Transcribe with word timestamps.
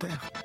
Damn. 0.00 0.37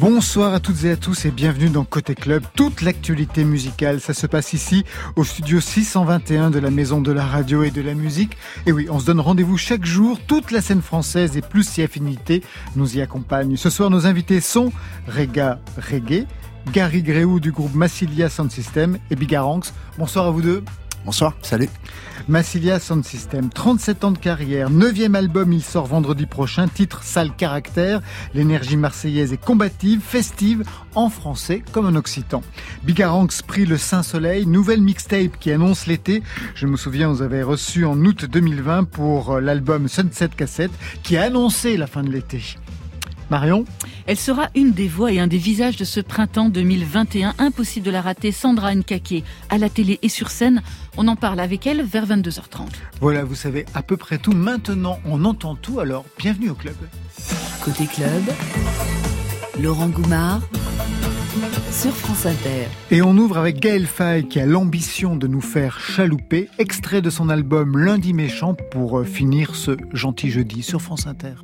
Bonsoir 0.00 0.54
à 0.54 0.60
toutes 0.60 0.84
et 0.84 0.92
à 0.92 0.96
tous 0.96 1.26
et 1.26 1.30
bienvenue 1.30 1.68
dans 1.68 1.84
Côté 1.84 2.14
Club. 2.14 2.42
Toute 2.56 2.80
l'actualité 2.80 3.44
musicale, 3.44 4.00
ça 4.00 4.14
se 4.14 4.26
passe 4.26 4.54
ici 4.54 4.82
au 5.14 5.24
studio 5.24 5.60
621 5.60 6.48
de 6.48 6.58
la 6.58 6.70
Maison 6.70 7.02
de 7.02 7.12
la 7.12 7.22
Radio 7.22 7.64
et 7.64 7.70
de 7.70 7.82
la 7.82 7.92
Musique. 7.92 8.38
Et 8.64 8.72
oui, 8.72 8.86
on 8.88 8.98
se 8.98 9.04
donne 9.04 9.20
rendez-vous 9.20 9.58
chaque 9.58 9.84
jour. 9.84 10.18
Toute 10.26 10.52
la 10.52 10.62
scène 10.62 10.80
française 10.80 11.36
et 11.36 11.42
plus 11.42 11.68
si 11.68 11.82
affinité 11.82 12.42
nous 12.76 12.96
y 12.96 13.02
accompagnent. 13.02 13.58
Ce 13.58 13.68
soir, 13.68 13.90
nos 13.90 14.06
invités 14.06 14.40
sont 14.40 14.72
Rega 15.06 15.60
Reggae, 15.76 16.26
Gary 16.72 17.02
Gréou 17.02 17.38
du 17.38 17.52
groupe 17.52 17.74
Massilia 17.74 18.30
Sound 18.30 18.50
System 18.50 18.96
et 19.10 19.16
Bigaranx. 19.16 19.74
Bonsoir 19.98 20.24
à 20.24 20.30
vous 20.30 20.40
deux. 20.40 20.64
Bonsoir, 21.04 21.34
salut. 21.40 21.68
Massilia 22.28 22.78
Sound 22.78 23.04
System, 23.04 23.48
37 23.48 24.04
ans 24.04 24.10
de 24.12 24.18
carrière, 24.18 24.70
9e 24.70 25.14
album, 25.14 25.50
il 25.52 25.62
sort 25.62 25.86
vendredi 25.86 26.26
prochain, 26.26 26.68
titre 26.68 27.02
Sale 27.02 27.34
Caractère, 27.34 28.02
l'énergie 28.34 28.76
marseillaise 28.76 29.32
est 29.32 29.42
combative, 29.42 30.00
festive, 30.02 30.62
en 30.94 31.08
français 31.08 31.62
comme 31.72 31.86
en 31.86 31.96
occitan. 31.96 32.42
Bigaranx 32.84 33.40
prit 33.42 33.64
le 33.64 33.78
Saint-Soleil, 33.78 34.46
nouvelle 34.46 34.82
mixtape 34.82 35.38
qui 35.40 35.50
annonce 35.50 35.86
l'été. 35.86 36.22
Je 36.54 36.66
me 36.66 36.76
souviens, 36.76 37.08
vous 37.08 37.22
avez 37.22 37.42
reçu 37.42 37.86
en 37.86 37.98
août 38.04 38.26
2020 38.26 38.84
pour 38.84 39.32
euh, 39.32 39.40
l'album 39.40 39.88
Sunset 39.88 40.28
Cassette 40.36 40.72
qui 41.02 41.16
a 41.16 41.22
annoncé 41.22 41.78
la 41.78 41.86
fin 41.86 42.02
de 42.02 42.10
l'été. 42.10 42.56
Marion 43.30 43.64
Elle 44.06 44.16
sera 44.16 44.48
une 44.54 44.72
des 44.72 44.88
voix 44.88 45.12
et 45.12 45.20
un 45.20 45.26
des 45.26 45.38
visages 45.38 45.76
de 45.76 45.84
ce 45.84 46.00
printemps 46.00 46.48
2021. 46.48 47.34
Impossible 47.38 47.86
de 47.86 47.90
la 47.90 48.00
rater. 48.00 48.32
Sandra 48.32 48.74
Nkake 48.74 49.24
à 49.48 49.58
la 49.58 49.68
télé 49.68 49.98
et 50.02 50.08
sur 50.08 50.30
scène. 50.30 50.62
On 50.96 51.08
en 51.08 51.16
parle 51.16 51.40
avec 51.40 51.66
elle 51.66 51.82
vers 51.82 52.06
22h30. 52.06 52.68
Voilà, 53.00 53.24
vous 53.24 53.34
savez 53.34 53.66
à 53.74 53.82
peu 53.82 53.96
près 53.96 54.18
tout. 54.18 54.32
Maintenant, 54.32 54.98
on 55.04 55.24
entend 55.24 55.54
tout, 55.54 55.80
alors 55.80 56.04
bienvenue 56.18 56.50
au 56.50 56.54
club. 56.54 56.76
Côté 57.62 57.86
club, 57.86 58.22
Laurent 59.60 59.88
Goumard 59.88 60.40
sur 61.70 61.94
France 61.94 62.26
Inter. 62.26 62.66
Et 62.90 63.02
on 63.02 63.16
ouvre 63.16 63.38
avec 63.38 63.60
Gaël 63.60 63.86
Faye 63.86 64.26
qui 64.26 64.40
a 64.40 64.46
l'ambition 64.46 65.16
de 65.16 65.26
nous 65.26 65.40
faire 65.40 65.78
chalouper, 65.78 66.48
extrait 66.58 67.00
de 67.00 67.10
son 67.10 67.28
album 67.28 67.78
Lundi 67.78 68.12
méchant 68.12 68.54
pour 68.54 68.98
euh, 68.98 69.04
finir 69.04 69.54
ce 69.54 69.76
gentil 69.92 70.30
jeudi 70.30 70.62
sur 70.62 70.82
France 70.82 71.06
Inter. 71.06 71.34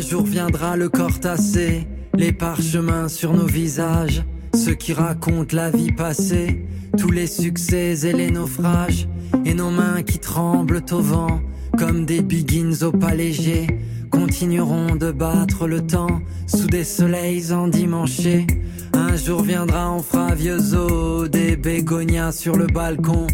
Un 0.00 0.02
jour 0.02 0.24
viendra 0.24 0.78
le 0.78 0.88
corps 0.88 1.20
tassé, 1.20 1.86
les 2.16 2.32
parchemins 2.32 3.06
sur 3.08 3.34
nos 3.34 3.44
visages, 3.44 4.24
ceux 4.54 4.72
qui 4.72 4.94
racontent 4.94 5.54
la 5.54 5.70
vie 5.70 5.92
passée, 5.92 6.64
tous 6.96 7.10
les 7.10 7.26
succès 7.26 8.06
et 8.06 8.12
les 8.14 8.30
naufrages, 8.30 9.06
et 9.44 9.52
nos 9.52 9.68
mains 9.68 10.02
qui 10.02 10.18
tremblent 10.18 10.82
au 10.90 11.02
vent, 11.02 11.42
comme 11.76 12.06
des 12.06 12.22
biggins 12.22 12.80
au 12.80 12.92
pas 12.92 13.14
léger, 13.14 13.66
continueront 14.10 14.96
de 14.96 15.10
battre 15.10 15.66
le 15.66 15.86
temps 15.86 16.20
sous 16.46 16.66
des 16.66 16.84
soleils 16.84 17.52
endimanchés. 17.52 18.46
Un 18.92 19.16
jour 19.16 19.42
viendra, 19.42 19.92
on 19.92 20.02
fera 20.02 20.34
vieux 20.34 20.74
os, 20.74 21.30
des 21.30 21.56
bégonias 21.56 22.32
sur 22.32 22.56
le 22.56 22.66
balcon, 22.66 23.26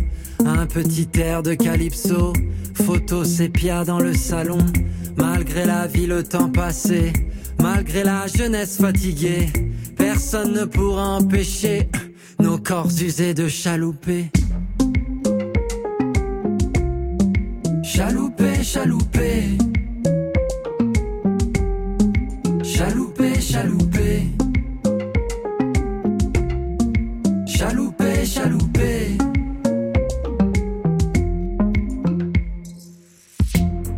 un 0.44 0.66
petit 0.66 1.08
air 1.18 1.42
de 1.42 1.54
calypso, 1.54 2.32
photo 2.74 3.24
sépia 3.24 3.84
dans 3.84 3.98
le 3.98 4.14
salon. 4.14 4.58
Malgré 5.16 5.64
la 5.64 5.86
vie, 5.86 6.06
le 6.06 6.22
temps 6.22 6.50
passé, 6.50 7.12
malgré 7.60 8.04
la 8.04 8.26
jeunesse 8.26 8.76
fatiguée, 8.76 9.48
personne 9.96 10.52
ne 10.52 10.64
pourra 10.64 11.16
empêcher 11.16 11.88
nos 12.38 12.58
corps 12.58 12.90
usés 13.00 13.34
de 13.34 13.48
chalouper. 13.48 14.30
Chalouper, 17.82 18.62
chalouper. 18.62 19.56
Chalouper. 23.56 24.22
Chalouper, 27.46 28.26
chalouper. 28.26 29.18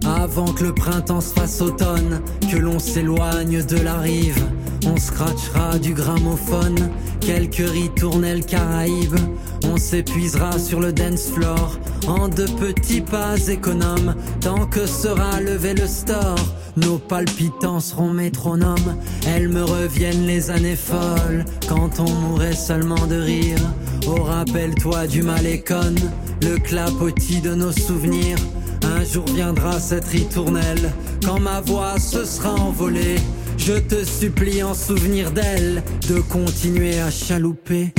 Avant 0.06 0.52
que 0.52 0.62
le 0.62 0.72
printemps 0.72 1.20
se 1.20 1.32
fasse 1.32 1.60
automne, 1.60 2.20
que 2.48 2.56
l'on 2.56 2.78
s'éloigne 2.78 3.64
de 3.64 3.78
la 3.78 3.98
rive, 3.98 4.48
on 4.88 4.96
scratchera 4.96 5.78
du 5.78 5.94
gramophone, 5.94 6.90
quelques 7.20 7.68
ritournelles 7.68 8.44
caraïbes, 8.44 9.18
on 9.64 9.76
s'épuisera 9.76 10.58
sur 10.58 10.80
le 10.80 10.92
dance 10.92 11.30
floor, 11.30 11.78
en 12.06 12.28
de 12.28 12.44
petits 12.44 13.00
pas 13.00 13.36
économes, 13.48 14.14
tant 14.40 14.66
que 14.66 14.86
sera 14.86 15.40
levé 15.40 15.74
le 15.74 15.86
store, 15.86 16.38
nos 16.76 16.98
palpitants 16.98 17.80
seront 17.80 18.10
métronomes, 18.10 18.96
elles 19.26 19.48
me 19.48 19.62
reviennent 19.62 20.26
les 20.26 20.50
années 20.50 20.76
folles, 20.76 21.44
quand 21.68 22.00
on 22.00 22.10
mourrait 22.10 22.54
seulement 22.54 23.06
de 23.06 23.16
rire, 23.16 23.58
oh 24.06 24.22
rappelle-toi 24.22 25.06
du 25.06 25.22
malécon, 25.22 25.94
le 26.42 26.58
clapotis 26.58 27.40
de 27.40 27.54
nos 27.54 27.72
souvenirs, 27.72 28.38
un 28.84 29.04
jour 29.04 29.24
viendra 29.26 29.78
cette 29.80 30.06
ritournelle, 30.06 30.92
quand 31.24 31.40
ma 31.40 31.60
voix 31.60 31.98
se 31.98 32.24
sera 32.24 32.54
envolée. 32.54 33.16
Je 33.58 33.74
te 33.74 34.04
supplie 34.04 34.62
en 34.62 34.72
souvenir 34.72 35.30
d'elle 35.30 35.82
de 36.08 36.20
continuer 36.20 36.98
à 37.00 37.10
chalouper. 37.10 37.92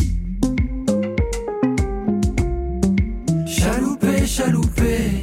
Chalouper, 3.46 4.26
chalouper. 4.26 5.22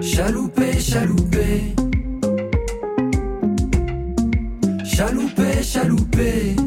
Chalouper, 0.00 0.80
chalouper. 0.80 1.74
Chalouper, 4.84 5.62
chalouper. 5.62 6.63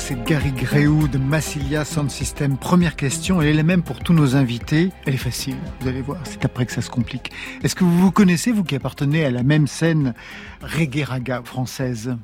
C'est 0.00 0.24
Gary 0.24 0.52
Gréou 0.52 1.06
de 1.06 1.18
Massilia 1.18 1.84
Sound 1.84 2.10
System. 2.10 2.56
Première 2.56 2.96
question, 2.96 3.42
elle 3.42 3.48
est 3.48 3.52
la 3.52 3.62
même 3.62 3.82
pour 3.82 3.98
tous 4.00 4.12
nos 4.12 4.36
invités. 4.36 4.90
Elle 5.06 5.14
est 5.14 5.18
facile, 5.18 5.56
vous 5.80 5.88
allez 5.88 6.00
voir, 6.00 6.18
c'est 6.24 6.44
après 6.44 6.66
que 6.66 6.72
ça 6.72 6.82
se 6.82 6.90
complique. 6.90 7.30
Est-ce 7.62 7.74
que 7.74 7.84
vous 7.84 7.98
vous 7.98 8.10
connaissez, 8.10 8.52
vous 8.52 8.64
qui 8.64 8.74
appartenez 8.74 9.24
à 9.24 9.30
la 9.30 9.42
même 9.42 9.66
scène 9.66 10.14
reggae 10.62 11.04
raga 11.04 11.42
française? 11.44 12.16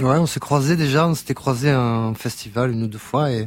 Ouais, 0.00 0.18
on 0.18 0.26
s'est 0.26 0.40
croisés 0.40 0.76
déjà, 0.76 1.08
on 1.08 1.14
s'était 1.14 1.34
croisés 1.34 1.70
à 1.70 1.80
un 1.80 2.14
festival 2.14 2.72
une 2.72 2.82
ou 2.82 2.88
deux 2.88 2.98
fois 2.98 3.30
et, 3.32 3.46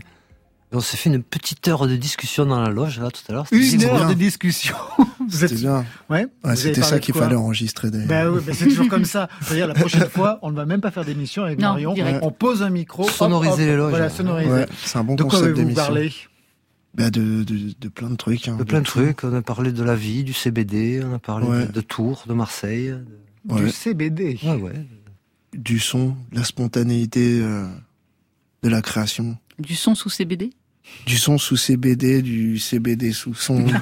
et 0.72 0.76
on 0.76 0.80
s'est 0.80 0.96
fait 0.98 1.10
une 1.10 1.22
petite 1.22 1.68
heure 1.68 1.86
de 1.88 1.96
discussion 1.96 2.46
dans 2.46 2.62
la 2.62 2.70
loge 2.70 3.00
là 3.00 3.10
tout 3.12 3.22
à 3.30 3.34
l'heure. 3.34 3.46
Une 3.52 3.78
bien. 3.78 3.90
heure 3.90 4.08
de 4.10 4.14
discussion. 4.14 4.76
Vous 5.20 5.30
C'était 5.38 5.56
bien. 5.56 5.86
Ouais, 6.10 6.26
Ouais, 6.44 6.56
c'était 6.56 6.82
ça 6.82 7.00
qu'il 7.00 7.14
fallait 7.14 7.36
enregistrer 7.36 7.92
d'ailleurs. 7.92 8.08
Bah 8.08 8.30
oui, 8.32 8.42
bah 8.46 8.54
c'est 8.56 8.68
toujours 8.68 8.88
comme 8.88 9.06
ça. 9.06 9.28
C'est-à-dire 9.42 9.68
la 9.68 9.74
prochaine 9.74 10.08
fois, 10.10 10.40
on 10.42 10.52
ne 10.52 10.56
va 10.56 10.66
même 10.66 10.82
pas 10.82 10.92
faire 10.92 11.06
d'émission 11.06 11.44
avec 11.44 11.60
Non, 11.60 11.70
Marion. 11.70 11.94
direct. 11.94 12.20
On 12.22 12.32
pose 12.32 12.64
un 12.64 12.70
micro. 12.70 13.08
Sonoriser 13.08 13.52
hop, 13.54 13.60
les 13.60 13.76
loges. 13.76 13.90
Voilà, 13.92 14.10
sonoriser. 14.10 14.50
Ouais, 14.52 14.66
c'est 14.84 14.98
un 14.98 15.04
bon 15.04 15.16
de 15.16 15.24
concept 15.24 15.56
d'émission. 15.56 15.94
Bah 16.94 17.10
de, 17.10 17.44
de, 17.44 17.74
de 17.80 17.88
plein 17.88 18.10
de 18.10 18.16
trucs. 18.18 18.48
hein, 18.50 18.58
de 18.58 18.64
plein 18.66 18.80
de 18.82 18.86
tout. 18.86 19.00
trucs. 19.00 19.24
On 19.24 19.34
a 19.34 19.42
parlé 19.42 19.72
de 19.72 19.82
la 19.84 19.96
vie, 19.96 20.24
du 20.26 20.34
CBD, 20.34 21.02
on 21.06 21.14
a 21.16 21.20
parlé 21.20 21.48
Ouais. 21.48 21.66
de, 21.68 21.72
de 21.72 21.82
Tours, 21.82 22.24
de 22.28 22.34
Marseille. 22.34 22.90
de- 23.46 23.56
Du 23.56 23.64
Ouais. 23.66 23.72
CBD. 23.72 24.38
Ouais, 24.44 24.56
ouais. 24.56 24.86
Du 25.54 25.80
son, 25.80 26.16
de 26.32 26.38
la 26.38 26.44
spontanéité 26.44 27.40
euh, 27.42 27.66
de 28.64 28.70
la 28.70 28.82
création. 28.82 29.38
Du 29.60 29.76
son 29.76 29.96
sous 29.96 30.10
CBD 30.10 30.52
Du 31.06 31.18
son 31.18 31.38
sous 31.38 31.58
CBD, 31.58 32.22
du 32.22 32.60
CBD 32.60 33.12
sous 33.12 33.34
son. 33.34 33.60
du- 33.64 33.74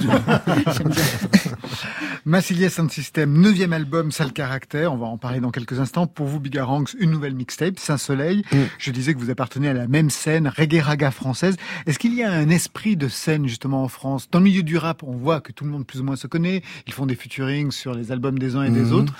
Massilia 2.26 2.70
Sound 2.70 2.92
System, 2.92 3.34
neuvième 3.40 3.74
album, 3.74 4.12
Sale 4.12 4.32
Caractère. 4.34 4.94
On 4.94 4.98
va 4.98 5.08
en 5.08 5.18
parler 5.18 5.40
dans 5.40 5.52
quelques 5.52 5.80
instants. 5.80 6.08
Pour 6.08 6.28
vous, 6.28 6.40
Bigaranx, 6.40 6.96
une 7.00 7.12
nouvelle 7.12 7.34
mixtape, 7.36 7.80
Saint-Soleil. 7.80 8.44
Mm. 8.52 8.58
Je 8.78 8.92
disais 8.92 9.14
que 9.14 9.20
vous 9.20 9.30
appartenez 9.30 9.68
à 9.70 9.74
la 9.74 9.88
même 9.88 10.10
scène, 10.10 10.48
reggae 10.56 10.82
raga 10.82 11.12
française. 11.12 11.56
Est-ce 11.86 12.00
qu'il 12.00 12.14
y 12.14 12.24
a 12.24 12.32
un 12.32 12.50
esprit 12.50 12.96
de 12.96 13.08
scène, 13.08 13.48
justement, 13.48 13.84
en 13.84 13.88
France? 13.88 14.30
Dans 14.32 14.40
le 14.40 14.46
milieu 14.46 14.64
du 14.64 14.78
rap, 14.78 15.04
on 15.04 15.16
voit 15.16 15.42
que 15.42 15.52
tout 15.52 15.66
le 15.66 15.72
monde 15.72 15.86
plus 15.86 16.02
ou 16.02 16.04
moins 16.04 16.16
se 16.16 16.28
connaît. 16.28 16.62
Ils 16.88 16.94
font 16.94 17.06
des 17.06 17.16
featurings 17.16 17.72
sur 17.72 17.94
les 17.94 18.12
albums 18.12 18.38
des 18.40 18.56
uns 18.56 18.64
et 18.64 18.72
des 18.72 18.82
Mhm. 18.82 18.94
autres. 18.94 19.14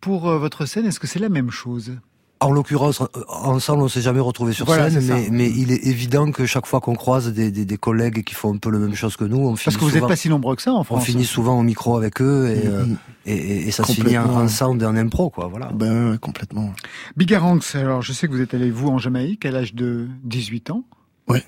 Pour 0.00 0.28
euh, 0.28 0.38
votre 0.38 0.66
scène, 0.66 0.86
est-ce 0.86 0.98
que 1.00 1.06
c'est 1.06 1.20
la 1.20 1.28
même 1.28 1.50
chose? 1.50 1.96
En 2.42 2.52
l'occurrence, 2.52 3.00
euh, 3.00 3.06
ensemble, 3.28 3.82
on 3.82 3.88
s'est 3.88 4.00
jamais 4.02 4.20
retrouvés 4.20 4.52
sur 4.52 4.66
Voilà, 4.66 4.90
scène, 4.90 5.04
mais, 5.08 5.28
mais 5.30 5.50
il 5.50 5.70
est 5.72 5.86
évident 5.86 6.30
que 6.32 6.44
chaque 6.46 6.66
fois 6.66 6.80
qu'on 6.80 6.94
croise 6.94 7.32
des, 7.32 7.50
des, 7.50 7.64
des 7.64 7.76
collègues 7.76 8.24
qui 8.24 8.34
font 8.34 8.54
un 8.54 8.58
peu 8.58 8.70
la 8.70 8.78
même 8.78 8.94
chose 8.94 9.16
que 9.16 9.24
nous, 9.24 9.38
on 9.38 9.50
Parce 9.50 9.62
finit 9.62 9.74
que 9.76 9.80
vous 9.80 9.86
n'êtes 9.86 9.94
souvent, 9.96 10.08
pas 10.08 10.16
si 10.16 10.28
nombreux 10.28 10.56
que 10.56 10.62
ça 10.62 10.72
en 10.72 10.80
on 10.80 10.84
France. 10.84 11.04
finit 11.04 11.24
souvent 11.24 11.58
au 11.58 11.62
micro 11.62 11.96
avec 11.96 12.20
eux 12.20 12.48
et, 12.54 12.66
euh, 12.66 12.84
et, 13.26 13.34
et- 13.36 13.68
et 13.68 13.70
ça 13.70 13.84
se 13.84 13.92
finit 13.92 14.18
en, 14.18 14.48
sound 14.48 14.82
et 14.82 14.86
en 14.86 14.96
impro, 14.96 15.30
quoi. 15.30 15.46
Voilà. 15.48 15.70
Ben 15.72 16.18
complètement. 16.18 16.72
Bigaranx, 17.16 17.74
alors 17.76 18.02
je 18.02 18.12
sais 18.12 18.26
que 18.28 18.32
vous 18.32 18.40
êtes 18.40 18.54
allé, 18.54 18.70
vous, 18.70 18.88
en 18.88 18.98
Jamaïque, 18.98 19.46
à 19.46 19.50
l'âge 19.50 19.74
de 19.74 20.08
18 20.24 20.70
ans. 20.70 20.84
Ouais. 21.28 21.44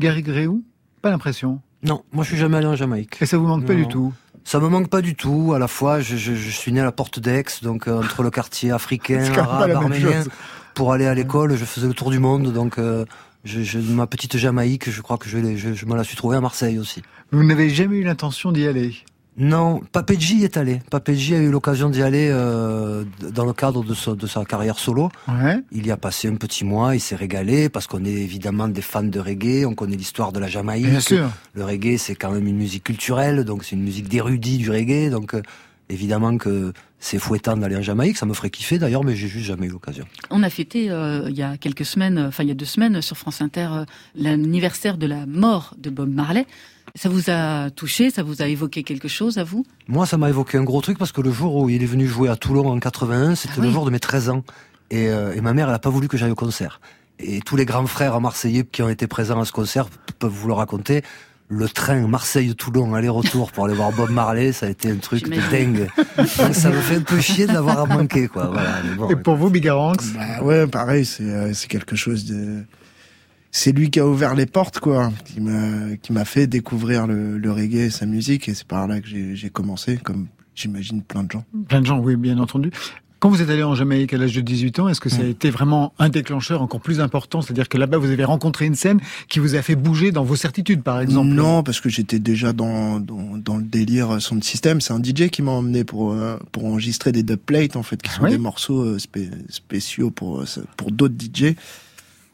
Gary 0.00 0.22
Gréou? 0.22 0.64
Pas 1.02 1.10
l'impression. 1.10 1.60
Non, 1.82 2.02
moi 2.12 2.24
je 2.24 2.30
suis 2.30 2.38
jamais 2.38 2.56
allé 2.56 2.66
en 2.66 2.76
Jamaïque. 2.76 3.16
Et 3.20 3.26
ça 3.26 3.36
vous 3.38 3.46
manque 3.46 3.66
pas 3.66 3.74
du 3.74 3.86
tout? 3.86 4.12
Ça 4.44 4.60
me 4.60 4.68
manque 4.68 4.88
pas 4.90 5.00
du 5.00 5.14
tout. 5.14 5.52
À 5.54 5.58
la 5.58 5.68
fois, 5.68 6.00
je, 6.00 6.16
je, 6.16 6.34
je 6.34 6.50
suis 6.50 6.70
né 6.72 6.80
à 6.80 6.84
la 6.84 6.92
porte 6.92 7.18
d'Aix, 7.18 7.44
donc 7.62 7.88
euh, 7.88 7.98
entre 7.98 8.22
le 8.22 8.30
quartier 8.30 8.70
africain, 8.70 9.20
arabe, 9.38 9.70
arménien. 9.76 10.22
Pour 10.74 10.92
aller 10.92 11.06
à 11.06 11.14
l'école, 11.14 11.56
je 11.56 11.64
faisais 11.64 11.86
le 11.86 11.94
tour 11.94 12.10
du 12.10 12.18
monde, 12.18 12.52
donc 12.52 12.78
euh, 12.78 13.04
je, 13.44 13.62
je- 13.62 13.78
ma 13.78 14.06
petite 14.06 14.36
Jamaïque, 14.36 14.90
je 14.90 15.00
crois 15.02 15.18
que 15.18 15.28
je, 15.28 15.56
je, 15.56 15.72
je 15.72 15.86
me 15.86 15.96
la 15.96 16.04
suis 16.04 16.16
trouvée 16.16 16.36
à 16.36 16.40
Marseille 16.40 16.78
aussi. 16.78 17.02
Vous 17.32 17.42
n'avez 17.44 17.70
jamais 17.70 17.96
eu 17.96 18.02
l'intention 18.04 18.52
d'y 18.52 18.66
aller? 18.66 18.94
Non, 19.36 19.80
Papedji 19.90 20.36
y 20.38 20.44
est 20.44 20.56
allé. 20.56 20.80
Papedji 20.90 21.34
a 21.34 21.38
eu 21.38 21.50
l'occasion 21.50 21.90
d'y 21.90 22.02
aller 22.02 22.28
euh, 22.30 23.04
dans 23.32 23.44
le 23.44 23.52
cadre 23.52 23.82
de, 23.82 23.92
sa- 23.92 24.14
de 24.14 24.26
sa 24.28 24.44
carrière 24.44 24.78
solo. 24.78 25.10
Ouais. 25.26 25.58
Il 25.72 25.84
y 25.86 25.90
a 25.90 25.96
passé 25.96 26.28
un 26.28 26.36
petit 26.36 26.64
mois, 26.64 26.94
il 26.94 27.00
s'est 27.00 27.16
régalé 27.16 27.68
parce 27.68 27.88
qu'on 27.88 28.04
est 28.04 28.10
évidemment 28.12 28.68
des 28.68 28.80
fans 28.82 29.02
de 29.02 29.18
reggae, 29.18 29.64
on 29.66 29.74
connaît 29.74 29.96
l'histoire 29.96 30.30
de 30.30 30.38
la 30.38 30.46
Jamaïque. 30.46 30.86
Bien 30.88 31.00
sûr. 31.00 31.28
Le 31.54 31.64
reggae, 31.64 31.96
c'est 31.98 32.14
quand 32.14 32.30
même 32.30 32.46
une 32.46 32.56
musique 32.56 32.84
culturelle, 32.84 33.44
donc 33.44 33.64
c'est 33.64 33.74
une 33.74 33.82
musique 33.82 34.08
d'érudit 34.08 34.58
du 34.58 34.70
reggae, 34.70 35.10
donc 35.10 35.34
euh, 35.34 35.42
évidemment 35.88 36.36
que 36.38 36.72
c'est 37.00 37.18
fouettant 37.18 37.56
d'aller 37.56 37.76
en 37.76 37.82
Jamaïque, 37.82 38.16
ça 38.16 38.24
me 38.26 38.32
ferait 38.34 38.50
kiffer 38.50 38.78
d'ailleurs, 38.78 39.02
mais 39.04 39.16
j'ai 39.16 39.28
juste 39.28 39.46
jamais 39.46 39.66
eu 39.66 39.70
l'occasion. 39.70 40.04
On 40.30 40.42
a 40.44 40.48
fêté 40.48 40.90
euh, 40.90 41.26
il 41.28 41.36
y 41.36 41.42
a 41.42 41.56
quelques 41.58 41.84
semaines, 41.84 42.18
euh, 42.18 42.28
enfin 42.28 42.44
il 42.44 42.48
y 42.48 42.52
a 42.52 42.54
deux 42.54 42.64
semaines 42.64 43.02
sur 43.02 43.16
France 43.18 43.42
Inter, 43.42 43.68
euh, 43.72 43.84
l'anniversaire 44.14 44.96
de 44.96 45.06
la 45.06 45.26
mort 45.26 45.74
de 45.76 45.90
Bob 45.90 46.08
Marley. 46.08 46.46
Ça 46.96 47.08
vous 47.08 47.28
a 47.28 47.70
touché, 47.70 48.10
ça 48.10 48.22
vous 48.22 48.40
a 48.40 48.46
évoqué 48.46 48.84
quelque 48.84 49.08
chose 49.08 49.38
à 49.38 49.42
vous? 49.44 49.66
Moi, 49.88 50.06
ça 50.06 50.16
m'a 50.16 50.28
évoqué 50.28 50.58
un 50.58 50.62
gros 50.62 50.80
truc 50.80 50.96
parce 50.96 51.10
que 51.10 51.20
le 51.20 51.32
jour 51.32 51.56
où 51.56 51.68
il 51.68 51.82
est 51.82 51.86
venu 51.86 52.06
jouer 52.06 52.28
à 52.28 52.36
Toulon 52.36 52.68
en 52.70 52.78
81, 52.78 53.34
c'était 53.34 53.54
Ah 53.56 53.60
oui. 53.62 53.66
le 53.66 53.72
jour 53.72 53.84
de 53.84 53.90
mes 53.90 53.98
13 53.98 54.28
ans. 54.30 54.44
Et, 54.92 55.08
euh, 55.08 55.34
et 55.34 55.40
ma 55.40 55.54
mère, 55.54 55.68
elle 55.68 55.74
a 55.74 55.80
pas 55.80 55.90
voulu 55.90 56.06
que 56.06 56.16
j'aille 56.16 56.30
au 56.30 56.36
concert. 56.36 56.80
Et 57.18 57.40
tous 57.40 57.56
les 57.56 57.64
grands 57.64 57.86
frères 57.88 58.20
marseillais 58.20 58.64
qui 58.64 58.80
ont 58.82 58.88
été 58.88 59.08
présents 59.08 59.40
à 59.40 59.44
ce 59.44 59.50
concert 59.50 59.88
peuvent 60.20 60.30
vous 60.30 60.46
le 60.46 60.54
raconter. 60.54 61.02
Le 61.48 61.68
train 61.68 62.06
Marseille-Toulon 62.06 62.94
aller-retour 62.94 63.50
pour 63.50 63.64
aller 63.64 63.74
voir 63.74 63.90
Bob 63.90 64.10
Marley, 64.10 64.52
ça 64.52 64.66
a 64.66 64.68
été 64.68 64.88
un 64.90 64.96
truc 64.96 65.28
de 65.28 65.50
dingue. 65.50 65.88
Donc 66.16 66.54
ça 66.54 66.70
me 66.70 66.80
fait 66.80 66.96
un 66.96 67.00
peu 67.02 67.20
chier 67.20 67.46
de 67.48 67.52
l'avoir 67.52 67.88
manqué, 67.88 68.28
quoi. 68.28 68.46
Voilà, 68.46 68.76
mais 68.84 68.94
bon, 68.94 69.10
Et 69.10 69.16
pour 69.16 69.34
vous, 69.34 69.50
Bigaranx? 69.50 70.12
Bah 70.14 70.42
ouais, 70.44 70.66
pareil, 70.68 71.04
c'est 71.04 71.24
euh, 71.24 71.52
c'est 71.54 71.66
quelque 71.68 71.96
chose 71.96 72.24
de. 72.24 72.62
C'est 73.56 73.70
lui 73.70 73.88
qui 73.88 74.00
a 74.00 74.06
ouvert 74.06 74.34
les 74.34 74.46
portes, 74.46 74.80
quoi, 74.80 75.12
qui 75.24 75.40
m'a 75.40 75.96
qui 76.02 76.12
m'a 76.12 76.24
fait 76.24 76.48
découvrir 76.48 77.06
le, 77.06 77.38
le 77.38 77.52
reggae 77.52 77.76
et 77.86 77.90
sa 77.90 78.04
musique, 78.04 78.48
et 78.48 78.54
c'est 78.54 78.66
par 78.66 78.88
là 78.88 79.00
que 79.00 79.06
j'ai 79.06 79.48
commencé, 79.48 79.96
comme 79.96 80.26
j'imagine 80.56 81.02
plein 81.02 81.22
de 81.22 81.30
gens. 81.30 81.44
Plein 81.68 81.80
de 81.80 81.86
gens, 81.86 82.00
oui, 82.00 82.16
bien 82.16 82.38
entendu. 82.38 82.72
Quand 83.20 83.30
vous 83.30 83.40
êtes 83.40 83.48
allé 83.48 83.62
en 83.62 83.76
Jamaïque 83.76 84.12
à 84.12 84.18
l'âge 84.18 84.34
de 84.34 84.40
18 84.40 84.80
ans, 84.80 84.88
est-ce 84.88 85.00
que 85.00 85.08
ça 85.08 85.22
a 85.22 85.24
été 85.24 85.50
vraiment 85.50 85.94
un 86.00 86.08
déclencheur 86.08 86.62
encore 86.62 86.80
plus 86.80 87.00
important? 87.00 87.42
C'est-à-dire 87.42 87.68
que 87.68 87.78
là-bas, 87.78 87.96
vous 87.96 88.10
avez 88.10 88.24
rencontré 88.24 88.66
une 88.66 88.74
scène 88.74 89.00
qui 89.28 89.38
vous 89.38 89.54
a 89.54 89.62
fait 89.62 89.76
bouger 89.76 90.10
dans 90.10 90.24
vos 90.24 90.34
certitudes, 90.36 90.82
par 90.82 91.00
exemple? 91.00 91.28
Non, 91.28 91.62
parce 91.62 91.80
que 91.80 91.88
j'étais 91.88 92.18
déjà 92.18 92.52
dans, 92.52 92.98
dans, 93.00 93.38
dans 93.38 93.56
le 93.56 93.62
délire 93.62 94.20
son 94.20 94.42
système. 94.42 94.80
C'est 94.82 94.92
un 94.92 95.02
DJ 95.02 95.30
qui 95.30 95.40
m'a 95.42 95.52
emmené 95.52 95.84
pour, 95.84 96.12
euh, 96.12 96.36
pour 96.52 96.66
enregistrer 96.66 97.12
des 97.12 97.22
dubplates, 97.22 97.76
en 97.76 97.82
fait, 97.84 98.02
qui 98.02 98.10
sont 98.10 98.24
oui 98.24 98.30
des 98.30 98.36
morceaux 98.38 98.82
euh, 98.82 98.98
spé- 98.98 99.30
spéciaux 99.48 100.10
pour, 100.10 100.40
euh, 100.40 100.44
pour 100.76 100.90
d'autres 100.90 101.14
DJ. 101.18 101.54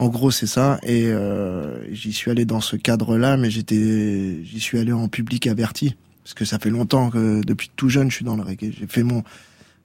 En 0.01 0.09
gros, 0.09 0.31
c'est 0.31 0.47
ça. 0.47 0.81
Et 0.83 1.09
euh, 1.09 1.85
j'y 1.93 2.15
suis 2.15 2.31
allé 2.31 2.47
dans 2.47 2.63
ce 2.63 2.75
cadre-là, 2.75 3.37
mais 3.37 3.51
j'étais, 3.51 4.43
j'y 4.43 4.59
suis 4.59 4.79
allé 4.79 4.93
en 4.93 5.09
public 5.09 5.47
averti. 5.47 5.95
Parce 6.25 6.33
que 6.33 6.47
ça 6.47 6.59
fait 6.59 6.71
longtemps 6.71 7.11
que, 7.11 7.43
depuis 7.45 7.71
tout 7.77 7.91
jeune, 7.91 8.11
je 8.11 8.17
suis 8.17 8.25
dans 8.25 8.35
le 8.35 8.43
reggae. 8.43 8.73
J'ai 8.73 8.87
fait 8.87 9.03
mon, 9.03 9.23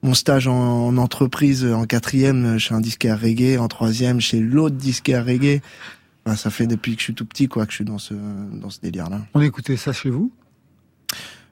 mon 0.02 0.14
stage 0.14 0.48
en, 0.48 0.86
en 0.86 0.96
entreprise 0.96 1.66
en 1.66 1.84
quatrième 1.84 2.58
chez 2.58 2.74
un 2.74 2.80
disquaire 2.80 3.20
reggae, 3.20 3.58
en 3.58 3.68
troisième 3.68 4.18
chez 4.22 4.40
l'autre 4.40 4.76
disquaire 4.76 5.26
reggae. 5.26 5.60
Enfin, 6.24 6.34
ça 6.34 6.48
fait 6.48 6.66
depuis 6.66 6.94
que 6.94 7.00
je 7.00 7.04
suis 7.04 7.14
tout 7.14 7.26
petit, 7.26 7.46
quoi, 7.46 7.66
que 7.66 7.72
je 7.72 7.76
suis 7.76 7.84
dans 7.84 7.98
ce, 7.98 8.14
dans 8.14 8.70
ce 8.70 8.80
délire-là. 8.80 9.20
On 9.34 9.42
écoutait 9.42 9.76
ça 9.76 9.92
chez 9.92 10.08
vous? 10.08 10.32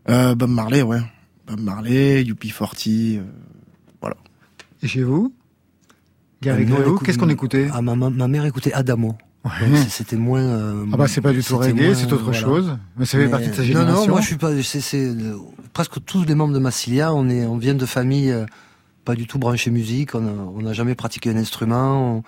Euh, 0.09 0.35
Bob 0.35 0.49
Marley, 0.49 0.81
ouais. 0.81 1.01
Bob 1.47 1.61
Marley, 1.61 2.25
UP40, 2.25 3.19
euh, 3.19 4.11
Et 4.83 4.89
chez 4.89 5.03
vous? 5.03 5.35
Gary 6.45 6.65
Gréou, 6.67 6.99
qu'est-ce 6.99 7.19
qu'on 7.19 7.29
écoutait 7.29 7.69
Ah, 7.73 7.83
ma, 7.83 7.95
ma, 7.95 8.11
ma 8.11 8.29
mère 8.29 8.45
écoutait 8.45 8.73
Adamo. 8.73 9.17
C'était 9.89 10.17
moins. 10.17 10.41
euh, 10.41 10.87
Ah 10.93 10.97
bah 10.97 11.07
c'est 11.09 11.21
pas 11.21 11.33
du 11.33 11.43
tout 11.43 11.59
reggae, 11.59 11.95
c'est 11.95 12.11
autre 12.13 12.23
voilà. 12.25 12.39
chose. 12.41 12.79
Mais 12.97 13.05
ça 13.05 13.19
fait 13.19 13.25
Mais- 13.25 13.31
partie 13.31 13.49
de 13.49 13.53
sa 13.55 13.61
Non, 13.63 13.67
génération. 13.67 14.01
non, 14.07 14.09
moi 14.13 14.21
je 14.23 14.27
suis 14.27 14.37
pas. 14.37 14.51
C'est, 14.63 14.81
c'est 14.81 15.15
presque 15.75 16.03
tous 16.07 16.25
les 16.25 16.35
membres 16.35 16.55
de 16.55 16.59
Massilia. 16.59 17.13
On 17.13 17.29
est, 17.29 17.45
on 17.45 17.59
vient 17.59 17.75
de 17.75 17.85
familles 17.87 18.31
euh, 18.33 18.47
pas 19.05 19.15
du 19.15 19.27
tout 19.27 19.39
branchées 19.39 19.71
musique. 19.71 20.15
On 20.15 20.63
n'a 20.63 20.73
jamais 20.73 20.95
pratiqué 20.95 21.29
un 21.31 21.37
instrument. 21.37 22.23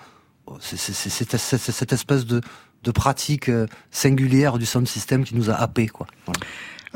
C'est, 0.59 0.77
c'est, 0.77 0.93
c'est, 0.93 1.09
c'est- 1.09 1.37
c'est- 1.37 1.57
c'est 1.57 1.71
cette 1.71 1.91
espèce 1.91 2.25
de, 2.27 2.39
de 2.83 2.91
pratique 2.91 3.49
euh, 3.49 3.65
singulière 3.89 4.59
du 4.59 4.65
sound 4.67 4.87
system 4.87 5.23
qui 5.23 5.35
nous 5.35 5.49
a 5.49 5.53
happés, 5.55 5.87
quoi. 5.87 6.05
Voilà. 6.27 6.39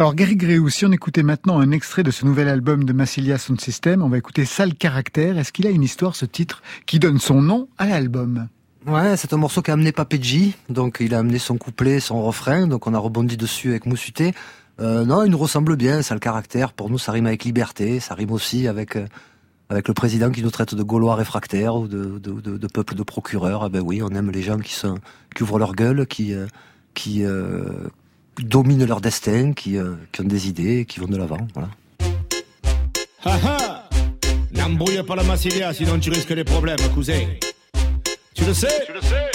Alors 0.01 0.15
Gary 0.15 0.35
Gréou, 0.35 0.67
si 0.69 0.83
on 0.83 0.91
écoutait 0.91 1.21
maintenant 1.21 1.59
un 1.59 1.69
extrait 1.69 2.01
de 2.01 2.09
ce 2.09 2.25
nouvel 2.25 2.47
album 2.47 2.85
de 2.85 2.91
Massilia 2.91 3.37
Sound 3.37 3.61
System, 3.61 4.01
on 4.01 4.09
va 4.09 4.17
écouter 4.17 4.45
Sale 4.45 4.73
Caractère. 4.73 5.37
Est-ce 5.37 5.51
qu'il 5.51 5.67
a 5.67 5.69
une 5.69 5.83
histoire, 5.83 6.15
ce 6.15 6.25
titre, 6.25 6.63
qui 6.87 6.97
donne 6.97 7.19
son 7.19 7.39
nom 7.43 7.67
à 7.77 7.85
l'album? 7.85 8.47
Ouais, 8.87 9.15
c'est 9.15 9.31
un 9.31 9.37
morceau 9.37 9.61
qu'a 9.61 9.73
amené 9.73 9.91
Papedji, 9.91 10.55
donc 10.69 10.97
il 11.01 11.13
a 11.13 11.19
amené 11.19 11.37
son 11.37 11.55
couplet, 11.55 11.99
son 11.99 12.19
refrain, 12.23 12.65
donc 12.65 12.87
on 12.87 12.95
a 12.95 12.97
rebondi 12.97 13.37
dessus 13.37 13.69
avec 13.69 13.85
Moussuté. 13.85 14.33
Euh, 14.79 15.05
non, 15.05 15.23
il 15.23 15.29
nous 15.29 15.37
ressemble 15.37 15.75
bien, 15.75 16.01
ça 16.01 16.13
a 16.13 16.15
le 16.15 16.19
caractère. 16.19 16.73
Pour 16.73 16.89
nous, 16.89 16.97
ça 16.97 17.11
rime 17.11 17.27
avec 17.27 17.43
liberté, 17.43 17.99
ça 17.99 18.15
rime 18.15 18.31
aussi 18.31 18.67
avec 18.67 18.95
euh, 18.95 19.05
avec 19.69 19.87
le 19.87 19.93
président 19.93 20.31
qui 20.31 20.41
nous 20.41 20.49
traite 20.49 20.73
de 20.73 20.81
Gaulois 20.81 21.13
réfractaires 21.13 21.75
ou 21.75 21.87
de, 21.87 22.17
de, 22.17 22.67
peuple 22.67 22.95
de 22.95 23.03
procureurs. 23.03 23.65
Ah 23.65 23.69
ben 23.69 23.83
oui, 23.85 24.01
on 24.01 24.09
aime 24.09 24.31
les 24.31 24.41
gens 24.41 24.57
qui 24.57 25.43
ouvrent 25.43 25.59
leur 25.59 25.75
gueule, 25.75 26.07
qui 26.07 26.33
euh, 26.33 26.47
qui 26.95 27.23
dominent 28.39 28.85
leur 28.85 29.01
destin, 29.01 29.53
qui 29.53 29.77
euh, 29.77 29.95
qui 30.11 30.21
ont 30.21 30.25
des 30.25 30.47
idées, 30.47 30.85
qui 30.85 30.99
vont 30.99 31.07
de 31.07 31.17
l'avant. 31.17 31.47
Voilà. 31.53 31.69
Haha 33.23 33.89
N'embrouille 34.53 35.03
pas 35.03 35.15
la 35.15 35.23
Massilia, 35.23 35.73
sinon 35.73 35.99
tu 35.99 36.09
risques 36.09 36.33
des 36.33 36.43
problèmes, 36.43 36.79
cousin. 36.93 37.21
Tu 38.33 38.45
le 38.45 38.53
sais 38.53 38.83
Tu 38.85 38.93
le 38.93 39.01
sais, 39.01 39.31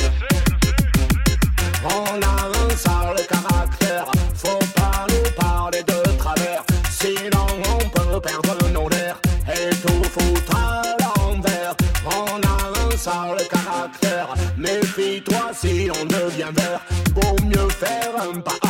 On 1.85 2.21
a 2.23 2.49
un 2.49 2.77
sale 2.77 3.27
caractère, 3.29 4.07
faut 4.35 4.59
pas 4.75 5.07
nous 5.09 5.31
parler 5.37 5.83
de 5.83 6.17
travers, 6.19 6.65
sinon 6.91 7.47
on 7.65 7.89
peut 7.89 8.21
perdre 8.21 8.71
nos 8.73 8.89
nerfs 8.89 9.21
et 9.49 9.71
tout 9.71 10.05
foutre 10.05 10.57
à 10.57 10.83
l'envers. 11.01 11.75
On 12.07 12.41
a 12.41 12.93
un 12.93 12.97
sale 12.97 13.47
caractère, 13.49 14.35
méfie-toi 14.59 15.51
si 15.55 15.89
on 15.91 16.05
devient 16.05 16.53
vert, 16.53 16.81
vaut 17.15 17.37
mieux 17.45 17.69
faire 17.71 18.13
un 18.21 18.41
pas 18.41 18.66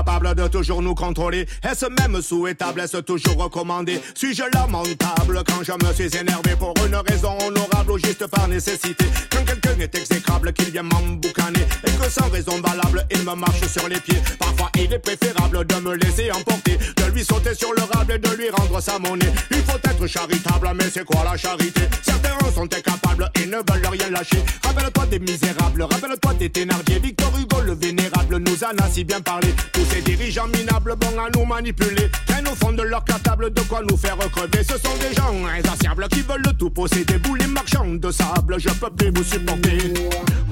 Capables 0.00 0.34
de 0.34 0.48
toujours 0.48 0.80
nous 0.80 0.94
contrôler. 0.94 1.46
Est-ce 1.62 1.84
même 1.84 2.22
souhaitable, 2.22 2.80
est-ce 2.80 2.96
toujours 2.96 3.36
recommandé? 3.36 4.00
Suis-je 4.14 4.44
lamentable 4.54 5.42
quand 5.46 5.62
je 5.62 5.72
me 5.72 5.92
suis 5.92 6.16
énervé 6.16 6.56
pour 6.58 6.72
une 6.86 6.96
raison 6.96 7.36
honorable 7.46 7.92
ou 7.92 7.98
juste 7.98 8.26
par 8.28 8.48
nécessité? 8.48 9.04
Quand 9.30 9.44
quelqu'un 9.44 9.78
est 9.78 9.94
exécrable, 9.94 10.54
qu'il 10.54 10.70
vient 10.70 10.84
m'emboucaner. 10.84 11.66
Et 11.84 11.90
que 11.90 12.10
sans 12.10 12.30
raison 12.30 12.58
valable, 12.62 13.06
il 13.10 13.18
me 13.24 13.34
marche 13.34 13.66
sur 13.66 13.86
les 13.88 14.00
pieds. 14.00 14.22
Parfois 14.38 14.70
il 14.76 14.90
est 14.90 14.98
préférable 15.00 15.66
de 15.66 15.74
me 15.74 15.94
laisser 15.96 16.32
emporter 16.32 16.78
De 16.96 17.12
lui 17.12 17.22
sauter 17.22 17.54
sur 17.54 17.70
le 17.74 17.82
rable 17.92 18.12
et 18.12 18.18
de 18.18 18.30
lui 18.36 18.48
rendre 18.48 18.80
sa 18.80 18.98
monnaie. 18.98 19.30
Il 19.50 19.62
faut 19.64 19.76
être 19.84 20.06
charitable, 20.06 20.70
mais 20.76 20.88
c'est 20.90 21.04
quoi 21.04 21.24
la 21.30 21.36
charité? 21.36 21.82
Certains 22.02 22.30
sont 22.54 22.64
incapables 22.64 23.30
et 23.34 23.44
ne 23.44 23.56
veulent 23.56 23.90
rien 23.90 24.08
lâcher. 24.10 24.42
Rappelle-toi 24.64 25.06
des 25.06 25.18
misérables, 25.18 25.82
rappelle-toi 25.82 26.34
des 26.34 26.48
Thénardier 26.50 26.98
Victor 26.98 27.32
Hugo 27.38 27.60
le 27.64 27.74
vénérable 27.74 28.38
nous 28.38 28.64
en 28.64 28.84
a 28.84 28.88
si 28.90 29.04
bien 29.04 29.20
parlé. 29.20 29.48
Ces 29.90 30.02
dirigeants 30.02 30.48
minables, 30.48 30.94
bons 30.96 31.18
à 31.18 31.28
nous 31.36 31.44
manipuler, 31.44 32.10
traînent 32.26 32.48
au 32.48 32.54
fond 32.54 32.72
de 32.72 32.82
leur 32.82 33.04
cartable 33.04 33.52
de 33.52 33.60
quoi 33.62 33.80
nous 33.88 33.96
faire 33.96 34.16
crever. 34.16 34.62
Ce 34.62 34.78
sont 34.78 34.96
des 35.00 35.14
gens 35.14 35.34
insatiables 35.46 36.08
qui 36.08 36.22
veulent 36.22 36.56
tout 36.58 36.70
posséder. 36.70 37.18
Vous 37.24 37.34
les 37.34 37.46
marchands 37.46 37.86
de 37.94 38.10
sable, 38.10 38.58
je 38.58 38.68
peux 38.70 38.90
plus 38.90 39.10
vous 39.14 39.24
supporter. 39.24 39.78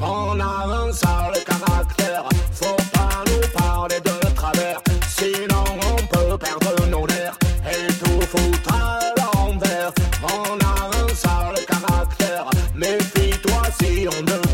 On 0.00 0.38
a 0.40 0.86
un 0.86 0.92
sale 0.92 1.44
caractère, 1.46 2.24
faut 2.52 2.76
pas 2.92 3.24
nous 3.26 3.58
parler 3.58 4.00
de 4.00 4.34
travers, 4.34 4.80
sinon 5.08 5.64
on 5.92 6.06
peut 6.06 6.38
perdre 6.38 6.86
nos 6.90 7.06
nerfs 7.06 7.38
et 7.70 7.92
tout 7.92 8.20
foutre 8.26 8.74
à 8.74 9.00
l'envers. 9.16 9.92
On 10.22 10.58
a 10.64 11.02
un 11.02 11.08
sale 11.14 11.64
caractère, 11.66 12.50
méfie-toi 12.74 13.62
si 13.80 14.06
on 14.06 14.22
devient 14.22 14.47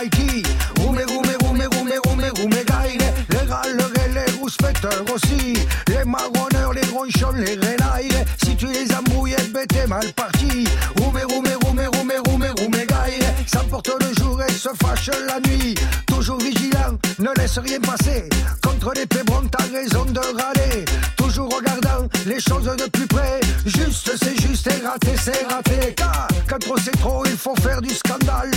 Mikey. 0.00 0.42
Gume, 0.76 1.04
gume, 1.06 1.22
gume, 1.40 1.68
gume, 1.68 1.98
gume, 2.04 2.30
gume, 2.34 2.64
gaire, 2.64 3.12
les 3.30 3.46
galeries, 3.48 4.14
les 4.14 5.12
aussi. 5.12 5.54
Les 5.88 6.04
marronneurs, 6.04 6.72
les 6.72 6.82
gronchons, 6.82 7.32
les 7.34 7.56
renailles. 7.56 8.24
Si 8.44 8.54
tu 8.54 8.66
les 8.66 8.94
embrouilles, 8.94 9.34
ben 9.52 9.66
t'es 9.66 9.88
mal 9.88 10.12
parti. 10.12 10.68
Gume, 10.96 11.18
gume, 11.28 11.42
gume, 11.42 11.90
gume, 11.90 12.22
gume, 12.24 12.54
gume, 12.54 12.86
gaire, 12.86 13.34
s'emporte 13.46 13.90
le 14.00 14.22
jour 14.22 14.40
et 14.40 14.52
se 14.52 14.68
fâche 14.80 15.10
la 15.26 15.40
nuit. 15.40 15.74
Toujours 16.06 16.38
vigilant, 16.38 16.96
ne 17.18 17.30
laisse 17.36 17.58
rien 17.58 17.80
passer. 17.80 18.28
Contre 18.62 18.92
les 18.94 19.06
pébrons, 19.06 19.48
t'as 19.50 19.64
raison 19.64 20.04
de 20.04 20.20
râler. 20.20 20.84
Toujours 21.16 21.52
regardant 21.52 22.06
les 22.24 22.38
choses 22.38 22.64
de 22.66 22.88
plus 22.88 23.06
près. 23.08 23.40
Juste, 23.66 24.12
c'est 24.22 24.40
juste, 24.40 24.68
et 24.68 24.86
raté, 24.86 25.16
c'est 25.20 25.44
raté. 25.50 25.92
Car 25.96 26.28
quand 26.48 26.58
trop 26.60 26.78
c'est 26.78 26.96
trop, 26.98 27.24
il 27.26 27.36
faut 27.36 27.56
faire 27.56 27.82
du 27.82 27.90
scandale. 27.90 28.50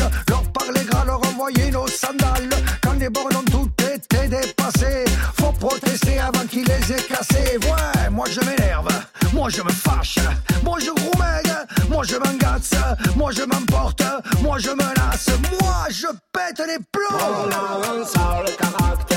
Sandales. 1.91 2.49
Quand 2.81 2.93
les 2.93 3.09
bornes 3.09 3.35
ont 3.35 3.43
tout 3.51 3.69
été 3.83 4.27
dépassées, 4.27 5.05
faut 5.39 5.51
protester 5.51 6.19
avant 6.19 6.45
qu'ils 6.47 6.65
les 6.65 6.93
aient 6.93 7.03
cassés. 7.03 7.57
Ouais, 7.63 8.09
moi 8.09 8.25
je 8.29 8.39
m'énerve, 8.41 8.87
moi 9.33 9.49
je 9.49 9.61
me 9.61 9.71
fâche, 9.71 10.17
moi 10.63 10.77
je 10.79 10.89
roumègue, 10.89 11.53
moi 11.89 12.03
je 12.07 12.15
m'engace, 12.15 12.73
moi 13.15 13.31
je 13.31 13.43
m'emporte, 13.43 14.03
moi 14.41 14.57
je 14.59 14.69
menace, 14.69 15.29
moi 15.61 15.85
je 15.89 16.07
pète 16.31 16.59
les 16.65 16.79
plombs. 16.91 17.17
On 17.19 18.05
caractère, 18.57 19.10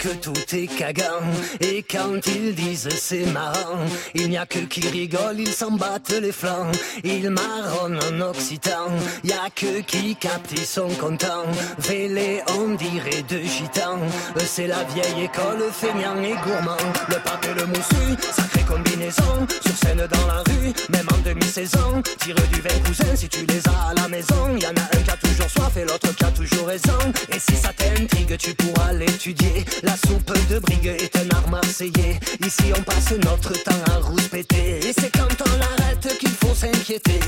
que 0.00 0.08
tout 0.14 0.54
est 0.54 0.66
cagant. 0.66 1.20
Et 1.60 1.82
quand 1.82 2.26
ils 2.26 2.54
disent 2.54 2.88
c'est 2.98 3.26
marrant, 3.26 3.84
il 4.14 4.30
n'y 4.30 4.38
a 4.38 4.46
que 4.46 4.60
qui 4.60 4.88
rigole, 4.88 5.38
ils 5.38 5.52
s'en 5.52 5.72
battent 5.72 6.18
les 6.22 6.32
flancs. 6.32 6.72
Il 7.04 7.28
marronne 7.30 7.98
en 7.98 8.20
occitan, 8.30 8.88
y 9.24 9.32
a 9.32 9.50
que 9.54 9.80
qui 9.82 10.16
capte, 10.16 10.52
ils 10.52 10.64
sont 10.66 10.88
contents. 10.98 11.44
Vélé, 11.78 12.40
on 12.58 12.74
dirait 12.74 13.22
de 13.28 13.40
gitans. 13.42 14.00
Eux, 14.36 14.46
C'est 14.46 14.66
la 14.66 14.82
vieille 14.84 15.24
école, 15.24 15.62
feignant 15.70 16.16
et 16.22 16.34
gourmand. 16.44 16.84
Le 17.08 17.16
pape 17.16 17.46
et 17.50 17.60
le 17.60 17.66
moussu, 17.66 18.16
sacrée 18.32 18.64
combinaison. 18.66 19.46
Sur 19.64 19.76
scène 19.76 20.06
dans 20.06 20.26
la 20.26 20.42
rue, 20.48 20.72
même 20.90 21.06
en 21.12 21.18
demi-saison. 21.28 22.02
Tire 22.20 22.42
du 22.52 22.60
vin 22.60 22.80
cousin 22.86 23.14
si 23.14 23.28
tu 23.28 23.44
les 23.44 23.62
as 23.68 23.90
à 23.90 23.94
la 23.94 24.08
maison. 24.08 24.56
Y 24.56 24.66
en 24.66 24.70
a 24.70 24.96
un 24.96 25.02
qui 25.02 25.10
a 25.10 25.16
toujours 25.16 25.50
soif 25.50 25.76
et 25.76 25.84
l'autre 25.84 26.14
qui 26.16 26.24
a 26.24 26.30
toujours 26.30 26.66
raison. 26.66 26.98
Et 27.34 27.38
si 27.38 27.54
ça 27.56 27.70
t'intrigue, 27.72 28.36
tu 28.38 28.54
pourras 28.54 28.92
l'étudier. 28.92 29.64
La 29.90 29.96
soupe 29.96 30.32
de 30.48 30.60
brigue 30.60 30.86
est 30.86 31.16
un 31.16 31.36
art 31.36 31.50
marseillais. 31.50 32.20
Ici, 32.46 32.72
on 32.78 32.80
passe 32.82 33.10
notre 33.24 33.52
temps 33.64 33.82
à 33.92 33.98
rouspéter. 33.98 34.78
Et 34.88 34.92
c'est 34.96 35.10
quand 35.10 35.34
on 35.44 35.58
l'arrête 35.58 36.16
qu'il 36.16 36.28
faut 36.28 36.54
s'inquiéter. 36.54 37.18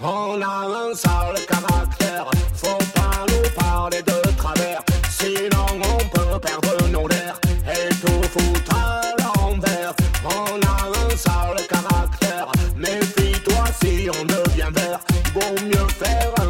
On 0.00 0.40
a 0.40 0.90
un 0.90 0.94
sale 0.94 1.44
caractère, 1.48 2.30
faut 2.54 2.78
pas 2.94 3.26
nous 3.28 3.50
parler 3.60 4.02
de 4.02 4.36
travers, 4.36 4.82
sinon 5.10 5.66
on 5.82 6.08
peut 6.08 6.38
perdre 6.38 6.88
nos 6.90 7.08
nerfs 7.08 7.40
et 7.66 7.88
tout 7.96 8.22
foutre 8.30 8.76
à 8.76 9.02
l'envers. 9.18 9.92
On 10.24 10.60
a 10.68 11.06
un 11.06 11.16
sale 11.16 11.66
caractère, 11.68 12.46
méfie-toi 12.76 13.64
si 13.82 14.08
on 14.08 14.24
devient 14.24 14.70
vert, 14.72 15.00
vaut 15.34 15.64
mieux 15.64 15.88
faire 15.98 16.43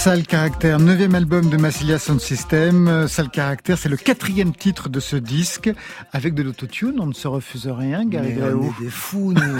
sale 0.00 0.26
caractère, 0.26 0.78
neuvième 0.78 1.14
album 1.14 1.50
de 1.50 1.58
Massilia 1.58 1.98
Sound 1.98 2.22
System. 2.22 3.06
Sale 3.06 3.28
caractère, 3.28 3.76
c'est 3.76 3.90
le 3.90 3.98
quatrième 3.98 4.54
titre 4.54 4.88
de 4.88 4.98
ce 4.98 5.14
disque. 5.14 5.70
Avec 6.14 6.32
de 6.32 6.42
l'autotune, 6.42 6.94
on 7.00 7.06
ne 7.06 7.12
se 7.12 7.28
refuse 7.28 7.66
rien, 7.68 8.06
Gary 8.06 8.34
on 8.42 8.62
est 8.62 8.82
des 8.82 8.88
fous, 8.88 9.34
nous. 9.34 9.56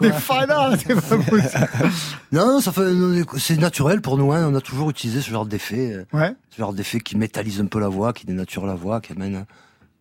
Des 0.00 0.10
fadas, 0.18 0.76
c'est 0.78 0.94
pas 0.96 1.16
possible. 1.16 1.68
non, 2.32 2.46
non, 2.54 2.60
ça 2.60 2.72
fait, 2.72 2.82
c'est 3.38 3.56
naturel 3.56 4.00
pour 4.00 4.18
nous. 4.18 4.32
Hein. 4.32 4.48
On 4.50 4.54
a 4.56 4.60
toujours 4.60 4.90
utilisé 4.90 5.20
ce 5.20 5.30
genre 5.30 5.46
d'effet, 5.46 5.92
euh, 5.92 6.04
Ouais. 6.12 6.34
ce 6.50 6.58
genre 6.58 6.72
d'effet 6.72 6.98
qui 6.98 7.16
métallise 7.16 7.60
un 7.60 7.66
peu 7.66 7.78
la 7.78 7.88
voix, 7.88 8.12
qui 8.12 8.26
dénature 8.26 8.66
la 8.66 8.74
voix, 8.74 9.00
qui 9.00 9.12
amène. 9.12 9.46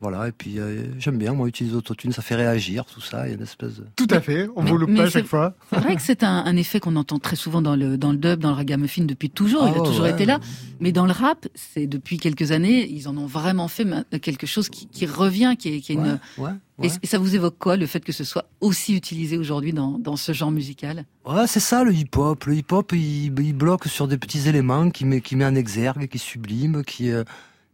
Voilà. 0.03 0.27
Et 0.27 0.31
puis 0.33 0.59
euh, 0.59 0.83
j'aime 0.99 1.17
bien, 1.17 1.33
moi, 1.33 1.47
utiliser 1.47 1.73
l'autotune, 1.73 2.11
ça 2.11 2.21
fait 2.21 2.35
réagir, 2.35 2.83
tout 2.85 3.01
ça. 3.01 3.25
Il 3.25 3.29
y 3.29 3.31
a 3.31 3.35
une 3.37 3.41
espèce 3.41 3.77
de. 3.77 3.85
Tout 3.95 4.07
à 4.11 4.19
fait, 4.19 4.47
on 4.55 4.63
vous 4.63 4.77
loupe 4.77 4.89
mais 4.89 4.97
pas 4.99 5.03
à 5.05 5.09
chaque 5.09 5.25
fois. 5.25 5.55
C'est 5.71 5.79
vrai 5.79 5.95
que 5.95 6.01
c'est 6.01 6.23
un, 6.23 6.43
un 6.45 6.55
effet 6.57 6.79
qu'on 6.81 6.95
entend 6.97 7.17
très 7.19 7.37
souvent 7.37 7.61
dans 7.61 7.75
le, 7.77 7.97
dans 7.97 8.11
le 8.11 8.17
dub, 8.17 8.39
dans 8.41 8.49
le 8.49 8.55
ragamuffin 8.55 9.05
depuis 9.05 9.29
toujours. 9.29 9.65
il 9.67 9.73
Ah 9.77 9.81
a 9.81 9.85
toujours 9.85 10.03
ouais. 10.03 10.11
été 10.11 10.25
là. 10.25 10.39
Mais 10.81 10.91
dans 10.91 11.05
le 11.05 11.13
rap, 11.13 11.47
c'est 11.55 11.87
depuis 11.87 12.17
quelques 12.17 12.51
années, 12.51 12.85
ils 12.87 13.07
en 13.07 13.15
ont 13.17 13.25
vraiment 13.25 13.67
fait 13.69 13.87
quelque 14.21 14.45
chose 14.45 14.67
qui, 14.69 14.87
qui 14.87 15.05
revient, 15.05 15.55
qui 15.57 15.75
est, 15.75 15.79
qui 15.79 15.93
est 15.93 15.95
une. 15.95 16.19
Ouais, 16.37 16.49
Et, 16.79 16.81
ouais. 16.87 16.91
et 17.01 17.07
ça 17.07 17.17
vous 17.17 17.33
évoque 17.35 17.55
quoi, 17.57 17.77
le 17.77 17.85
fait 17.85 18.01
que 18.03 18.11
ce 18.11 18.25
soit 18.25 18.45
aussi 18.59 18.95
utilisé 18.95 19.37
aujourd'hui 19.37 19.71
dans, 19.71 19.97
dans 19.99 20.17
ce 20.17 20.33
genre 20.33 20.51
musical? 20.51 21.05
Ouais, 21.25 21.47
c'est 21.47 21.61
ça 21.61 21.83
le 21.85 21.93
hip-hop. 21.93 22.43
Le 22.43 22.55
hip-hop, 22.55 22.91
il, 22.91 23.33
il 23.39 23.53
bloque 23.53 23.85
sur 23.87 24.09
des 24.09 24.17
petits 24.17 24.49
éléments 24.49 24.89
qui 24.89 25.05
met, 25.05 25.21
qui 25.21 25.37
met 25.37 25.45
en 25.45 25.55
exergue, 25.55 26.09
qui 26.09 26.19
sublime, 26.19 26.83
qui, 26.83 27.09
euh, 27.11 27.23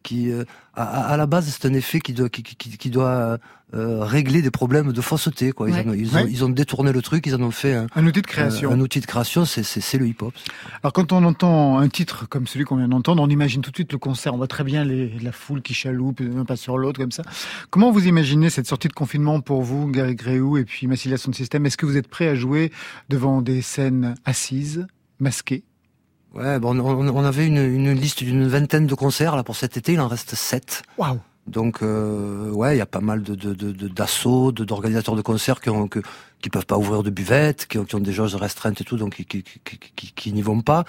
qui 0.03 0.31
euh, 0.31 0.43
à, 0.75 0.83
à- 1.13 1.17
la 1.17 1.25
base, 1.25 1.47
c'est 1.47 1.67
un 1.67 1.73
effet 1.73 1.99
qui 1.99 2.13
doit, 2.13 2.29
qui, 2.29 2.41
qui, 2.43 2.55
qui 2.55 2.89
doit 2.89 3.37
euh, 3.75 4.03
régler 4.03 4.41
des 4.41 4.49
problèmes 4.49 4.91
de 4.93 5.01
fausseté. 5.01 5.51
Quoi. 5.51 5.69
Ils, 5.69 5.73
Ouais. 5.75 5.85
en 5.85 5.89
ont, 5.89 5.93
ils, 5.93 6.15
Ouais. 6.15 6.23
ont, 6.23 6.27
ils 6.27 6.43
ont 6.45 6.49
détourné 6.49 6.91
le 6.91 7.01
truc, 7.01 7.25
ils 7.27 7.35
en 7.35 7.41
ont 7.41 7.51
fait 7.51 7.73
un, 7.75 7.87
Un 7.95 8.05
outil 8.07 8.21
de 8.21 8.27
création. 8.27 8.71
un, 8.71 8.75
un 8.75 8.79
outil 8.79 8.99
de 8.99 9.05
création. 9.05 9.45
C'est, 9.45 9.63
c'est, 9.63 9.81
c'est 9.81 9.97
le 9.97 10.07
hip-hop. 10.07 10.33
Alors 10.81 10.93
quand 10.93 11.11
on 11.11 11.23
entend 11.23 11.77
un 11.79 11.87
titre 11.89 12.27
comme 12.27 12.47
celui 12.47 12.65
qu'on 12.65 12.77
vient 12.77 12.87
d'entendre, 12.87 13.21
on 13.21 13.27
imagine 13.29 13.61
tout 13.61 13.71
de 13.71 13.75
suite 13.75 13.91
le 13.91 13.97
concert. 13.99 14.33
On 14.33 14.37
voit 14.37 14.47
très 14.47 14.63
bien 14.63 14.83
les, 14.85 15.19
la 15.19 15.31
foule 15.31 15.61
qui 15.61 15.73
chaloupe 15.73 16.21
d'un 16.23 16.45
pas 16.45 16.55
sur 16.55 16.77
l'autre 16.77 16.99
comme 16.99 17.11
ça. 17.11 17.23
Comment 17.69 17.91
vous 17.91 18.07
imaginez 18.07 18.49
cette 18.49 18.67
sortie 18.67 18.87
de 18.87 18.93
confinement 18.93 19.41
pour 19.41 19.61
vous, 19.63 19.87
Gary 19.87 20.15
Gréou 20.15 20.57
et 20.57 20.65
puis 20.65 20.87
Massilia 20.87 21.17
Sound 21.17 21.35
System? 21.35 21.65
Est-ce 21.65 21.77
que 21.77 21.85
vous 21.85 21.97
êtes 21.97 22.07
prêt 22.07 22.27
à 22.29 22.35
jouer 22.35 22.71
devant 23.09 23.41
des 23.41 23.61
scènes 23.61 24.15
assises, 24.25 24.87
masquées? 25.19 25.63
Ouais, 26.35 26.59
bon, 26.59 26.79
on, 26.79 27.07
on 27.15 27.23
avait 27.23 27.47
une, 27.47 27.57
une 27.57 27.91
liste 27.93 28.23
d'une 28.23 28.47
vingtaine 28.47 28.85
de 28.85 28.93
concerts 28.95 29.35
là 29.35 29.43
pour 29.43 29.55
cet 29.55 29.77
été. 29.77 29.93
Il 29.93 29.99
en 30.01 30.07
reste 30.07 30.35
sept. 30.35 30.83
Waouh 30.97 31.19
Donc 31.47 31.81
euh, 31.81 32.51
ouais, 32.51 32.75
il 32.75 32.77
y 32.77 32.81
a 32.81 32.85
pas 32.85 33.01
mal 33.01 33.23
de 33.23 33.33
de- 33.35 33.53
de- 33.53 33.71
de- 33.71 33.87
d'assauts, 33.87 34.51
de, 34.51 34.63
d'organisateurs 34.63 35.15
de 35.15 35.21
concerts 35.23 35.59
qui 35.59 35.69
ont 35.71 35.87
que, 35.87 35.99
qui 36.41 36.49
peuvent 36.49 36.67
pas 36.67 36.77
ouvrir 36.77 37.01
de 37.01 37.09
buvettes, 37.09 37.65
qui 37.67 37.79
ont, 37.79 37.85
qui 37.85 37.95
ont 37.95 37.99
des 37.99 38.13
jauges 38.13 38.35
restreintes 38.35 38.79
et 38.81 38.83
tout, 38.83 38.97
donc 38.97 39.15
qui 39.15 39.25
qui, 39.25 39.43
qui, 39.95 40.13
qui, 40.13 40.33
n'y 40.33 40.43
vont 40.43 40.61
pas. 40.61 40.83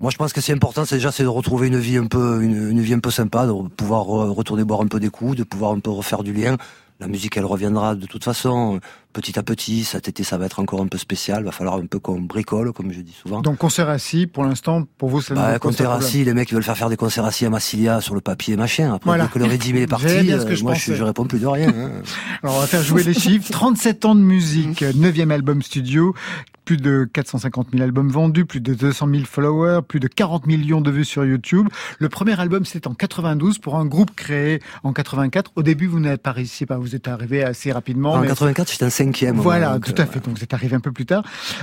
Moi, 0.00 0.10
je 0.10 0.16
pense 0.16 0.32
que 0.34 0.40
c'est 0.42 0.52
important, 0.52 0.84
c'est 0.86 0.96
déjà 0.96 1.12
c'est 1.12 1.22
de 1.22 1.28
retrouver 1.28 1.68
une 1.68 1.78
vie 1.78 1.96
un 1.98 2.06
peu 2.06 2.42
une, 2.42 2.70
une 2.70 2.80
vie 2.80 2.94
un 2.94 2.98
peu 2.98 3.10
sympa, 3.10 3.46
de 3.46 3.52
pouvoir 3.68 4.04
re- 4.04 4.30
retourner 4.30 4.64
boire 4.64 4.80
un 4.80 4.88
peu 4.88 5.00
des 5.00 5.08
coups, 5.10 5.36
de 5.36 5.44
pouvoir 5.44 5.72
un 5.72 5.80
peu 5.80 5.90
refaire 5.90 6.22
du 6.22 6.32
lien. 6.32 6.56
La 7.00 7.08
musique, 7.08 7.36
elle 7.36 7.44
reviendra 7.44 7.94
de 7.94 8.06
toute 8.06 8.24
façon. 8.24 8.80
Petit 9.16 9.38
à 9.38 9.42
petit. 9.42 9.84
Cet 9.84 10.08
été, 10.08 10.22
ça 10.24 10.36
va 10.36 10.44
être 10.46 10.60
encore 10.60 10.82
un 10.82 10.86
peu 10.86 10.98
spécial. 10.98 11.42
Va 11.42 11.50
falloir 11.52 11.76
un 11.76 11.86
peu 11.86 11.98
qu'on 11.98 12.20
bricole, 12.20 12.72
comme 12.72 12.92
je 12.92 13.00
dis 13.00 13.12
souvent. 13.12 13.40
Donc 13.40 13.56
concert 13.56 13.88
assis, 13.88 14.26
pour 14.26 14.44
l'instant, 14.44 14.84
pour 14.98 15.08
vous, 15.08 15.20
c'est 15.22 15.34
Bah, 15.34 15.54
le 15.54 15.58
concert 15.58 15.90
assis, 15.90 16.22
les 16.24 16.34
mecs 16.34 16.52
veulent 16.52 16.62
faire 16.62 16.76
faire 16.76 16.90
des 16.90 16.96
concerts 16.96 17.24
assis 17.24 17.46
à 17.46 17.50
Massilia 17.50 18.00
sur 18.00 18.14
le 18.14 18.20
papier 18.20 18.56
machin. 18.56 18.92
Après, 18.94 19.08
Voilà. 19.08 19.24
dès 19.24 19.30
que 19.30 19.38
le 19.38 19.46
régime 19.46 19.76
est 19.76 19.86
parti, 19.96 20.08
J'avais 20.08 20.22
bien 20.22 20.38
ce 20.40 20.44
que 20.44 20.52
euh, 20.52 20.56
je 20.56 20.62
moi 20.62 20.72
pensais. 20.74 20.92
je, 20.92 20.98
je 20.98 21.02
réponds 21.04 21.24
plus 21.24 21.38
de 21.40 21.46
rien. 21.46 21.68
hein. 21.70 21.90
Alors 22.42 22.56
on 22.56 22.60
va 22.60 22.66
faire 22.66 22.82
jouer 22.82 23.02
les 23.02 23.14
chiffres. 23.14 23.50
37 23.50 24.04
ans 24.04 24.14
de 24.14 24.20
musique, 24.20 24.82
9e 24.82 25.30
album 25.30 25.62
studio, 25.62 26.14
plus 26.66 26.76
de 26.76 27.08
450 27.12 27.68
000 27.72 27.82
albums 27.84 28.10
vendus, 28.10 28.44
plus 28.44 28.60
de 28.60 28.74
200 28.74 29.08
000 29.08 29.22
followers, 29.24 29.80
plus 29.86 30.00
de 30.00 30.08
40 30.08 30.46
millions 30.48 30.80
de 30.80 30.90
vues 30.90 31.04
sur 31.04 31.24
YouTube. 31.24 31.68
Le 32.00 32.08
premier 32.08 32.38
album 32.40 32.64
c'était 32.64 32.88
en 32.88 32.94
92 32.94 33.58
pour 33.58 33.76
un 33.76 33.86
groupe 33.86 34.10
créé 34.16 34.60
en 34.82 34.92
84. 34.92 35.52
Au 35.54 35.62
début 35.62 35.86
vous 35.86 36.00
n'êtes 36.00 36.22
pas 36.22 36.32
réussi, 36.32 36.66
vous 36.68 36.94
êtes 36.96 37.06
arrivé 37.08 37.44
assez 37.44 37.70
rapidement. 37.70 38.14
en 38.14 38.20
mais- 38.20 38.26
84, 38.26 38.70
j'étais 38.72 38.84
un 38.84 38.90
cinquième. 39.06 39.36
Voilà, 39.36 39.74
donc, 39.74 39.86
tout 39.86 40.00
euh, 40.00 40.04
à 40.04 40.06
fait. 40.06 40.24
Donc 40.24 40.36
vous 40.36 40.42
êtes 40.44 40.54
arrivé 40.54 40.74
un 40.76 40.80
peu 40.80 40.92
plus 40.92 41.06
tard. 41.06 41.22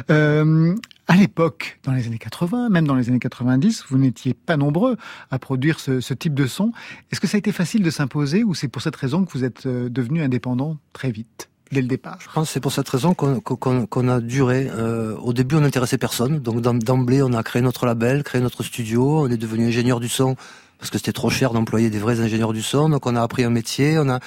Euh, 0.09 0.75
à 1.07 1.15
l'époque, 1.15 1.79
dans 1.83 1.91
les 1.91 2.07
années 2.07 2.17
80, 2.17 2.69
même 2.69 2.85
dans 2.87 2.95
les 2.95 3.09
années 3.09 3.19
90, 3.19 3.85
vous 3.89 3.97
n'étiez 3.97 4.33
pas 4.33 4.57
nombreux 4.57 4.97
à 5.31 5.39
produire 5.39 5.79
ce, 5.79 5.99
ce 5.99 6.13
type 6.13 6.33
de 6.33 6.47
son. 6.47 6.71
Est-ce 7.11 7.19
que 7.19 7.27
ça 7.27 7.35
a 7.35 7.39
été 7.39 7.51
facile 7.51 7.83
de 7.83 7.89
s'imposer 7.89 8.43
ou 8.43 8.53
c'est 8.55 8.67
pour 8.67 8.81
cette 8.81 8.95
raison 8.95 9.25
que 9.25 9.31
vous 9.37 9.43
êtes 9.43 9.65
euh, 9.65 9.89
devenu 9.89 10.21
indépendant 10.23 10.77
très 10.93 11.11
vite, 11.11 11.49
dès 11.71 11.81
le 11.81 11.87
départ? 11.87 12.17
Je 12.21 12.27
pense 12.33 12.47
que 12.47 12.53
c'est 12.53 12.59
pour 12.61 12.71
cette 12.71 12.87
raison 12.89 13.13
qu'on 13.13 14.07
a 14.07 14.21
duré. 14.21 14.69
Euh, 14.71 15.15
au 15.17 15.33
début, 15.33 15.55
on 15.55 15.61
n'intéressait 15.61 15.97
personne. 15.97 16.39
Donc 16.39 16.61
d'em- 16.61 16.81
d'emblée, 16.81 17.21
on 17.21 17.33
a 17.33 17.43
créé 17.43 17.61
notre 17.61 17.85
label, 17.85 18.23
créé 18.23 18.41
notre 18.41 18.63
studio. 18.63 19.25
On 19.25 19.29
est 19.29 19.37
devenu 19.37 19.65
ingénieur 19.67 19.99
du 19.99 20.09
son 20.09 20.35
parce 20.79 20.89
que 20.89 20.97
c'était 20.97 21.13
trop 21.13 21.29
cher 21.29 21.53
d'employer 21.53 21.89
des 21.89 21.99
vrais 21.99 22.19
ingénieurs 22.19 22.53
du 22.53 22.61
son. 22.61 22.89
Donc 22.89 23.05
on 23.05 23.15
a 23.15 23.21
appris 23.21 23.43
un 23.43 23.49
métier. 23.49 23.97
On 23.99 24.09
a 24.09 24.19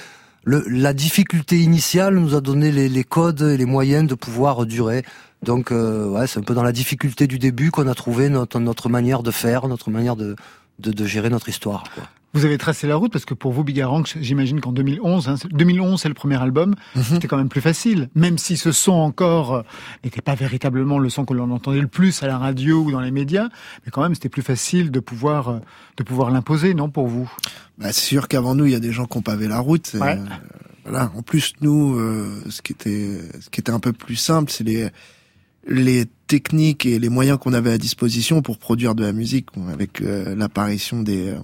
le, 0.43 0.63
la 0.67 0.93
difficulté 0.93 1.59
initiale 1.59 2.15
nous 2.15 2.35
a 2.35 2.41
donné 2.41 2.71
les, 2.71 2.89
les 2.89 3.03
codes 3.03 3.41
et 3.41 3.57
les 3.57 3.65
moyens 3.65 4.07
de 4.07 4.15
pouvoir 4.15 4.65
durer. 4.65 5.03
Donc 5.43 5.71
euh, 5.71 6.07
ouais, 6.09 6.27
c'est 6.27 6.39
un 6.39 6.43
peu 6.43 6.53
dans 6.53 6.63
la 6.63 6.71
difficulté 6.71 7.27
du 7.27 7.39
début 7.39 7.71
qu'on 7.71 7.87
a 7.87 7.93
trouvé 7.93 8.29
notre, 8.29 8.59
notre 8.59 8.89
manière 8.89 9.23
de 9.23 9.31
faire, 9.31 9.67
notre 9.67 9.91
manière 9.91 10.15
de, 10.15 10.35
de, 10.79 10.91
de 10.91 11.05
gérer 11.05 11.29
notre 11.29 11.49
histoire. 11.49 11.83
Quoi. 11.93 12.03
Vous 12.33 12.45
avez 12.45 12.57
tracé 12.57 12.87
la 12.87 12.95
route 12.97 13.11
parce 13.11 13.25
que 13.25 13.33
pour 13.33 13.51
vous, 13.51 13.63
Bigaranx, 13.63 14.17
j'imagine 14.21 14.59
qu'en 14.61 14.71
2011, 14.71 15.27
hein, 15.29 15.37
c'est- 15.37 15.47
2011 15.51 16.01
c'est 16.01 16.07
le 16.09 16.13
premier 16.13 16.39
album, 16.39 16.75
c'était 16.95 17.27
quand 17.27 17.37
même 17.37 17.49
plus 17.49 17.61
facile. 17.61 18.09
Même 18.15 18.37
si 18.37 18.57
ce 18.57 18.71
son 18.71 18.91
encore 18.91 19.53
euh, 19.55 19.61
n'était 20.03 20.21
pas 20.21 20.35
véritablement 20.35 20.99
le 20.99 21.09
son 21.09 21.25
que 21.25 21.33
l'on 21.33 21.49
entendait 21.51 21.79
le 21.81 21.87
plus 21.87 22.21
à 22.23 22.27
la 22.27 22.37
radio 22.37 22.79
ou 22.83 22.91
dans 22.91 22.99
les 22.99 23.11
médias, 23.11 23.47
mais 23.85 23.91
quand 23.91 24.01
même 24.01 24.13
c'était 24.13 24.29
plus 24.29 24.41
facile 24.43 24.91
de 24.91 24.99
pouvoir 24.99 25.49
euh, 25.49 25.59
de 25.97 26.03
pouvoir 26.03 26.29
l'imposer, 26.29 26.73
non 26.73 26.89
pour 26.89 27.07
vous? 27.07 27.31
Bah, 27.77 27.91
c'est 27.93 28.05
sûr 28.05 28.27
qu'avant 28.27 28.55
nous, 28.55 28.65
il 28.65 28.71
y 28.71 28.75
a 28.75 28.79
des 28.79 28.91
gens 28.91 29.05
qui 29.05 29.17
ont 29.17 29.21
pavé 29.21 29.47
la 29.47 29.59
route. 29.59 29.95
et, 29.95 29.99
Ouais. 29.99 30.17
euh, 30.19 30.25
voilà. 30.85 31.11
En 31.15 31.21
plus, 31.21 31.53
nous, 31.61 31.95
euh, 31.97 32.41
ce 32.49 32.61
qui 32.61 32.73
était, 32.73 33.19
ce 33.39 33.49
qui 33.49 33.61
était 33.61 33.71
un 33.71 33.79
peu 33.79 33.93
plus 33.93 34.15
simple, 34.15 34.51
c'est 34.51 34.63
les 34.63 34.89
les 35.69 36.05
techniques 36.27 36.85
et 36.85 36.97
les 36.97 37.09
moyens 37.09 37.37
qu'on 37.39 37.51
avait 37.53 37.71
à 37.73 37.77
disposition 37.77 38.41
pour 38.41 38.57
produire 38.57 38.95
de 38.95 39.03
la 39.03 39.11
musique, 39.11 39.47
avec 39.71 40.01
euh, 40.01 40.33
l'apparition 40.35 41.01
des 41.03 41.29
euh, 41.31 41.39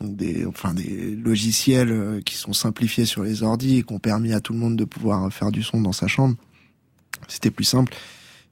des 0.00 0.46
enfin 0.46 0.74
des 0.74 1.16
logiciels 1.16 1.90
euh, 1.90 2.20
qui 2.20 2.34
sont 2.34 2.52
simplifiés 2.52 3.04
sur 3.04 3.24
les 3.24 3.42
ordis 3.42 3.78
et 3.78 3.82
qui 3.82 3.92
ont 3.92 3.98
permis 3.98 4.32
à 4.32 4.40
tout 4.40 4.52
le 4.52 4.58
monde 4.58 4.76
de 4.76 4.84
pouvoir 4.84 5.32
faire 5.32 5.50
du 5.50 5.62
son 5.62 5.80
dans 5.80 5.92
sa 5.92 6.06
chambre. 6.06 6.36
C'était 7.26 7.50
plus 7.50 7.64
simple. 7.64 7.94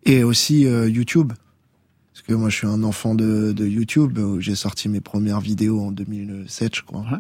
Et 0.05 0.23
aussi 0.23 0.67
euh, 0.67 0.89
YouTube. 0.89 1.33
Parce 2.13 2.23
que 2.27 2.33
moi, 2.33 2.49
je 2.49 2.57
suis 2.57 2.67
un 2.67 2.83
enfant 2.83 3.15
de, 3.15 3.53
de 3.53 3.67
YouTube. 3.67 4.19
où 4.19 4.41
J'ai 4.41 4.55
sorti 4.55 4.89
mes 4.89 5.01
premières 5.01 5.41
vidéos 5.41 5.81
en 5.81 5.93
2007, 5.93 6.77
je 6.77 6.83
crois. 6.83 7.03
Ouais. 7.03 7.19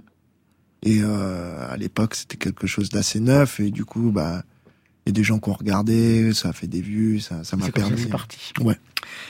Et 0.82 1.00
euh, 1.02 1.70
à 1.70 1.76
l'époque, 1.76 2.14
c'était 2.14 2.36
quelque 2.36 2.66
chose 2.66 2.88
d'assez 2.90 3.20
neuf. 3.20 3.60
Et 3.60 3.70
du 3.70 3.84
coup, 3.84 4.10
bah, 4.10 4.44
y 5.06 5.10
a 5.10 5.12
des 5.12 5.22
gens 5.24 5.38
qui 5.38 5.48
ont 5.48 5.54
regardé, 5.54 6.32
ça 6.34 6.48
a 6.48 6.52
fait 6.52 6.66
des 6.66 6.80
vues, 6.80 7.20
ça, 7.20 7.44
ça 7.44 7.56
m'a 7.56 7.68
permis. 7.70 7.96
c'est 7.98 8.08
parti. 8.08 8.52
Ouais. 8.60 8.76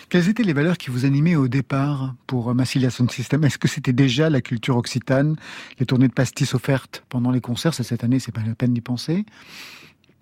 Quelles 0.08 0.28
étaient 0.28 0.42
les 0.42 0.52
valeurs 0.54 0.78
qui 0.78 0.90
vous 0.90 1.04
animaient 1.04 1.36
au 1.36 1.48
départ 1.48 2.14
pour 2.26 2.50
euh, 2.50 2.54
Massilia 2.54 2.88
Sound 2.90 3.10
System? 3.10 3.44
Est-ce 3.44 3.58
que 3.58 3.68
c'était 3.68 3.92
déjà 3.92 4.30
la 4.30 4.40
culture 4.40 4.76
occitane, 4.76 5.36
les 5.78 5.86
tournées 5.86 6.08
de 6.08 6.12
pastis 6.14 6.54
offertes 6.54 7.04
pendant 7.08 7.30
les 7.30 7.40
concerts? 7.42 7.74
Ça, 7.74 7.84
Cette 7.84 8.04
année, 8.04 8.18
c'est 8.18 8.32
pas 8.32 8.40
la 8.46 8.54
peine 8.54 8.72
d'y 8.72 8.80
penser. 8.80 9.26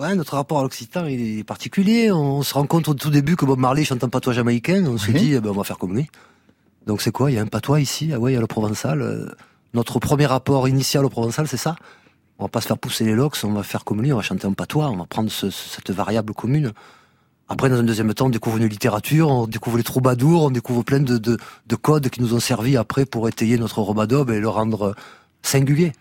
Ouais, 0.01 0.15
notre 0.17 0.35
rapport 0.35 0.59
à 0.59 0.63
l'Occitan, 0.63 1.07
il 1.07 1.39
est 1.39 1.45
particulier. 1.45 2.11
On 2.11 2.43
se 2.43 2.53
rend 2.55 2.67
compte 2.67 2.89
au 2.89 2.95
tout 2.95 3.11
début 3.11 3.37
que 3.37 3.45
Bob 3.45 3.61
Marley 3.61 3.85
chante 3.85 4.03
un 4.03 4.09
patois 4.09 4.33
jamaïcain. 4.33 4.85
On 4.87 4.99
se 4.99 5.13
Oui. 5.13 5.19
dit, 5.21 5.35
eh 5.35 5.41
ben, 5.41 5.51
on 5.51 5.55
va 5.55 5.63
faire 5.63 5.79
comme 5.79 5.95
lui. 5.95 6.09
Donc 6.89 7.01
c'est 7.01 7.13
quoi? 7.13 7.31
Il 7.31 7.35
y 7.35 7.39
a 7.39 7.43
un 7.43 7.47
patois 7.47 7.81
ici 7.81 8.11
Ah 8.13 8.19
ouais, 8.19 8.33
il 8.33 8.35
y 8.35 8.39
a 8.39 8.41
le 8.41 8.49
provençal. 8.49 9.01
Euh, 9.03 9.27
Notre 9.73 10.01
premier 10.01 10.27
rapport 10.27 10.67
initial 10.69 11.05
au 11.05 11.09
provençal, 11.11 11.47
c'est 11.47 11.57
ça? 11.57 11.77
On 12.45 12.47
va 12.47 12.51
pas 12.51 12.61
se 12.61 12.67
faire 12.67 12.77
pousser 12.77 13.05
les 13.07 13.15
locks, 13.15 13.39
on 13.43 13.53
va 13.55 13.63
faire 13.63 13.85
comme 13.85 14.03
lui, 14.03 14.13
on 14.13 14.17
va 14.17 14.23
chanter 14.23 14.47
un 14.47 14.53
patois, 14.53 14.91
on 14.91 14.99
va 14.99 15.07
prendre 15.07 15.31
ce- 15.31 15.49
ce- 15.49 15.71
cette 15.71 15.91
variable 15.91 16.35
commune. 16.35 16.73
Après, 17.49 17.71
dans 17.71 17.77
un 17.77 17.83
deuxième 17.83 18.13
temps, 18.13 18.27
on 18.27 18.29
découvre 18.29 18.59
une 18.59 18.67
littérature, 18.67 19.31
on 19.31 19.47
découvre 19.47 19.79
les 19.79 19.83
troubadours, 19.83 20.43
on 20.43 20.51
découvre 20.51 20.83
plein 20.83 21.01
de, 21.01 21.17
de, 21.17 21.39
de 21.67 21.75
codes 21.77 22.11
qui 22.11 22.21
nous 22.21 22.35
ont 22.35 22.41
servi 22.41 22.77
après 22.77 23.07
pour 23.07 23.29
étayer 23.29 23.57
notre 23.57 23.81
robadob 23.81 24.29
et 24.31 24.41
le 24.41 24.49
rendre 24.51 24.95
singulier. 25.41 25.95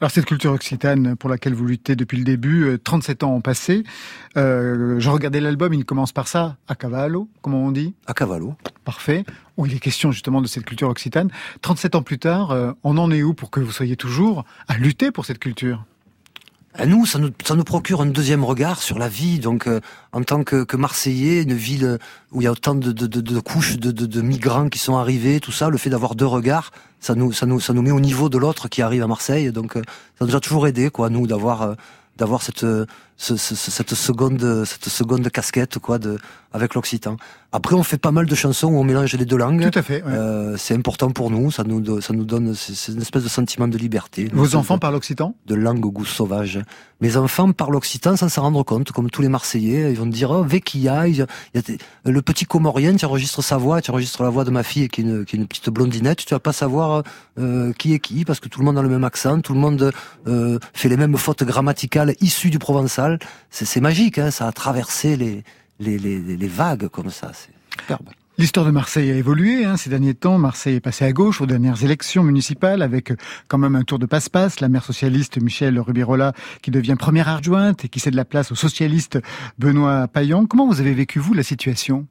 Alors 0.00 0.10
cette 0.10 0.24
culture 0.24 0.52
occitane 0.52 1.14
pour 1.14 1.28
laquelle 1.28 1.52
vous 1.52 1.66
luttez 1.66 1.94
depuis 1.94 2.16
le 2.16 2.24
début, 2.24 2.64
euh, 2.64 2.78
37 2.78 3.22
ans 3.22 3.34
ont 3.34 3.42
passé. 3.42 3.84
Euh, 4.38 4.98
je 4.98 5.10
regardais 5.10 5.40
l'album, 5.40 5.74
il 5.74 5.84
commence 5.84 6.10
par 6.10 6.26
ça, 6.26 6.56
à 6.68 6.74
cavallo, 6.74 7.28
comment 7.42 7.62
on 7.62 7.70
dit 7.70 7.92
À 8.06 8.14
Cavallo. 8.14 8.54
Parfait. 8.86 9.26
Où 9.58 9.66
il 9.66 9.74
est 9.74 9.78
question 9.78 10.10
justement 10.10 10.40
de 10.40 10.46
cette 10.46 10.64
culture 10.64 10.88
occitane. 10.88 11.28
37 11.60 11.96
ans 11.96 12.02
plus 12.02 12.18
tard, 12.18 12.50
euh, 12.50 12.72
on 12.82 12.96
en 12.96 13.10
est 13.10 13.22
où 13.22 13.34
pour 13.34 13.50
que 13.50 13.60
vous 13.60 13.72
soyez 13.72 13.96
toujours 13.96 14.46
à 14.68 14.78
lutter 14.78 15.10
pour 15.10 15.26
cette 15.26 15.38
culture? 15.38 15.84
À 16.74 16.86
nous, 16.86 17.04
ça 17.04 17.18
nous, 17.18 17.30
ça 17.44 17.56
nous 17.56 17.64
procure 17.64 18.00
un 18.00 18.06
deuxième 18.06 18.44
regard 18.44 18.80
sur 18.80 18.98
la 18.98 19.08
vie. 19.08 19.40
Donc, 19.40 19.66
euh, 19.66 19.80
en 20.12 20.22
tant 20.22 20.44
que, 20.44 20.62
que 20.62 20.76
Marseillais, 20.76 21.42
une 21.42 21.52
ville 21.54 21.98
où 22.30 22.40
il 22.40 22.44
y 22.44 22.46
a 22.46 22.52
autant 22.52 22.76
de, 22.76 22.92
de, 22.92 23.06
de, 23.08 23.20
de 23.20 23.40
couches 23.40 23.76
de 23.76 24.22
migrants 24.22 24.68
qui 24.68 24.78
sont 24.78 24.96
arrivés, 24.96 25.40
tout 25.40 25.50
ça, 25.52 25.68
le 25.68 25.78
fait 25.78 25.90
d'avoir 25.90 26.14
deux 26.14 26.26
regards, 26.26 26.70
ça 27.00 27.14
nous, 27.14 27.32
ça 27.32 27.46
nous, 27.46 27.58
ça 27.58 27.72
nous 27.72 27.82
met 27.82 27.90
au 27.90 28.00
niveau 28.00 28.28
de 28.28 28.38
l'autre 28.38 28.68
qui 28.68 28.82
arrive 28.82 29.02
à 29.02 29.06
Marseille. 29.08 29.50
Donc, 29.50 29.76
euh, 29.76 29.82
ça 30.18 30.26
nous 30.26 30.36
a 30.36 30.40
toujours 30.40 30.66
aidé, 30.66 30.90
quoi, 30.90 31.10
nous, 31.10 31.26
d'avoir, 31.26 31.62
euh, 31.62 31.74
d'avoir 32.16 32.42
cette, 32.42 32.62
euh, 32.62 32.86
ce- 33.20 33.36
ce- 33.36 33.54
ce- 33.54 33.70
cette 33.70 33.94
seconde, 33.94 34.64
cette 34.64 34.88
seconde 34.88 35.28
casquette, 35.30 35.78
quoi, 35.78 35.98
de, 35.98 36.18
avec 36.52 36.74
l'occitan. 36.74 37.16
Après, 37.52 37.74
on 37.74 37.82
fait 37.82 37.98
pas 37.98 38.12
mal 38.12 38.26
de 38.26 38.34
chansons 38.34 38.68
où 38.68 38.76
on 38.78 38.84
mélange 38.84 39.12
les 39.14 39.24
deux 39.24 39.36
langues. 39.36 39.70
Tout 39.70 39.78
à 39.78 39.82
fait. 39.82 40.02
ouais. 40.02 40.12
Euh, 40.12 40.56
c'est 40.56 40.74
important 40.74 41.10
pour 41.10 41.30
nous, 41.30 41.50
ça 41.50 41.64
nous, 41.64 42.00
ça 42.00 42.12
nous 42.12 42.24
donne, 42.24 42.54
c'est 42.54 42.92
une 42.92 43.02
espèce 43.02 43.24
de 43.24 43.28
sentiment 43.28 43.68
de 43.68 43.76
liberté. 43.76 44.30
Vos 44.32 44.54
enfants 44.54 44.76
de- 44.76 44.80
parlent 44.80 44.94
occitan? 44.94 45.34
de 45.46 45.54
langue 45.54 45.84
au 45.84 45.90
goût 45.90 46.04
sauvage. 46.04 46.60
Mes 47.00 47.16
enfants 47.16 47.50
parlent 47.52 47.74
occitan 47.76 48.16
sans 48.16 48.28
s'en 48.28 48.42
rendre 48.42 48.62
compte, 48.62 48.92
comme 48.92 49.10
tous 49.10 49.20
les 49.22 49.28
Marseillais. 49.28 49.90
Ils 49.92 49.98
vont 49.98 50.06
dire, 50.06 50.30
oh, 50.30 50.44
Vekia, 50.44 51.08
il 51.08 51.16
y 51.16 51.22
a- 51.22 51.26
il 51.54 51.56
y 51.56 51.58
a 51.58 51.62
des- 51.62 51.78
le 52.04 52.22
petit 52.22 52.44
comorien, 52.46 52.94
tu 52.94 53.04
enregistres 53.04 53.42
sa 53.42 53.56
voix, 53.58 53.80
tu 53.82 53.90
enregistres 53.90 54.22
la 54.22 54.30
voix 54.30 54.44
de 54.44 54.50
ma 54.50 54.62
fille 54.62 54.88
qui 54.88 55.00
est 55.00 55.04
une, 55.04 55.24
qui 55.24 55.36
est 55.36 55.38
une 55.40 55.46
petite 55.46 55.70
blondinette, 55.70 56.24
tu 56.24 56.32
vas 56.34 56.40
pas 56.40 56.52
savoir 56.52 57.02
euh, 57.38 57.72
qui 57.78 57.94
est 57.94 57.98
qui, 57.98 58.24
parce 58.24 58.38
que 58.40 58.48
tout 58.48 58.60
le 58.60 58.64
monde 58.66 58.78
a 58.78 58.82
le 58.82 58.88
même 58.88 59.04
accent, 59.04 59.40
tout 59.40 59.54
le 59.54 59.60
monde 59.60 59.92
euh, 60.28 60.58
fait 60.72 60.88
les 60.88 60.96
mêmes 60.96 61.16
fautes 61.16 61.42
grammaticales 61.42 62.14
issues 62.20 62.50
du 62.50 62.58
provençal. 62.60 63.09
C'est 63.50 63.64
c'est 63.64 63.80
magique, 63.80 64.18
hein, 64.18 64.30
ça 64.30 64.46
a 64.46 64.52
traversé 64.52 65.16
les, 65.16 65.44
les, 65.78 65.98
les, 65.98 66.18
les 66.18 66.48
vagues 66.48 66.88
comme 66.88 67.10
ça. 67.10 67.32
C'est 67.34 67.52
superbe. 67.80 68.08
L'histoire 68.40 68.64
de 68.64 68.70
Marseille 68.70 69.10
a 69.10 69.16
évolué 69.16 69.66
hein, 69.66 69.76
ces 69.76 69.90
derniers 69.90 70.14
temps. 70.14 70.38
Marseille 70.38 70.76
est 70.76 70.80
passé 70.80 71.04
à 71.04 71.12
gauche 71.12 71.42
aux 71.42 71.46
dernières 71.46 71.84
élections 71.84 72.22
municipales 72.22 72.80
avec 72.80 73.10
euh, 73.10 73.16
quand 73.48 73.58
même 73.58 73.76
un 73.76 73.82
tour 73.82 73.98
de 73.98 74.06
passe-passe. 74.06 74.60
La 74.60 74.70
maire 74.70 74.82
socialiste 74.82 75.36
Michel 75.36 75.78
Rubirola 75.78 76.32
qui 76.62 76.70
devient 76.70 76.96
première 76.98 77.28
adjointe 77.28 77.84
et 77.84 77.90
qui 77.90 78.00
cède 78.00 78.14
la 78.14 78.24
place 78.24 78.50
au 78.50 78.54
socialiste 78.54 79.18
Benoît 79.58 80.08
Payan. 80.08 80.46
Comment 80.46 80.66
vous 80.66 80.80
avez 80.80 80.94
vécu, 80.94 81.18
vous, 81.18 81.34
la 81.34 81.42
situation? 81.42 82.06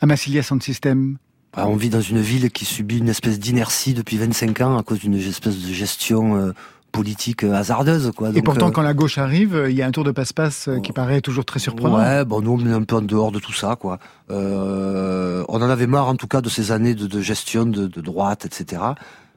À 0.00 0.06
Massilia 0.06 0.44
Sound 0.44 0.62
System 0.62 1.16
Bah, 1.52 1.66
on 1.66 1.74
vit 1.74 1.90
dans 1.90 2.00
une 2.00 2.20
ville 2.20 2.52
qui 2.52 2.64
subit 2.64 2.98
une 2.98 3.08
espèce 3.08 3.40
d'inertie 3.40 3.92
depuis 3.92 4.18
25 4.18 4.60
ans 4.60 4.78
à 4.78 4.84
cause 4.84 5.00
d'une 5.00 5.16
espèce 5.16 5.58
de 5.58 5.72
gestion 5.72 6.36
euh, 6.36 6.52
politique 6.90 7.44
euh, 7.44 7.52
hasardeuse. 7.54 8.12
Quoi. 8.16 8.30
Et 8.34 8.42
pourtant, 8.42 8.68
euh, 8.68 8.70
quand 8.70 8.82
la 8.82 8.94
gauche 8.94 9.18
arrive, 9.18 9.66
il 9.68 9.74
y 9.76 9.82
a 9.82 9.86
un 9.86 9.90
tour 9.90 10.04
de 10.04 10.10
passe-passe 10.10 10.68
euh, 10.68 10.80
qui 10.80 10.92
paraît 10.92 11.20
toujours 11.20 11.44
très 11.44 11.58
surprenant. 11.58 11.96
Ouais, 11.98 12.24
bon, 12.24 12.40
nous, 12.42 12.58
on 12.60 12.66
est 12.66 12.72
un 12.72 12.82
peu 12.82 12.96
en 12.96 13.02
dehors 13.02 13.32
de 13.32 13.38
tout 13.38 13.52
ça, 13.52 13.76
quoi. 13.76 13.98
Euh, 14.30 15.44
on 15.48 15.62
en 15.62 15.70
avait 15.70 15.86
marre, 15.86 16.08
en 16.08 16.16
tout 16.16 16.26
cas, 16.26 16.40
de 16.40 16.48
ces 16.48 16.72
années 16.72 16.94
de, 16.94 17.06
de 17.06 17.20
gestion 17.20 17.64
de, 17.66 17.86
de 17.86 18.00
droite, 18.00 18.44
etc. 18.46 18.82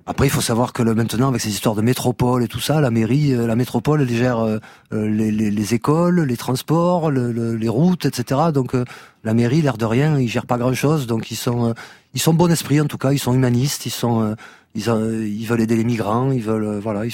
Après, 0.05 0.27
il 0.27 0.29
faut 0.29 0.41
savoir 0.41 0.73
que 0.73 0.83
le, 0.83 0.93
maintenant, 0.95 1.29
avec 1.29 1.39
ces 1.39 1.49
histoires 1.49 1.75
de 1.75 1.81
métropole 1.81 2.43
et 2.43 2.49
tout 2.49 2.59
ça, 2.59 2.81
la 2.81 2.91
mairie, 2.91 3.31
la 3.33 3.55
métropole, 3.55 4.01
elle 4.01 4.09
gère 4.09 4.39
euh, 4.39 4.59
les, 4.91 5.31
les, 5.31 5.49
les 5.49 5.73
écoles, 5.73 6.21
les 6.21 6.35
transports, 6.37 7.09
le- 7.09 7.31
le- 7.31 7.55
les 7.55 7.69
routes, 7.69 8.05
etc. 8.05 8.41
Donc, 8.53 8.73
la 9.23 9.33
mairie, 9.33 9.61
l'air 9.61 9.77
de 9.77 9.85
rien, 9.85 10.19
ils 10.19 10.27
gèrent 10.27 10.45
pas 10.45 10.57
grand-chose. 10.57 11.07
Donc, 11.07 11.31
ils 11.31 11.37
sont, 11.37 11.73
ils 12.13 12.19
sont 12.21 12.33
bon 12.33 12.51
esprit, 12.51 12.81
en 12.81 12.85
tout 12.87 12.97
cas. 12.97 13.13
Ils 13.13 13.19
sont 13.19 13.33
humanistes. 13.33 13.85
Ils 13.85 13.91
sont, 13.91 14.35
ils, 14.75 15.45
veulent 15.45 15.61
aider 15.61 15.75
les 15.75 15.83
migrants. 15.83 16.31
Ils 16.31 16.41
veulent, 16.41 16.65
euh, 16.65 16.79
voilà, 16.79 17.05
ils, 17.05 17.11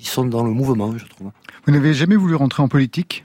sont 0.00 0.24
dans 0.24 0.44
le 0.44 0.50
mouvement, 0.50 0.96
je 0.96 1.06
trouve. 1.06 1.30
Vous 1.66 1.72
n'avez 1.72 1.94
jamais 1.94 2.16
voulu 2.16 2.34
rentrer 2.34 2.62
en 2.62 2.68
politique 2.68 3.24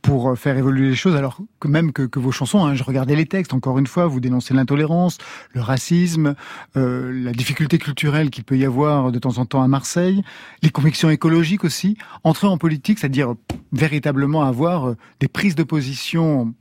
pour 0.00 0.30
euh, 0.30 0.34
faire 0.34 0.56
évoluer 0.56 0.88
les 0.88 0.96
choses, 0.96 1.14
alors 1.14 1.38
que 1.60 1.68
même 1.68 1.92
que, 1.92 2.18
vos 2.18 2.32
chansons, 2.32 2.64
hein, 2.64 2.74
je 2.74 2.82
regardais 2.82 3.14
les 3.14 3.26
textes, 3.26 3.54
encore 3.54 3.78
une 3.78 3.86
fois, 3.86 4.06
vous 4.06 4.18
dénoncez 4.18 4.52
l'intolérance, 4.52 5.18
le 5.52 5.60
racisme, 5.60 6.34
euh, 6.76 7.12
la 7.24 7.32
difficulté 7.32 7.78
culturelle 7.78 8.30
qu'il 8.30 8.42
peut 8.42 8.58
y 8.58 8.64
avoir 8.64 9.12
de 9.12 9.18
temps 9.20 9.38
en 9.38 9.46
temps 9.46 9.62
à 9.62 9.68
Marseille, 9.68 10.24
les 10.62 10.70
convictions 10.70 11.08
écologiques 11.08 11.62
aussi. 11.62 11.96
Entrer 12.24 12.48
en 12.48 12.58
politique, 12.58 12.98
c'est-à-dire 12.98 13.34
véritablement 13.70 14.42
avoir 14.42 14.94
des 15.20 15.28
prises 15.28 15.54
de 15.54 15.62
position 15.62 16.52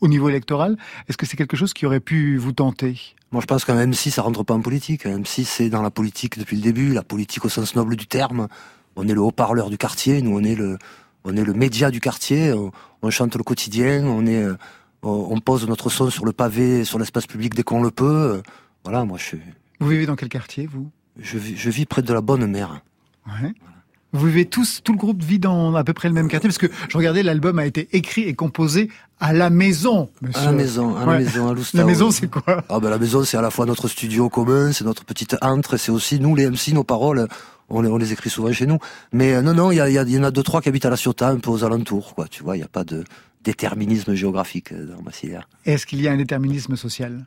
au 0.00 0.08
niveau 0.08 0.28
électoral, 0.28 0.76
est-ce 1.08 1.16
que 1.16 1.26
c'est 1.26 1.36
quelque 1.36 1.56
chose 1.56 1.72
qui 1.72 1.86
aurait 1.86 2.00
pu 2.00 2.36
vous 2.36 2.52
tenter? 2.52 2.98
Moi, 3.32 3.40
je 3.40 3.46
pense 3.46 3.64
qu'un 3.64 3.84
M6, 3.84 4.10
ça 4.10 4.22
rentre 4.22 4.42
pas 4.44 4.54
en 4.54 4.60
politique. 4.60 5.06
Un 5.06 5.20
M6, 5.20 5.44
c'est 5.44 5.68
dans 5.68 5.82
la 5.82 5.90
politique 5.90 6.38
depuis 6.38 6.56
le 6.56 6.62
début, 6.62 6.92
la 6.92 7.02
politique 7.02 7.44
au 7.44 7.48
sens 7.48 7.74
noble 7.76 7.96
du 7.96 8.06
terme. 8.06 8.48
On 8.96 9.06
est 9.06 9.14
le 9.14 9.20
haut-parleur 9.20 9.70
du 9.70 9.78
quartier, 9.78 10.22
nous, 10.22 10.36
on 10.36 10.42
est 10.42 10.54
le, 10.54 10.78
on 11.24 11.36
est 11.36 11.44
le 11.44 11.52
média 11.52 11.90
du 11.90 12.00
quartier, 12.00 12.52
on, 12.52 12.72
on 13.02 13.10
chante 13.10 13.36
le 13.36 13.44
quotidien, 13.44 14.04
on 14.04 14.26
est, 14.26 14.42
euh, 14.42 14.56
on, 15.02 15.38
pose 15.40 15.68
notre 15.68 15.90
son 15.90 16.10
sur 16.10 16.24
le 16.24 16.32
pavé, 16.32 16.84
sur 16.84 16.98
l'espace 16.98 17.26
public 17.26 17.54
dès 17.54 17.62
qu'on 17.62 17.82
le 17.82 17.90
peut. 17.90 18.42
Voilà, 18.84 19.04
moi, 19.04 19.18
je 19.18 19.24
suis, 19.24 19.40
Vous 19.80 19.88
vivez 19.88 20.06
dans 20.06 20.16
quel 20.16 20.28
quartier, 20.28 20.66
vous? 20.66 20.90
Je 21.18 21.38
vis, 21.38 21.56
je 21.56 21.70
vis 21.70 21.86
près 21.86 22.02
de 22.02 22.12
la 22.12 22.20
bonne 22.20 22.46
mère. 22.46 22.80
Ouais. 23.26 23.52
Vous 24.12 24.26
vivez 24.26 24.46
tous, 24.46 24.80
tout 24.82 24.92
le 24.92 24.98
groupe 24.98 25.22
vit 25.22 25.38
dans 25.38 25.74
à 25.74 25.84
peu 25.84 25.92
près 25.92 26.08
le 26.08 26.14
même 26.14 26.28
quartier, 26.28 26.48
parce 26.48 26.56
que 26.58 26.68
je 26.88 26.96
regardais, 26.96 27.22
l'album 27.22 27.58
a 27.58 27.66
été 27.66 27.88
écrit 27.92 28.22
et 28.22 28.34
composé 28.34 28.90
à 29.20 29.34
la 29.34 29.50
maison, 29.50 30.08
monsieur. 30.22 30.40
À 30.42 30.44
la 30.46 30.52
maison, 30.52 30.96
à 30.96 31.04
Ouais. 31.04 31.12
la 31.14 31.18
maison, 31.18 31.48
à 31.48 31.52
Loustao. 31.54 31.78
La 31.78 31.84
maison, 31.84 32.10
c'est 32.10 32.28
quoi? 32.30 32.64
Ah 32.70 32.80
ben 32.80 32.88
la 32.88 32.98
maison, 32.98 33.22
c'est 33.24 33.36
à 33.36 33.42
la 33.42 33.50
fois 33.50 33.66
notre 33.66 33.86
studio 33.86 34.30
commun, 34.30 34.72
c'est 34.72 34.84
notre 34.84 35.04
petite 35.04 35.36
antre, 35.42 35.74
et 35.74 35.78
c'est 35.78 35.92
aussi 35.92 36.20
nous 36.20 36.34
les 36.34 36.48
MC, 36.48 36.72
nos 36.72 36.84
paroles, 36.84 37.28
on 37.68 37.82
les, 37.82 37.88
on 37.90 37.98
les 37.98 38.12
écrit 38.14 38.30
souvent 38.30 38.50
chez 38.50 38.66
nous. 38.66 38.78
Mais 39.12 39.34
euh, 39.34 39.42
non, 39.42 39.52
non, 39.52 39.70
il 39.72 39.76
y, 39.76 39.80
a- 39.80 39.90
y, 39.90 39.98
a- 39.98 40.04
y 40.04 40.18
en 40.18 40.22
a 40.22 40.30
deux 40.30 40.42
trois 40.42 40.62
qui 40.62 40.70
habitent 40.70 40.86
à 40.86 40.90
la 40.90 40.96
Ciotat, 40.96 41.28
un 41.28 41.36
peu 41.38 41.50
aux 41.50 41.62
alentours, 41.64 42.14
quoi. 42.14 42.28
Tu 42.28 42.42
vois, 42.42 42.56
il 42.56 42.60
n'y 42.60 42.64
a 42.64 42.68
pas 42.68 42.84
de 42.84 43.04
déterminisme 43.44 44.14
géographique 44.14 44.72
euh, 44.72 44.86
dans 44.86 45.02
Massilia. 45.02 45.42
Est-ce 45.66 45.84
qu'il 45.84 46.00
y 46.00 46.08
a 46.08 46.12
un 46.12 46.16
déterminisme 46.16 46.76
social? 46.76 47.26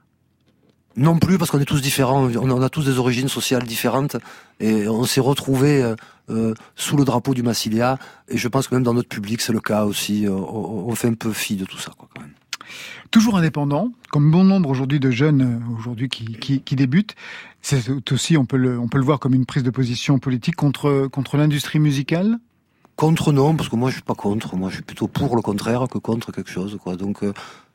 Non 0.98 1.18
plus, 1.20 1.38
parce 1.38 1.52
qu'on 1.52 1.60
est 1.60 1.66
tous 1.66 1.82
différents, 1.82 2.24
on 2.26 2.50
on 2.52 2.62
a 2.62 2.70
tous 2.70 2.84
des 2.86 2.98
origines 3.00 3.30
sociales 3.30 3.64
différentes, 3.64 4.18
et 4.60 4.90
on 4.90 5.06
s'est 5.06 5.22
retrouvés 5.22 5.82
euh, 6.32 6.54
sous 6.76 6.98
le 6.98 7.06
drapeau 7.06 7.34
du 7.34 7.44
Massilia, 7.44 8.00
et 8.28 8.38
je 8.38 8.48
pense 8.48 8.68
que 8.68 8.76
même 8.76 8.84
dans 8.84 8.94
notre 8.94 9.10
public, 9.10 9.42
c'est 9.42 9.54
le 9.54 9.60
cas 9.60 9.86
aussi. 9.86 10.26
euh, 10.26 10.32
On, 10.32 10.86
on 10.88 10.96
fait 10.96 11.10
un 11.10 11.14
peu 11.14 11.32
fi 11.34 11.56
de 11.56 11.66
tout 11.66 11.78
ça, 11.78 11.92
quoi, 11.98 12.08
quand 12.16 12.22
même. 12.22 12.32
Toujours 13.12 13.38
indépendant, 13.38 13.92
comme 14.12 14.32
bon 14.32 14.46
nombre 14.46 14.70
aujourd'hui 14.70 15.00
de 15.00 15.12
jeunes 15.12 15.42
euh, 15.42 15.78
aujourd'hui 15.78 16.08
qui, 16.08 16.26
qui, 16.38 16.62
qui 16.62 16.76
débutent. 16.76 17.16
C'est 17.62 18.12
aussi, 18.12 18.38
on 18.38 18.46
peut, 18.46 18.58
le, 18.58 18.80
on 18.80 18.88
peut 18.88 18.98
le 18.98 19.04
voir 19.04 19.20
comme 19.20 19.36
une 19.36 19.46
prise 19.46 19.64
de 19.64 19.70
position 19.70 20.18
politique 20.20 20.56
contre, 20.56 21.08
contre 21.12 21.38
l'industrie 21.38 21.80
musicale? 21.80 22.38
Contre 22.96 23.32
non, 23.32 23.56
parce 23.56 23.70
que 23.70 23.76
moi 23.76 23.90
je 23.90 23.96
suis 23.96 24.04
pas 24.04 24.16
contre, 24.16 24.56
moi 24.56 24.70
je 24.70 24.76
suis 24.76 24.84
plutôt 24.84 25.08
pour 25.08 25.36
le 25.36 25.42
contraire 25.42 25.88
que 25.90 25.98
contre 25.98 26.32
quelque 26.32 26.52
chose, 26.52 26.78
quoi. 26.82 26.96
Donc 26.96 27.24
euh, 27.24 27.34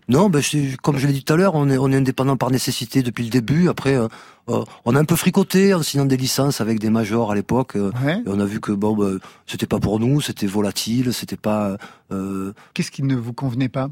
non, 0.08 0.28
ben 0.30 0.40
je- 0.40 0.76
comme 0.76 0.98
je 0.98 1.06
l'ai 1.06 1.12
dit 1.12 1.24
tout 1.24 1.32
à 1.32 1.36
l'heure, 1.36 1.54
on 1.54 1.68
est 1.68 1.78
on 1.78 1.90
est 1.90 1.96
indépendant 1.96 2.36
par 2.36 2.50
nécessité 2.50 3.02
depuis 3.02 3.24
le 3.24 3.30
début. 3.30 3.68
Après, 3.68 3.94
euh, 3.96 4.06
euh, 4.48 4.62
on 4.84 4.94
a 4.94 5.00
un 5.00 5.04
peu 5.04 5.16
fricoté 5.16 5.74
en 5.74 5.82
signant 5.82 6.04
des 6.04 6.16
licences 6.16 6.60
avec 6.60 6.78
des 6.78 6.90
majors 6.90 7.32
à 7.32 7.34
l'époque. 7.34 7.74
euh, 7.76 7.90
Ouais. 8.04 8.18
et 8.18 8.28
on 8.28 8.38
a 8.38 8.44
vu 8.44 8.60
que 8.60 8.72
bon, 8.72 8.94
ben, 8.96 9.18
c'était 9.46 9.66
pas 9.66 9.80
pour 9.80 9.98
nous, 9.98 10.20
c'était 10.20 10.46
volatile, 10.46 11.12
c'était 11.12 11.36
pas. 11.36 11.76
euh, 12.12 12.52
Qu'est-ce 12.74 12.90
qui 12.92 13.02
ne 13.02 13.16
vous 13.16 13.32
convenait 13.32 13.68
pas? 13.68 13.88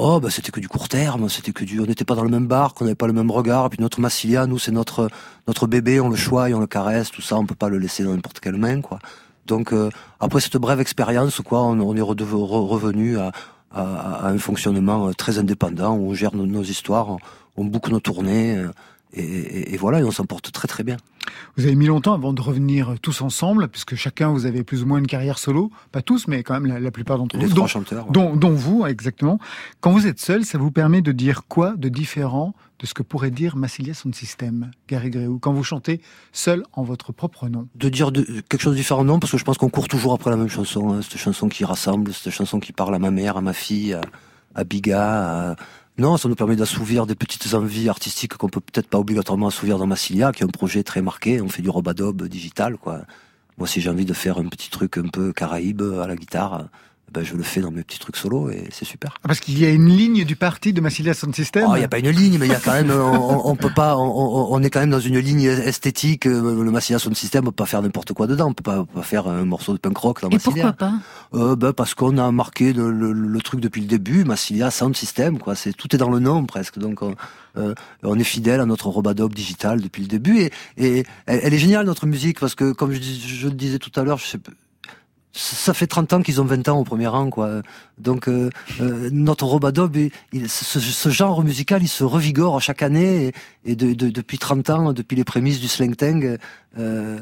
Oh, 0.00 0.20
bah, 0.20 0.30
c'était 0.30 0.52
que 0.52 0.60
du 0.60 0.68
court 0.68 0.88
terme, 0.88 1.28
c'était 1.28 1.50
que 1.52 1.64
du, 1.64 1.80
on 1.80 1.84
n'était 1.86 2.04
pas 2.04 2.14
dans 2.14 2.22
le 2.22 2.30
même 2.30 2.46
bar, 2.46 2.72
qu'on 2.72 2.84
n'avait 2.84 2.94
pas 2.94 3.08
le 3.08 3.12
même 3.12 3.32
regard. 3.32 3.66
Et 3.66 3.68
puis 3.70 3.78
notre 3.80 4.00
Massilia, 4.00 4.46
nous, 4.46 4.58
c'est 4.58 4.70
notre, 4.70 5.10
notre 5.48 5.66
bébé, 5.66 5.98
on 6.00 6.08
le 6.08 6.14
choisit, 6.16 6.54
on 6.54 6.60
le 6.60 6.68
caresse, 6.68 7.10
tout 7.10 7.20
ça, 7.20 7.36
on 7.36 7.44
peut 7.46 7.56
pas 7.56 7.68
le 7.68 7.78
laisser 7.78 8.04
dans 8.04 8.12
n'importe 8.14 8.38
quelle 8.38 8.56
main, 8.56 8.80
quoi. 8.80 9.00
Donc, 9.46 9.72
euh, 9.72 9.90
après 10.20 10.40
cette 10.40 10.56
brève 10.58 10.78
expérience, 10.78 11.40
quoi, 11.40 11.62
on, 11.64 11.80
on 11.80 11.96
est 11.96 12.00
re- 12.00 12.22
revenu 12.68 13.18
à, 13.18 13.32
à, 13.70 14.26
à 14.26 14.28
un 14.30 14.38
fonctionnement 14.38 15.08
euh, 15.08 15.12
très 15.12 15.38
indépendant, 15.38 15.96
où 15.96 16.10
on 16.10 16.14
gère 16.14 16.34
nos, 16.34 16.46
nos 16.46 16.62
histoires, 16.62 17.16
on, 17.56 17.64
boucle 17.64 17.90
nos 17.90 18.00
tournées, 18.00 18.56
euh, 18.56 18.68
et, 19.12 19.22
et- 19.22 19.74
et 19.74 19.76
voilà, 19.76 20.00
et 20.00 20.04
on 20.04 20.10
s'en 20.10 20.24
porte 20.26 20.52
très 20.52 20.68
très 20.68 20.84
bien. 20.84 20.96
Vous 21.56 21.64
avez 21.64 21.74
mis 21.74 21.86
longtemps 21.86 22.14
avant 22.14 22.32
de 22.32 22.40
revenir 22.40 22.94
tous 23.02 23.20
ensemble, 23.20 23.68
puisque 23.68 23.94
chacun 23.94 24.30
vous 24.30 24.46
avez 24.46 24.64
plus 24.64 24.82
ou 24.82 24.86
moins 24.86 24.98
une 24.98 25.06
carrière 25.06 25.38
solo, 25.38 25.70
pas 25.92 26.00
tous, 26.02 26.26
mais 26.28 26.42
quand 26.42 26.54
même 26.54 26.66
la, 26.66 26.80
la 26.80 26.90
plupart 26.90 27.18
d'entre 27.18 27.36
Les 27.36 27.44
vous, 27.46 27.50
trois 27.50 27.62
dont, 27.64 27.68
chanteurs. 27.68 28.06
ouais. 28.06 28.12
dont, 28.12 28.36
dont 28.36 28.52
vous 28.52 28.86
exactement. 28.86 29.38
Quand 29.80 29.90
vous 29.92 30.06
êtes 30.06 30.20
seul, 30.20 30.44
ça 30.44 30.56
vous 30.58 30.70
permet 30.70 31.02
de 31.02 31.12
dire 31.12 31.42
quoi 31.48 31.74
de 31.76 31.88
différent 31.88 32.54
de 32.78 32.86
ce 32.86 32.94
que 32.94 33.02
pourrait 33.02 33.30
dire 33.30 33.56
Massilia 33.56 33.94
Sound 33.94 34.14
System, 34.14 34.70
Gary 34.88 35.10
Gréou, 35.10 35.38
quand 35.38 35.52
vous 35.52 35.64
chantez 35.64 36.00
seul 36.32 36.62
en 36.72 36.82
votre 36.82 37.12
propre 37.12 37.48
nom 37.48 37.68
de 37.74 37.88
dire 37.88 38.12
quelque 38.48 38.60
chose 38.60 38.74
de 38.74 38.78
différent, 38.78 39.04
non, 39.04 39.18
parce 39.18 39.32
que 39.32 39.38
je 39.38 39.44
pense 39.44 39.58
qu'on 39.58 39.68
court 39.70 39.88
toujours 39.88 40.12
après 40.12 40.30
la 40.30 40.36
même 40.36 40.48
chanson, 40.48 40.92
hein, 40.92 41.02
cette 41.02 41.18
chanson 41.18 41.48
qui 41.48 41.64
rassemble, 41.64 42.12
cette 42.12 42.32
chanson 42.32 42.60
qui 42.60 42.72
parle 42.72 42.94
à 42.94 42.98
ma 42.98 43.10
mère, 43.10 43.36
à 43.36 43.40
ma 43.40 43.52
fille, 43.52 43.94
à, 43.94 44.02
à 44.54 44.64
Biga. 44.64 45.56
Non, 45.98 46.16
ça 46.16 46.28
nous 46.28 46.36
permet 46.36 46.54
d'assouvir 46.54 47.06
des 47.06 47.16
petites 47.16 47.54
envies 47.54 47.88
artistiques 47.88 48.36
qu'on 48.36 48.48
peut 48.48 48.60
peut-être 48.60 48.88
pas 48.88 48.98
obligatoirement 48.98 49.48
assouvir 49.48 49.78
dans 49.78 49.86
Massilia, 49.86 50.30
qui 50.30 50.44
est 50.44 50.46
un 50.46 50.48
projet 50.48 50.84
très 50.84 51.02
marqué. 51.02 51.40
On 51.40 51.48
fait 51.48 51.62
du 51.62 51.70
robadob 51.70 52.22
digital, 52.28 52.76
quoi. 52.76 53.00
Moi, 53.56 53.66
si 53.66 53.80
j'ai 53.80 53.90
envie 53.90 54.04
de 54.04 54.12
faire 54.12 54.38
un 54.38 54.46
petit 54.46 54.70
truc 54.70 54.98
un 54.98 55.08
peu 55.08 55.32
caraïbe 55.32 55.82
à 56.00 56.06
la 56.06 56.14
guitare, 56.14 56.68
ben, 57.12 57.24
je 57.24 57.34
le 57.34 57.42
fais 57.42 57.60
dans 57.60 57.70
mes 57.70 57.82
petits 57.82 57.98
trucs 57.98 58.16
solo 58.16 58.50
et 58.50 58.68
c'est 58.70 58.84
super. 58.84 59.14
Ah, 59.22 59.28
Parce 59.28 59.40
qu'il 59.40 59.58
y 59.58 59.64
a 59.64 59.70
une 59.70 59.88
ligne 59.88 60.24
du 60.24 60.36
parti 60.36 60.72
de 60.72 60.80
Massilia 60.80 61.14
Sound 61.14 61.34
System. 61.34 61.64
Oh, 61.68 61.72
il 61.76 61.78
n'y 61.78 61.84
a 61.84 61.88
pas 61.88 61.98
une 61.98 62.10
ligne, 62.10 62.38
mais 62.38 62.46
il 62.46 62.52
y 62.52 62.54
a 62.54 62.60
quand 62.60 62.72
même, 62.72 62.90
on, 62.90 63.48
on 63.48 63.56
peut 63.56 63.72
pas, 63.74 63.96
on, 63.96 64.62
est 64.62 64.70
quand 64.70 64.80
même 64.80 64.90
dans 64.90 65.00
une 65.00 65.18
ligne 65.18 65.42
esthétique. 65.44 66.26
euh, 66.26 66.62
Le 66.62 66.70
Massilia 66.70 66.98
Sound 66.98 67.16
System, 67.16 67.44
on 67.44 67.50
peut 67.50 67.52
pas 67.62 67.66
faire 67.66 67.82
n'importe 67.82 68.12
quoi 68.12 68.26
dedans. 68.26 68.48
On 68.48 68.52
peut 68.54 68.62
pas, 68.62 68.84
pas 68.84 69.02
faire 69.02 69.26
un 69.28 69.44
morceau 69.44 69.72
de 69.72 69.78
punk 69.78 69.96
rock 69.96 70.20
dans 70.22 70.28
Et 70.30 70.34
Massilia. 70.34 70.72
pourquoi 70.72 70.88
pas 70.88 70.94
euh, 71.38 71.56
ben, 71.56 71.72
Parce 71.72 71.94
qu'on 71.94 72.18
a 72.18 72.30
marqué 72.30 72.72
le, 72.72 72.90
le- 72.90 73.12
le 73.12 73.40
truc 73.40 73.60
depuis 73.60 73.80
le 73.80 73.86
début, 73.86 74.24
Massilia 74.24 74.70
Sound 74.70 74.96
System, 74.96 75.38
quoi. 75.38 75.54
C'est 75.54 75.72
tout 75.72 75.94
est 75.94 75.98
dans 75.98 76.10
le 76.10 76.18
nom 76.18 76.44
presque. 76.46 76.78
Donc, 76.78 77.02
on, 77.02 77.14
euh, 77.56 77.74
on 78.02 78.18
est 78.18 78.24
fidèle 78.24 78.60
à 78.60 78.66
notre 78.66 78.88
robadob 78.88 79.34
digital 79.34 79.80
depuis 79.80 80.02
le 80.02 80.08
début. 80.08 80.38
Et, 80.40 80.52
et 80.76 81.04
elle, 81.26 81.40
elle 81.42 81.54
est 81.54 81.58
géniale 81.58 81.86
notre 81.86 82.06
musique 82.06 82.38
parce 82.40 82.54
que, 82.54 82.72
comme 82.72 82.92
je 82.92 83.46
le 83.46 83.54
disais 83.54 83.78
tout 83.78 83.92
à 83.98 84.04
l'heure, 84.04 84.18
je 84.18 84.26
sais 84.26 84.38
pas, 84.38 84.52
ça 85.40 85.72
fait 85.72 85.86
30 85.86 86.12
ans 86.14 86.22
qu'ils 86.22 86.40
ont 86.40 86.44
20 86.44 86.68
ans 86.68 86.78
au 86.78 86.84
premier 86.84 87.06
rang, 87.06 87.30
quoi. 87.30 87.62
Donc, 87.98 88.28
euh, 88.28 88.50
euh, 88.80 89.08
notre 89.12 89.44
robadob, 89.46 89.96
ce, 90.46 90.80
ce 90.80 91.08
genre 91.10 91.44
musical, 91.44 91.80
il 91.82 91.88
se 91.88 92.02
revigore 92.02 92.60
chaque 92.60 92.82
année. 92.82 93.26
Et, 93.64 93.72
et 93.72 93.76
de- 93.76 93.92
de- 93.94 94.10
depuis 94.10 94.38
30 94.38 94.68
ans, 94.70 94.92
depuis 94.92 95.14
les 95.16 95.24
prémices 95.24 95.60
du 95.60 95.68
slang 95.68 95.94
tang, 95.94 96.36
euh, 96.76 97.20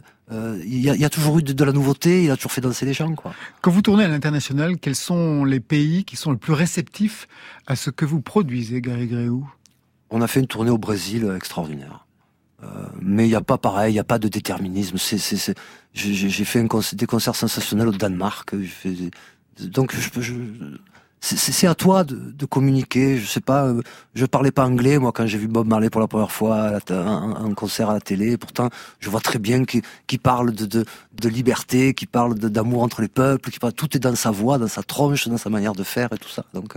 il 0.64 0.80
y, 0.80 0.88
a, 0.90 0.94
il 0.94 1.00
y 1.00 1.04
a 1.04 1.10
toujours 1.10 1.38
eu 1.38 1.42
de, 1.42 1.52
de 1.52 1.64
la 1.64 1.72
nouveauté. 1.72 2.24
Il 2.24 2.30
a 2.30 2.36
toujours 2.36 2.52
fait 2.52 2.60
danser 2.62 2.86
les 2.86 2.94
gens, 2.94 3.14
quoi. 3.14 3.34
Quand 3.60 3.70
vous 3.70 3.82
tournez 3.82 4.04
à 4.04 4.08
l'international, 4.08 4.78
quels 4.78 4.96
sont 4.96 5.44
les 5.44 5.60
pays 5.60 6.04
qui 6.04 6.16
sont 6.16 6.30
le 6.30 6.38
plus 6.38 6.52
réceptifs 6.54 7.28
à 7.66 7.76
ce 7.76 7.90
que 7.90 8.04
vous 8.06 8.20
produisez, 8.22 8.80
Gary 8.80 9.06
Gréou 9.08 9.46
On 10.10 10.22
a 10.22 10.26
fait 10.26 10.40
une 10.40 10.46
tournée 10.46 10.70
au 10.70 10.78
Brésil 10.78 11.30
extraordinaire. 11.36 12.05
Euh, 12.62 12.66
mais 13.00 13.26
il 13.26 13.28
n'y 13.28 13.34
a 13.34 13.40
pas 13.42 13.58
pareil, 13.58 13.92
il 13.92 13.96
n'y 13.96 14.00
a 14.00 14.04
pas 14.04 14.18
de 14.18 14.28
déterminisme. 14.28 14.96
C'est, 14.98 15.18
c'est, 15.18 15.36
c'est- 15.36 15.54
j'ai, 15.92 16.44
fait 16.44 16.60
un 16.60 16.66
concert- 16.68 16.96
des 16.96 17.06
concerts 17.06 17.36
sensationnels 17.36 17.88
au 17.88 17.92
Danemark. 17.92 18.54
j'ai 18.58 18.66
fait- 18.66 19.10
donc 19.68 19.94
je, 19.94 20.20
je, 20.20 20.34
c'est, 21.20 21.66
à 21.66 21.74
toi 21.74 22.04
de, 22.04 22.14
de 22.16 22.46
communiquer. 22.46 23.18
Je 23.18 23.26
sais 23.26 23.40
pas, 23.40 23.66
euh, 23.66 23.82
je 24.14 24.24
parlais 24.26 24.52
pas 24.52 24.64
anglais 24.64 24.98
moi 24.98 25.12
quand 25.12 25.26
j'ai 25.26 25.38
vu 25.38 25.48
Bob 25.48 25.66
Marley 25.66 25.90
pour 25.90 26.00
la 26.00 26.06
première 26.06 26.30
fois 26.30 26.78
en, 26.90 27.54
concert 27.54 27.90
à 27.90 27.94
la 27.94 28.00
télé. 28.00 28.36
Pourtant, 28.36 28.68
je 29.00 29.10
vois 29.10 29.20
très 29.20 29.38
bien 29.38 29.64
qu'il, 29.64 29.82
qu'il 30.06 30.20
parle 30.20 30.52
de, 30.52 30.66
de, 30.66 30.84
de 31.20 31.28
liberté, 31.28 31.94
qu'il 31.94 32.08
parle 32.08 32.34
d'amour 32.38 32.82
entre 32.82 33.00
les 33.02 33.08
peuples, 33.08 33.50
qu'il 33.50 33.60
parle 33.60 33.72
tout 33.72 33.96
est 33.96 34.00
dans 34.00 34.14
sa 34.14 34.30
voix, 34.30 34.58
dans 34.58 34.68
sa 34.68 34.82
tronche, 34.82 35.28
dans 35.28 35.38
sa 35.38 35.50
manière 35.50 35.72
de 35.74 35.82
faire 35.84 36.12
et 36.12 36.18
tout 36.18 36.28
ça. 36.28 36.44
Donc 36.54 36.74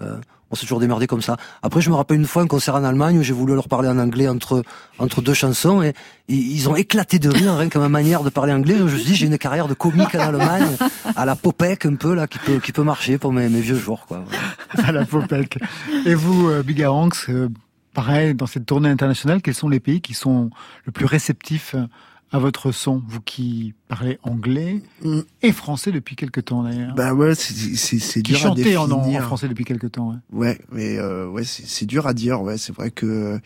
euh, 0.00 0.16
on 0.50 0.56
s'est 0.56 0.62
toujours 0.62 0.80
démerdé 0.80 1.06
comme 1.06 1.22
ça. 1.22 1.36
Après, 1.62 1.80
je 1.80 1.90
me 1.90 1.94
rappelle 1.94 2.18
une 2.18 2.26
fois 2.26 2.42
un 2.42 2.46
concert 2.46 2.74
en 2.74 2.82
Allemagne 2.82 3.18
où 3.18 3.22
j'ai 3.22 3.32
voulu 3.32 3.54
leur 3.54 3.68
parler 3.68 3.88
en 3.88 3.98
anglais 3.98 4.28
entre 4.28 4.64
entre 4.98 5.22
deux 5.22 5.34
chansons 5.34 5.82
et 5.82 5.94
ils 6.28 6.68
ont 6.68 6.74
éclaté 6.74 7.18
de 7.18 7.28
rire 7.28 7.56
rien 7.56 7.68
qu'à 7.68 7.78
ma 7.78 7.88
manière 7.88 8.22
de 8.22 8.30
parler 8.30 8.52
anglais. 8.52 8.74
Je 8.76 8.82
me 8.82 8.88
suis 8.88 9.04
dit 9.04 9.14
j'ai 9.14 9.26
une 9.26 9.38
carrière 9.38 9.68
de 9.68 9.74
comique 9.74 10.14
en 10.16 10.20
Allemagne 10.20 10.76
à 11.14 11.24
la 11.24 11.36
Popek 11.36 11.86
un 11.86 11.94
peu 11.94 12.14
là 12.14 12.26
qui 12.26 12.38
peut 12.38 12.58
qui 12.58 12.72
peut 12.72 12.82
marcher 12.82 13.16
pour 13.16 13.32
mes, 13.32 13.48
vieux 13.48 13.78
jours 13.78 14.06
quoi. 14.06 14.24
À 14.82 14.92
la 14.92 15.04
Popek. 15.04 15.58
Et 16.06 16.14
vous, 16.14 16.48
euh, 16.48 16.62
Bigaranx, 16.62 17.28
euh, 17.28 17.48
pareil, 17.94 18.34
dans 18.34 18.46
cette 18.46 18.66
tournée 18.66 18.88
internationale, 18.88 19.42
quels 19.42 19.54
sont 19.54 19.68
les 19.68 19.80
pays 19.80 20.00
qui 20.00 20.14
sont 20.14 20.50
le 20.84 20.92
plus 20.92 21.06
réceptifs 21.06 21.74
euh, 21.74 21.86
à 22.32 22.38
votre 22.38 22.70
son 22.72 23.02
Vous 23.08 23.20
qui 23.20 23.74
parlez 23.88 24.18
anglais 24.22 24.80
Mm. 25.02 25.20
et 25.42 25.52
français 25.52 25.90
depuis 25.92 26.16
quelque 26.16 26.40
temps 26.40 26.62
d'ailleurs. 26.62 26.94
Bah 26.94 27.12
ouais, 27.14 27.34
c'est 27.34 28.22
dur 28.22 28.36
à 28.36 28.38
chantez 28.40 28.76
en, 28.76 28.90
en 28.90 28.98
définir. 28.98 29.24
français 29.24 29.48
depuis 29.48 29.64
quelque 29.64 29.86
temps. 29.88 30.10
ouais. 30.10 30.16
Ouais, 30.48 30.58
mais 30.72 30.98
euh, 30.98 31.26
ouais, 31.28 31.44
c'est 31.44 31.86
dur 31.86 32.06
à 32.06 32.14
dire. 32.14 32.40
Ouais, 32.42 32.56
c'est 32.58 32.74
vrai 32.74 32.90
que 32.90 33.06
euh, 33.06 33.38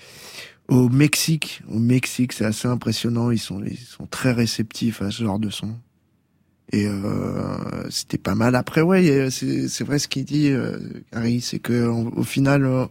au 0.69 0.89
Mexique, 0.89 1.63
au 1.71 1.79
Mexique, 1.79 2.33
c'est 2.33 2.45
assez 2.45 2.69
impressionnant. 2.69 3.31
Ils 3.31 3.39
sont 3.39 3.63
ils 3.65 3.77
sont 3.79 4.07
très 4.07 4.33
réceptifs 4.33 5.01
à 5.03 5.11
ce 5.11 5.25
genre 5.25 5.39
de 5.39 5.51
son. 5.51 5.77
Et 6.73 6.87
euh, 6.87 7.89
c'était 7.91 8.19
pas 8.19 8.35
mal. 8.35 8.55
Après, 8.55 8.81
ouais, 8.81 9.29
c'est 9.31 9.69
c'est 9.69 9.85
vrai 9.85 9.99
ce 9.99 10.09
qu'il 10.09 10.25
dit, 10.25 10.49
euh, 10.49 10.79
Harry, 11.13 11.41
c'est 11.43 11.59
que 11.59 11.87
au 11.87 12.23
final, 12.25 12.65
euh, 12.65 12.87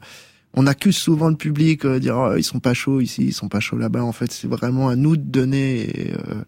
on 0.54 0.68
accuse 0.68 0.98
souvent 0.98 1.30
le 1.30 1.36
public, 1.36 1.86
euh, 1.86 2.00
dire 2.00 2.18
oh, 2.18 2.36
ils 2.38 2.44
sont 2.44 2.60
pas 2.60 2.74
chauds 2.74 3.02
ici, 3.02 3.26
ils 3.26 3.34
sont 3.34 3.50
pas 3.50 3.60
chauds 3.60 3.78
là-bas. 3.78 4.04
En 4.04 4.12
fait, 4.12 4.32
c'est 4.32 4.48
vraiment 4.48 4.89
à 4.89 4.96
nous 4.96 5.18
de 5.18 5.24
donner. 5.24 5.82
Et, 5.82 6.13
euh, 6.13 6.44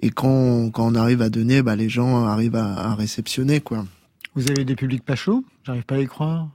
et 0.00 0.10
quand 0.10 0.28
on, 0.28 0.70
quand 0.70 0.90
on 0.90 0.94
arrive 0.94 1.22
à 1.22 1.30
donner, 1.30 1.62
bah 1.62 1.76
les 1.76 1.88
gens 1.88 2.24
arrivent 2.24 2.56
à, 2.56 2.74
à 2.74 2.94
réceptionner 2.94 3.60
quoi. 3.60 3.86
Vous 4.34 4.50
avez 4.50 4.64
des 4.64 4.74
publics 4.74 5.04
pas 5.04 5.16
chauds? 5.16 5.44
J'arrive 5.64 5.84
pas 5.84 5.96
à 5.96 6.00
y 6.00 6.06
croire. 6.06 6.48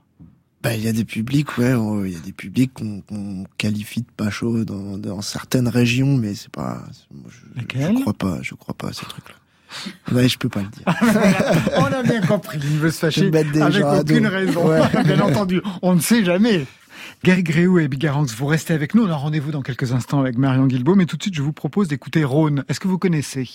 Bah, 0.60 0.74
il 0.74 0.82
y 0.82 0.88
a 0.88 0.92
des 0.92 1.04
publics, 1.04 1.56
ouais, 1.56 1.74
oh, 1.74 2.04
il 2.04 2.12
y 2.12 2.16
a 2.16 2.20
des 2.20 2.32
publics 2.32 2.72
qu'on 2.74 3.44
qualifie 3.58 4.00
de 4.00 4.10
pas 4.16 4.28
chauds 4.28 4.64
dans, 4.64 4.98
dans 4.98 5.22
certaines 5.22 5.68
régions, 5.68 6.16
mais 6.16 6.34
c'est 6.34 6.50
pas. 6.50 6.84
moi, 7.12 7.30
je, 7.30 7.62
je, 7.62 7.80
je 7.80 8.00
crois 8.00 8.12
pas, 8.12 8.42
je 8.42 8.54
crois 8.56 8.74
pas 8.74 8.88
à 8.88 8.92
ces 8.92 9.06
trucs-là. 9.06 9.36
Ouais, 10.12 10.28
je 10.28 10.38
peux 10.38 10.48
pas 10.48 10.62
le 10.62 10.68
dire. 10.68 10.84
On 11.76 11.84
a 11.84 12.02
bien 12.02 12.20
compris, 12.22 12.58
il 12.62 12.78
veut 12.78 12.90
se 12.90 12.98
fâcher 12.98 13.26
avec 13.26 13.84
aucune 13.84 14.26
raison. 14.26 14.68
Ouais. 14.68 14.80
Bien 15.04 15.20
entendu, 15.20 15.60
on 15.82 15.94
ne 15.94 16.00
sait 16.00 16.24
jamais. 16.24 16.66
Gary 17.24 17.42
Gréou 17.42 17.78
et 17.78 17.88
Bigaranx, 17.88 18.34
vous 18.34 18.46
restez 18.46 18.74
avec 18.74 18.94
nous. 18.94 19.04
On 19.04 19.10
a 19.10 19.16
rendez-vous 19.16 19.50
dans 19.50 19.62
quelques 19.62 19.92
instants 19.92 20.20
avec 20.20 20.38
Marion 20.38 20.66
Guilbault, 20.66 20.94
mais 20.94 21.06
tout 21.06 21.16
de 21.16 21.22
suite, 21.22 21.34
je 21.34 21.42
vous 21.42 21.52
propose 21.52 21.88
d'écouter 21.88 22.24
Rhône. 22.24 22.64
Est-ce 22.68 22.80
que 22.80 22.88
vous 22.88 22.98
connaissez? 22.98 23.48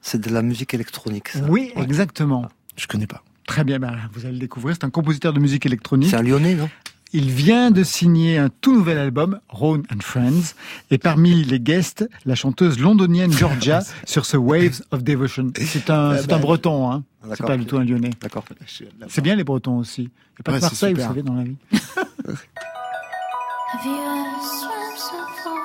C'est 0.00 0.20
de 0.20 0.30
la 0.30 0.42
musique 0.42 0.74
électronique. 0.74 1.28
ça. 1.28 1.40
Oui, 1.48 1.72
exactement. 1.76 2.48
Je 2.76 2.86
connais 2.86 3.06
pas. 3.06 3.22
Très 3.46 3.64
bien, 3.64 3.78
ben, 3.78 3.96
vous 4.12 4.24
allez 4.24 4.34
le 4.34 4.38
découvrir. 4.38 4.76
C'est 4.78 4.86
un 4.86 4.90
compositeur 4.90 5.32
de 5.32 5.40
musique 5.40 5.66
électronique. 5.66 6.10
C'est 6.10 6.16
un 6.16 6.22
lyonnais, 6.22 6.54
non? 6.54 6.70
Il 7.12 7.30
vient 7.30 7.70
de 7.72 7.82
signer 7.82 8.38
un 8.38 8.48
tout 8.60 8.72
nouvel 8.72 8.96
album, 8.98 9.40
Rhône 9.48 9.82
and 9.92 10.00
Friends. 10.00 10.54
Et 10.92 10.98
parmi 10.98 11.42
les 11.44 11.58
guests, 11.58 12.08
la 12.24 12.36
chanteuse 12.36 12.78
londonienne 12.78 13.32
Georgia 13.32 13.80
sur 14.04 14.24
ce 14.26 14.36
Waves 14.36 14.82
of 14.92 15.02
Devotion. 15.02 15.50
C'est 15.56 15.90
un, 15.90 16.16
c'est 16.16 16.32
un 16.32 16.38
breton, 16.38 16.90
hein. 16.90 17.02
C'est 17.34 17.44
pas 17.44 17.56
du 17.56 17.66
tout 17.66 17.76
un 17.78 17.84
lyonnais. 17.84 18.10
D'accord. 18.22 18.44
C'est 19.08 19.20
bien 19.22 19.34
les 19.34 19.44
bretons 19.44 19.78
aussi. 19.78 20.02
Il 20.02 20.04
n'y 20.04 20.10
a 20.40 20.42
pas 20.44 20.52
Ouais, 20.52 20.58
c'est 20.60 20.66
Marseille, 20.66 20.94
vous 20.94 21.00
savez, 21.00 21.22
dans 21.22 21.34
la 21.34 21.44
vie. 21.44 21.56
Have 23.72 23.86
you 23.86 23.92
ever 23.92 24.40
swam 24.42 24.96
so 24.96 25.18
far, 25.44 25.62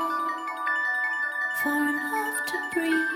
far 1.64 1.74
enough 1.74 2.38
to 2.46 2.58
breathe? 2.76 3.14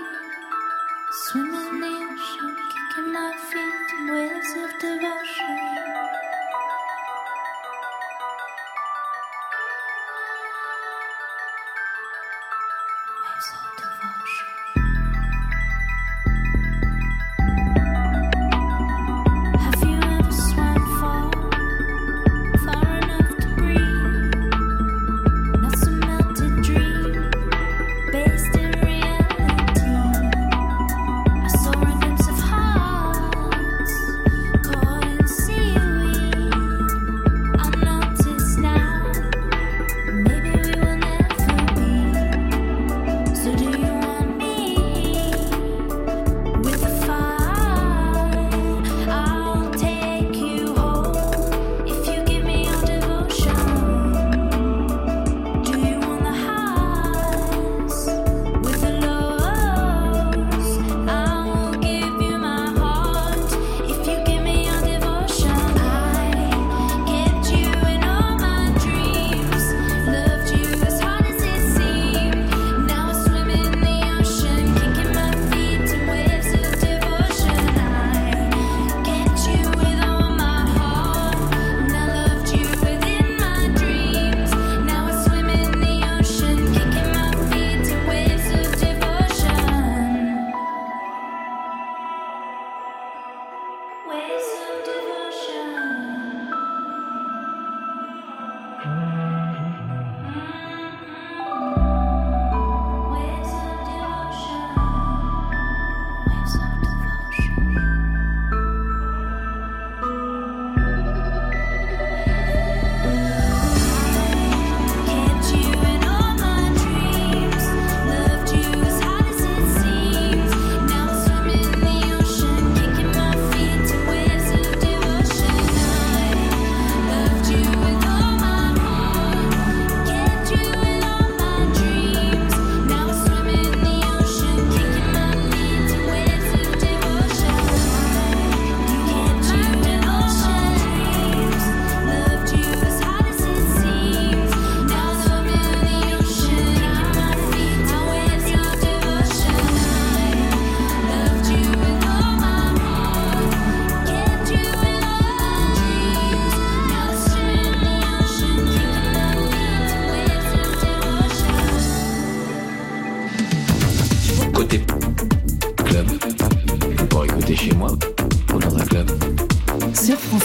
Swim 1.28 1.44
in 1.44 1.80
the 1.80 1.86
ocean, 1.86 2.56
kicking 2.72 3.12
my 3.12 3.30
feet 3.52 3.88
in 4.00 4.12
waves 4.12 4.52
of 4.64 4.70
devotion. 4.80 6.09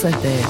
France 0.05 0.13
Inter. 0.13 0.45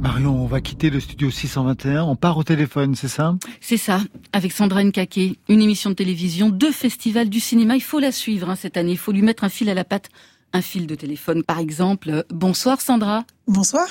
Marion, 0.00 0.40
on 0.40 0.46
va 0.46 0.60
quitter 0.60 0.88
le 0.88 1.00
studio 1.00 1.30
621. 1.30 2.04
On 2.04 2.14
part 2.14 2.36
au 2.36 2.44
téléphone, 2.44 2.94
c'est 2.94 3.08
ça? 3.08 3.34
C'est 3.60 3.76
ça, 3.76 4.00
avec 4.32 4.52
Sandra 4.52 4.84
Nkake, 4.84 5.38
une 5.48 5.60
émission 5.60 5.90
de 5.90 5.94
télévision, 5.94 6.50
deux 6.50 6.70
festivals 6.70 7.28
du 7.28 7.40
cinéma. 7.40 7.74
Il 7.74 7.82
faut 7.82 7.98
la 7.98 8.12
suivre 8.12 8.50
hein, 8.50 8.56
cette 8.56 8.76
année. 8.76 8.92
Il 8.92 8.98
faut 8.98 9.10
lui 9.10 9.22
mettre 9.22 9.42
un 9.42 9.48
fil 9.48 9.68
à 9.68 9.74
la 9.74 9.82
patte, 9.82 10.10
un 10.52 10.62
fil 10.62 10.86
de 10.86 10.94
téléphone 10.94 11.42
par 11.42 11.58
exemple. 11.58 12.24
Bonsoir 12.30 12.80
Sandra. 12.80 13.24
Bonsoir. 13.48 13.88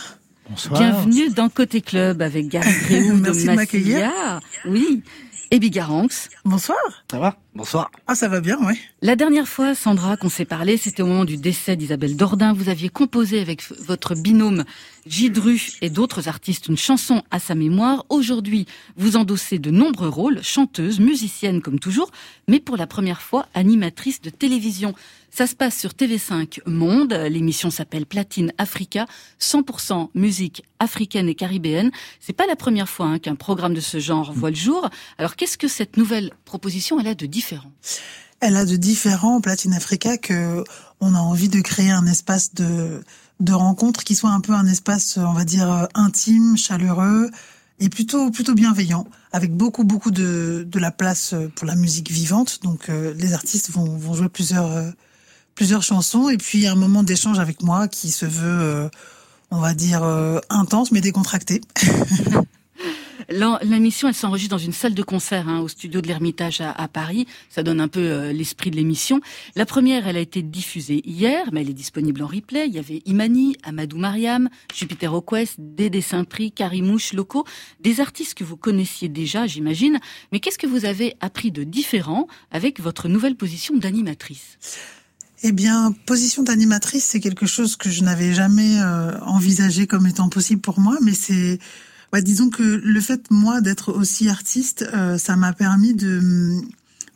Bonsoir. 0.50 0.80
Bienvenue 0.80 1.30
dans 1.30 1.50
Côté 1.50 1.82
Club 1.82 2.22
avec 2.22 2.48
Gary 2.48 2.72
Gréou 2.84 3.18
de 3.18 3.22
Merci 3.22 3.48
de 3.48 3.52
m'accueillir. 3.52 4.10
Oui. 4.66 5.04
Et 5.52 5.60
Bigaranx. 5.60 6.30
Bonsoir. 6.46 6.80
Ça 7.12 7.20
va? 7.20 7.36
Bonsoir. 7.54 7.92
Ah, 8.08 8.16
ça 8.16 8.30
va 8.30 8.40
bien, 8.40 8.58
ouais. 8.66 8.78
La 9.02 9.18
dernière 9.18 9.48
fois, 9.48 9.76
Sandra, 9.76 10.16
qu'on 10.16 10.30
s'est 10.30 10.46
parlé, 10.46 10.78
c'était 10.78 11.04
au 11.04 11.08
moment 11.08 11.26
du 11.26 11.36
décès 11.36 11.76
d'Isabelle 11.76 12.16
Dordain. 12.16 12.54
Vous 12.54 12.70
aviez 12.70 12.88
composé 12.88 13.42
avec 13.42 13.62
votre 13.86 14.16
binôme 14.16 14.64
Gidru 15.06 15.62
et 15.82 15.90
d'autres 15.90 16.30
artistes 16.30 16.68
une 16.68 16.78
chanson 16.78 17.24
à 17.30 17.40
sa 17.40 17.54
mémoire. 17.54 18.06
Aujourd'hui, 18.08 18.68
vous 18.96 19.18
endossez 19.18 19.60
de 19.60 19.70
nombreux 19.70 20.08
rôles, 20.08 20.42
chanteuse, 20.42 21.02
musicienne 21.02 21.62
comme 21.62 21.80
toujours, 21.80 22.12
mais 22.48 22.62
pour 22.62 22.78
la 22.78 22.88
première 22.88 23.22
fois 23.22 23.48
animatrice 23.54 24.22
de 24.22 24.30
télévision. 24.30 24.94
Ça 25.30 25.48
se 25.48 25.56
passe 25.56 25.80
sur 25.80 25.92
TV5 25.92 26.60
Monde. 26.66 27.14
L'émission 27.14 27.70
s'appelle 27.70 28.06
Platine 28.06 28.52
Africa, 28.58 29.06
100% 29.40 30.10
musique 30.14 30.64
africaine 30.80 31.30
et 31.30 31.36
caribéenne. 31.36 31.92
C'est 32.20 32.34
pas 32.34 32.48
la 32.48 32.56
première 32.56 32.90
fois 32.90 33.06
hein, 33.08 33.20
qu'un 33.20 33.36
programme 33.36 33.74
de 33.74 33.80
ce 33.80 34.00
genre 34.00 34.34
voit 34.34 34.50
le 34.50 34.58
jour. 34.58 34.90
Alors 35.18 35.36
qu'est-ce 35.36 35.58
que 35.58 35.70
cette 35.70 35.96
nouvelle 35.96 36.32
elle 37.00 37.08
a 37.08 37.16
de 37.16 37.26
différent 37.26 37.72
Elle 38.40 38.58
a 38.58 38.66
de 38.66 38.76
différents 38.76 39.42
Platine 39.42 39.74
Africa 39.74 40.18
que 40.18 40.64
on 41.00 41.16
a 41.16 41.20
envie 41.20 41.50
de 41.50 41.62
créer 41.62 41.92
un 41.92 42.06
espace 42.06 42.54
de 42.54 43.54
rencontre 43.54 44.04
qui 44.04 44.16
soit 44.16 44.32
un 44.32 44.42
peu 44.42 44.54
un 44.54 44.68
espace, 44.68 45.18
on 45.18 45.34
va 45.34 45.46
dire 45.46 45.88
intime, 45.96 46.58
chaleureux 46.58 47.30
et 47.82 47.90
plutôt 47.90 48.30
plutôt 48.30 48.54
bienveillant, 48.54 49.08
avec 49.34 49.54
beaucoup 49.56 49.84
beaucoup 49.84 50.12
de 50.12 50.66
de 50.70 50.80
la 50.80 50.92
place 50.92 51.34
pour 51.56 51.66
la 51.66 51.76
musique 51.76 52.12
vivante. 52.12 52.60
Donc 52.64 52.90
euh, 52.90 53.14
les 53.18 53.34
artistes 53.34 53.72
vont 53.72 54.14
jouer 54.14 54.30
plusieurs 54.30 54.72
euh, 54.72 54.92
plusieurs 55.56 55.82
chansons 55.82 56.30
et 56.30 56.38
puis 56.38 56.68
un 56.68 56.76
moment 56.76 57.04
d'échange 57.04 57.40
avec 57.40 57.64
moi 57.64 57.88
qui 57.88 58.12
se 58.12 58.26
veut, 58.26 58.62
euh, 58.62 58.90
on 59.50 59.60
va 59.60 59.74
dire, 59.74 60.04
intense 60.50 60.92
mais 60.92 61.02
décontracté. 61.02 61.62
L'émission, 63.32 64.08
elle 64.08 64.14
s'enregistre 64.14 64.56
dans 64.56 64.64
une 64.64 64.74
salle 64.74 64.94
de 64.94 65.04
concert 65.04 65.48
hein, 65.48 65.60
au 65.60 65.68
studio 65.68 66.02
de 66.02 66.08
l'Ermitage 66.08 66.62
à, 66.62 66.72
à 66.72 66.88
Paris. 66.88 67.28
Ça 67.50 67.64
donne 67.64 67.80
un 67.80 67.88
peu 67.88 68.00
euh, 68.00 68.34
l'esprit 68.34 68.72
de 68.72 68.76
l'émission. 68.76 69.22
La 69.56 69.66
première, 69.66 70.08
elle 70.08 70.18
a 70.18 70.20
été 70.20 70.42
diffusée 70.42 71.02
hier, 71.06 71.50
mais 71.52 71.62
elle 71.62 71.70
est 71.70 71.74
disponible 71.74 72.22
en 72.24 72.28
replay. 72.28 72.68
Il 72.68 72.74
y 72.74 72.80
avait 72.80 73.02
Imani, 73.06 73.56
Amadou 73.64 73.98
Mariam, 73.98 74.50
Jupiter 74.74 75.12
Request, 75.12 75.56
Dédé 75.60 76.02
Saint-Prix, 76.02 76.52
Karimouche, 76.52 77.14
Loco, 77.14 77.46
des 77.80 78.00
artistes 78.02 78.34
que 78.34 78.44
vous 78.44 78.58
connaissiez 78.58 79.08
déjà, 79.08 79.48
j'imagine. 79.48 80.00
Mais 80.32 80.40
qu'est-ce 80.40 80.58
que 80.58 80.68
vous 80.68 80.86
avez 80.86 81.16
appris 81.22 81.52
de 81.52 81.64
différent 81.64 82.28
avec 82.52 82.80
votre 82.80 83.08
nouvelle 83.08 83.36
position 83.36 83.78
d'animatrice? 83.78 84.58
Eh 85.44 85.52
bien, 85.52 85.92
position 86.06 86.44
d'animatrice, 86.44 87.06
c'est 87.06 87.20
quelque 87.20 87.48
chose 87.48 87.76
que 87.76 87.90
je 87.90 88.04
n'avais 88.04 88.34
jamais 88.34 88.80
euh, 88.80 89.20
envisagé 89.22 89.88
comme 89.88 90.06
étant 90.06 90.30
possible 90.30 90.62
pour 90.62 90.80
moi, 90.80 90.98
mais 91.02 91.14
c'est, 91.14 91.58
ouais, 92.14 92.22
disons 92.22 92.50
que 92.50 92.64
le 92.64 93.02
fait 93.02 93.22
moi 93.32 93.62
d'être 93.62 93.92
aussi 93.94 94.30
artiste, 94.30 94.86
euh, 94.94 95.18
ça 95.18 95.36
m'a 95.36 95.54
permis 95.54 95.94
de, 95.94 96.20
hum, 96.20 96.62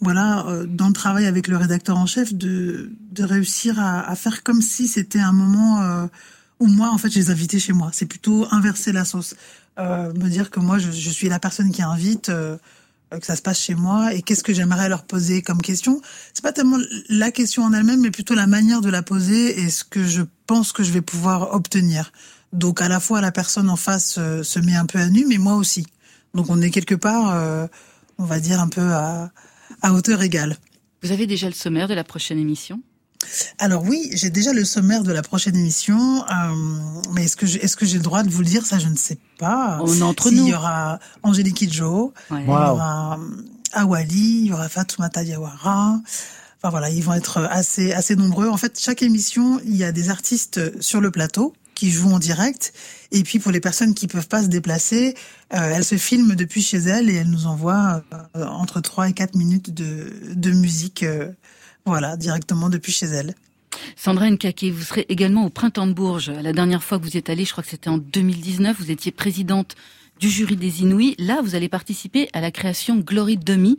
voilà, 0.01 0.45
euh, 0.47 0.65
dans 0.67 0.87
le 0.87 0.93
travail 0.93 1.25
avec 1.25 1.47
le 1.47 1.57
rédacteur 1.57 1.97
en 1.97 2.05
chef, 2.05 2.33
de 2.33 2.91
de 3.11 3.23
réussir 3.23 3.79
à, 3.79 4.01
à 4.09 4.15
faire 4.15 4.43
comme 4.43 4.61
si 4.61 4.87
c'était 4.87 5.19
un 5.19 5.31
moment 5.33 5.81
euh, 5.81 6.07
où 6.59 6.67
moi, 6.67 6.89
en 6.91 6.97
fait, 6.97 7.09
je 7.09 7.19
les 7.19 7.29
invitais 7.31 7.59
chez 7.59 7.73
moi. 7.73 7.89
C'est 7.93 8.05
plutôt 8.05 8.47
inverser 8.51 8.91
la 8.93 9.05
sauce, 9.05 9.35
Euh, 9.77 10.13
me 10.13 10.29
dire 10.29 10.51
que 10.51 10.59
moi, 10.61 10.77
je, 10.79 10.89
je 10.91 11.09
suis 11.09 11.27
la 11.29 11.39
personne 11.39 11.71
qui 11.71 11.81
invite. 11.83 12.29
euh, 12.29 12.57
euh, 13.13 13.19
que 13.19 13.25
ça 13.25 13.35
se 13.35 13.41
passe 13.41 13.59
chez 13.59 13.75
moi 13.75 14.13
et 14.13 14.21
qu'est-ce 14.21 14.43
que 14.43 14.53
j'aimerais 14.53 14.89
leur 14.89 15.03
poser 15.03 15.41
comme 15.41 15.61
question. 15.61 16.01
C'est 16.33 16.43
pas 16.43 16.51
tellement 16.53 16.79
la 17.09 17.31
question 17.31 17.63
en 17.63 17.73
elle-même, 17.73 18.01
mais 18.01 18.11
plutôt 18.11 18.35
la 18.35 18.47
manière 18.47 18.81
de 18.81 18.89
la 18.89 19.03
poser 19.03 19.59
et 19.61 19.69
ce 19.69 19.83
que 19.83 20.03
je 20.05 20.23
pense 20.47 20.71
que 20.71 20.83
je 20.83 20.91
vais 20.91 21.01
pouvoir 21.01 21.53
obtenir. 21.53 22.11
Donc 22.55 22.81
à 22.81 22.87
la 22.87 22.99
fois 22.99 23.21
la 23.21 23.31
personne 23.31 23.69
en 23.69 23.75
face 23.75 24.15
euh, 24.17 24.41
se 24.43 24.59
met 24.59 24.75
un 24.75 24.85
peu 24.85 24.99
à 24.99 25.09
nu, 25.09 25.25
mais 25.27 25.37
moi 25.37 25.55
aussi. 25.55 25.85
Donc 26.33 26.49
on 26.49 26.61
est 26.61 26.71
quelque 26.71 26.95
part, 26.95 27.33
euh, 27.33 27.67
on 28.17 28.23
va 28.25 28.39
dire 28.39 28.59
un 28.61 28.67
peu 28.69 28.81
à, 28.93 29.31
à 29.81 29.93
hauteur 29.93 30.21
égale. 30.21 30.57
Vous 31.03 31.11
avez 31.11 31.27
déjà 31.27 31.47
le 31.47 31.53
sommaire 31.53 31.87
de 31.87 31.93
la 31.93 32.03
prochaine 32.03 32.39
émission? 32.39 32.81
Alors 33.59 33.83
oui, 33.83 34.09
j'ai 34.13 34.29
déjà 34.29 34.53
le 34.53 34.63
sommaire 34.65 35.03
de 35.03 35.11
la 35.11 35.21
prochaine 35.21 35.55
émission, 35.55 36.23
euh, 36.23 37.03
mais 37.13 37.25
est-ce 37.25 37.35
que 37.35 37.45
j'ai, 37.45 37.63
est-ce 37.63 37.75
que 37.75 37.85
j'ai 37.85 37.97
le 37.97 38.03
droit 38.03 38.23
de 38.23 38.29
vous 38.29 38.39
le 38.41 38.45
dire? 38.47 38.65
Ça, 38.65 38.77
je 38.77 38.87
ne 38.87 38.95
sais 38.95 39.17
pas. 39.39 39.79
On 39.81 39.93
est 39.93 40.01
entre 40.03 40.29
nous. 40.31 40.47
y 40.47 40.53
aura 40.53 40.99
Angélique 41.23 41.55
Kidjo, 41.57 42.13
Ouais. 42.29 42.41
il 42.41 42.45
y 42.45 42.49
aura 42.49 43.17
euh, 43.19 43.41
Awali, 43.73 44.41
il 44.41 44.45
y 44.47 44.53
aura 44.53 44.69
Fatoumata 44.69 45.23
Diawara. 45.23 45.99
Enfin 46.57 46.69
voilà, 46.69 46.89
ils 46.89 47.03
vont 47.03 47.13
être 47.13 47.39
assez 47.49 47.93
assez 47.93 48.15
nombreux. 48.15 48.47
En 48.49 48.57
fait, 48.57 48.79
chaque 48.79 49.01
émission, 49.01 49.59
il 49.65 49.75
y 49.75 49.83
a 49.83 49.91
des 49.91 50.09
artistes 50.09 50.79
sur 50.81 51.01
le 51.01 51.09
plateau 51.11 51.53
qui 51.75 51.91
jouent 51.91 52.11
en 52.11 52.19
direct. 52.19 52.73
Et 53.11 53.23
puis 53.23 53.39
pour 53.39 53.51
les 53.51 53.59
personnes 53.59 53.93
qui 53.93 54.07
peuvent 54.07 54.27
pas 54.27 54.41
se 54.41 54.47
déplacer, 54.47 55.13
euh, 55.53 55.73
elles 55.75 55.85
se 55.85 55.97
filment 55.97 56.35
depuis 56.35 56.61
chez 56.61 56.77
elles 56.77 57.09
et 57.09 57.15
elles 57.15 57.29
nous 57.29 57.45
envoient 57.45 58.01
euh, 58.35 58.45
entre 58.45 58.81
3 58.81 59.09
et 59.09 59.13
4 59.13 59.35
minutes 59.35 59.73
de, 59.73 60.11
de 60.33 60.51
musique, 60.51 61.03
euh, 61.03 61.31
voilà, 61.85 62.17
directement 62.17 62.69
depuis 62.69 62.91
chez 62.91 63.07
elles. 63.07 63.35
Sandra 63.95 64.29
Nkake, 64.29 64.65
vous 64.65 64.83
serez 64.83 65.05
également 65.09 65.45
au 65.45 65.49
Printemps 65.49 65.85
de 65.85 65.93
Bourges. 65.93 66.29
La 66.29 66.53
dernière 66.53 66.83
fois 66.83 66.97
que 66.97 67.03
vous 67.03 67.15
y 67.15 67.17
êtes 67.17 67.29
allée, 67.29 67.45
je 67.45 67.51
crois 67.51 67.63
que 67.63 67.69
c'était 67.69 67.89
en 67.89 67.97
2019, 67.97 68.77
vous 68.79 68.89
étiez 68.89 69.11
présidente 69.11 69.75
du 70.19 70.29
jury 70.29 70.55
des 70.55 70.81
Inouïs. 70.81 71.15
Là, 71.19 71.41
vous 71.43 71.55
allez 71.55 71.69
participer 71.69 72.29
à 72.33 72.41
la 72.41 72.51
création 72.51 72.97
Glory 72.97 73.37
Dummy 73.37 73.77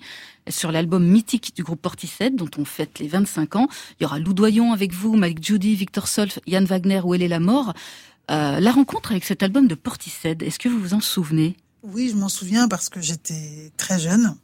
sur 0.49 0.71
l'album 0.71 1.05
mythique 1.05 1.53
du 1.57 1.63
groupe 1.63 1.81
Portishead, 1.83 2.37
dont 2.37 2.51
on 2.59 2.65
fête 2.65 2.99
les 2.99 3.09
25 3.09 3.57
ans. 3.57 3.69
Il 3.99 4.05
y 4.05 4.07
aura 4.07 4.19
Lou 4.19 4.33
Doyon 4.35 4.73
avec 4.73 4.93
vous, 4.93 5.17
Mike 5.17 5.45
Judy, 5.45 5.75
Victor 5.75 6.07
Solf, 6.09 6.39
Yann 6.47 6.65
Wagner, 6.65 7.01
Où 7.05 7.15
elle 7.15 7.23
est 7.23 7.29
la 7.29 7.41
mort. 7.41 7.73
Euh, 8.31 8.61
la 8.61 8.71
rencontre 8.73 9.13
avec 9.13 9.25
cet 9.25 9.43
album 9.43 9.67
de 9.69 9.75
Portishead, 9.75 10.43
est-ce 10.43 10.59
que 10.59 10.69
vous 10.69 10.79
vous 10.81 10.95
en 10.95 11.01
souvenez? 11.01 11.57
Oui, 11.83 12.09
je 12.11 12.17
m'en 12.17 12.29
souviens 12.29 12.67
parce 12.69 12.89
que 12.89 13.01
j'étais 13.01 13.71
très 13.77 13.99
jeune. 14.01 14.35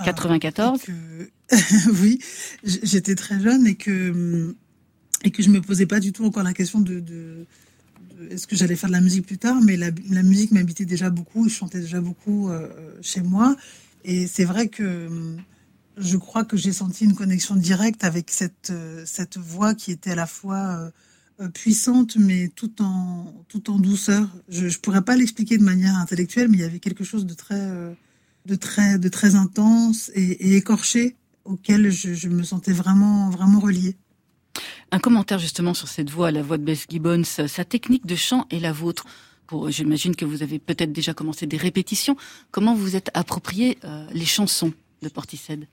Euh, 0.00 0.04
94 0.04 0.80
et 0.82 0.86
que- 0.86 1.30
Oui, 2.02 2.18
j'étais 2.64 3.14
très 3.14 3.40
jeune 3.40 3.66
et 3.66 3.74
que 3.76 4.54
et 5.22 5.30
que 5.30 5.42
je 5.42 5.48
me 5.48 5.60
posais 5.60 5.86
pas 5.86 6.00
du 6.00 6.12
tout 6.12 6.24
encore 6.26 6.42
la 6.42 6.52
question 6.52 6.80
de 6.80 7.46
est-ce 8.30 8.46
que 8.46 8.56
j'allais 8.56 8.76
faire 8.76 8.88
de 8.88 8.94
la 8.94 9.00
musique 9.00 9.26
plus 9.26 9.38
tard, 9.38 9.60
mais 9.62 9.76
la, 9.76 9.90
musique 10.22 10.52
m'habitait 10.52 10.84
déjà 10.84 11.10
beaucoup, 11.10 11.48
je 11.48 11.54
chantais 11.54 11.80
déjà 11.80 12.00
beaucoup 12.00 12.50
euh, 12.50 12.68
chez 13.02 13.22
moi, 13.22 13.56
et 14.04 14.26
c'est 14.26 14.44
vrai 14.44 14.68
que 14.68 15.06
hum, 15.06 15.38
je 15.96 16.16
crois 16.16 16.44
que 16.44 16.56
j'ai 16.56 16.72
senti 16.72 17.04
une 17.04 17.14
connexion 17.14 17.56
directe 17.56 18.04
avec 18.04 18.30
cette 18.30 18.70
euh, 18.70 19.02
cette 19.06 19.38
voix 19.38 19.74
qui 19.74 19.92
était 19.92 20.12
à 20.12 20.14
la 20.14 20.26
fois 20.26 20.56
euh, 20.56 20.90
euh, 21.40 21.48
puissante 21.48 22.16
mais 22.16 22.48
tout 22.54 22.82
en 22.82 23.44
tout 23.48 23.70
en 23.70 23.78
douceur. 23.78 24.28
Je 24.48 24.68
je 24.68 24.78
pourrais 24.78 25.02
pas 25.02 25.16
l'expliquer 25.16 25.58
de 25.58 25.64
manière 25.64 25.96
intellectuelle, 25.96 26.48
mais 26.48 26.58
il 26.58 26.60
y 26.60 26.64
avait 26.64 26.78
quelque 26.80 27.04
chose 27.04 27.26
de 27.26 27.34
très 27.34 27.60
euh, 27.60 27.92
de 28.46 28.54
très 28.54 28.98
de 28.98 29.08
très 29.08 29.34
intense 29.34 30.10
et, 30.14 30.56
écorché 30.56 31.16
auquel 31.44 31.90
je, 31.90 32.14
je 32.14 32.28
me 32.28 32.42
sentais 32.42 32.72
vraiment 32.72 33.30
vraiment 33.30 33.60
reliée. 33.60 33.96
Un 34.92 34.98
commentaire 34.98 35.38
justement 35.38 35.74
sur 35.74 35.88
cette 35.88 36.10
voix, 36.10 36.30
la 36.30 36.42
voix 36.42 36.58
de 36.58 36.64
Bess 36.64 36.86
Gibbons, 36.88 37.24
sa 37.24 37.64
technique 37.64 38.06
de 38.06 38.14
chant 38.14 38.46
et 38.50 38.60
la 38.60 38.72
vôtre. 38.72 39.04
Pour, 39.46 39.70
j'imagine 39.70 40.16
que 40.16 40.24
vous 40.24 40.42
avez 40.42 40.58
peut-être 40.58 40.92
déjà 40.92 41.14
commencé 41.14 41.46
des 41.46 41.56
répétitions. 41.56 42.16
Comment 42.50 42.74
vous 42.74 42.96
êtes 42.96 43.10
approprié 43.14 43.78
euh, 43.84 44.06
les 44.12 44.24
chansons 44.24 44.72
de 45.02 45.08
Portishead? 45.08 45.66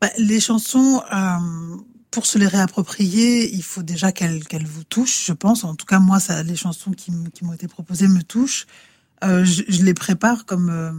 Bah, 0.00 0.10
les 0.18 0.40
chansons, 0.40 1.02
euh, 1.12 1.76
pour 2.10 2.26
se 2.26 2.38
les 2.38 2.46
réapproprier, 2.46 3.52
il 3.54 3.62
faut 3.62 3.82
déjà 3.82 4.12
qu'elles 4.12 4.66
vous 4.66 4.84
touchent, 4.84 5.24
je 5.26 5.32
pense. 5.32 5.64
En 5.64 5.74
tout 5.74 5.86
cas, 5.86 5.98
moi, 5.98 6.18
les 6.44 6.56
chansons 6.56 6.92
qui, 6.92 7.10
m'ont 7.10 7.52
été 7.52 7.68
proposées 7.68 8.06
me 8.06 8.22
touchent. 8.22 8.66
Euh, 9.24 9.44
je, 9.44 9.82
les 9.82 9.94
prépare 9.94 10.44
comme 10.44 10.68
euh, 10.68 10.92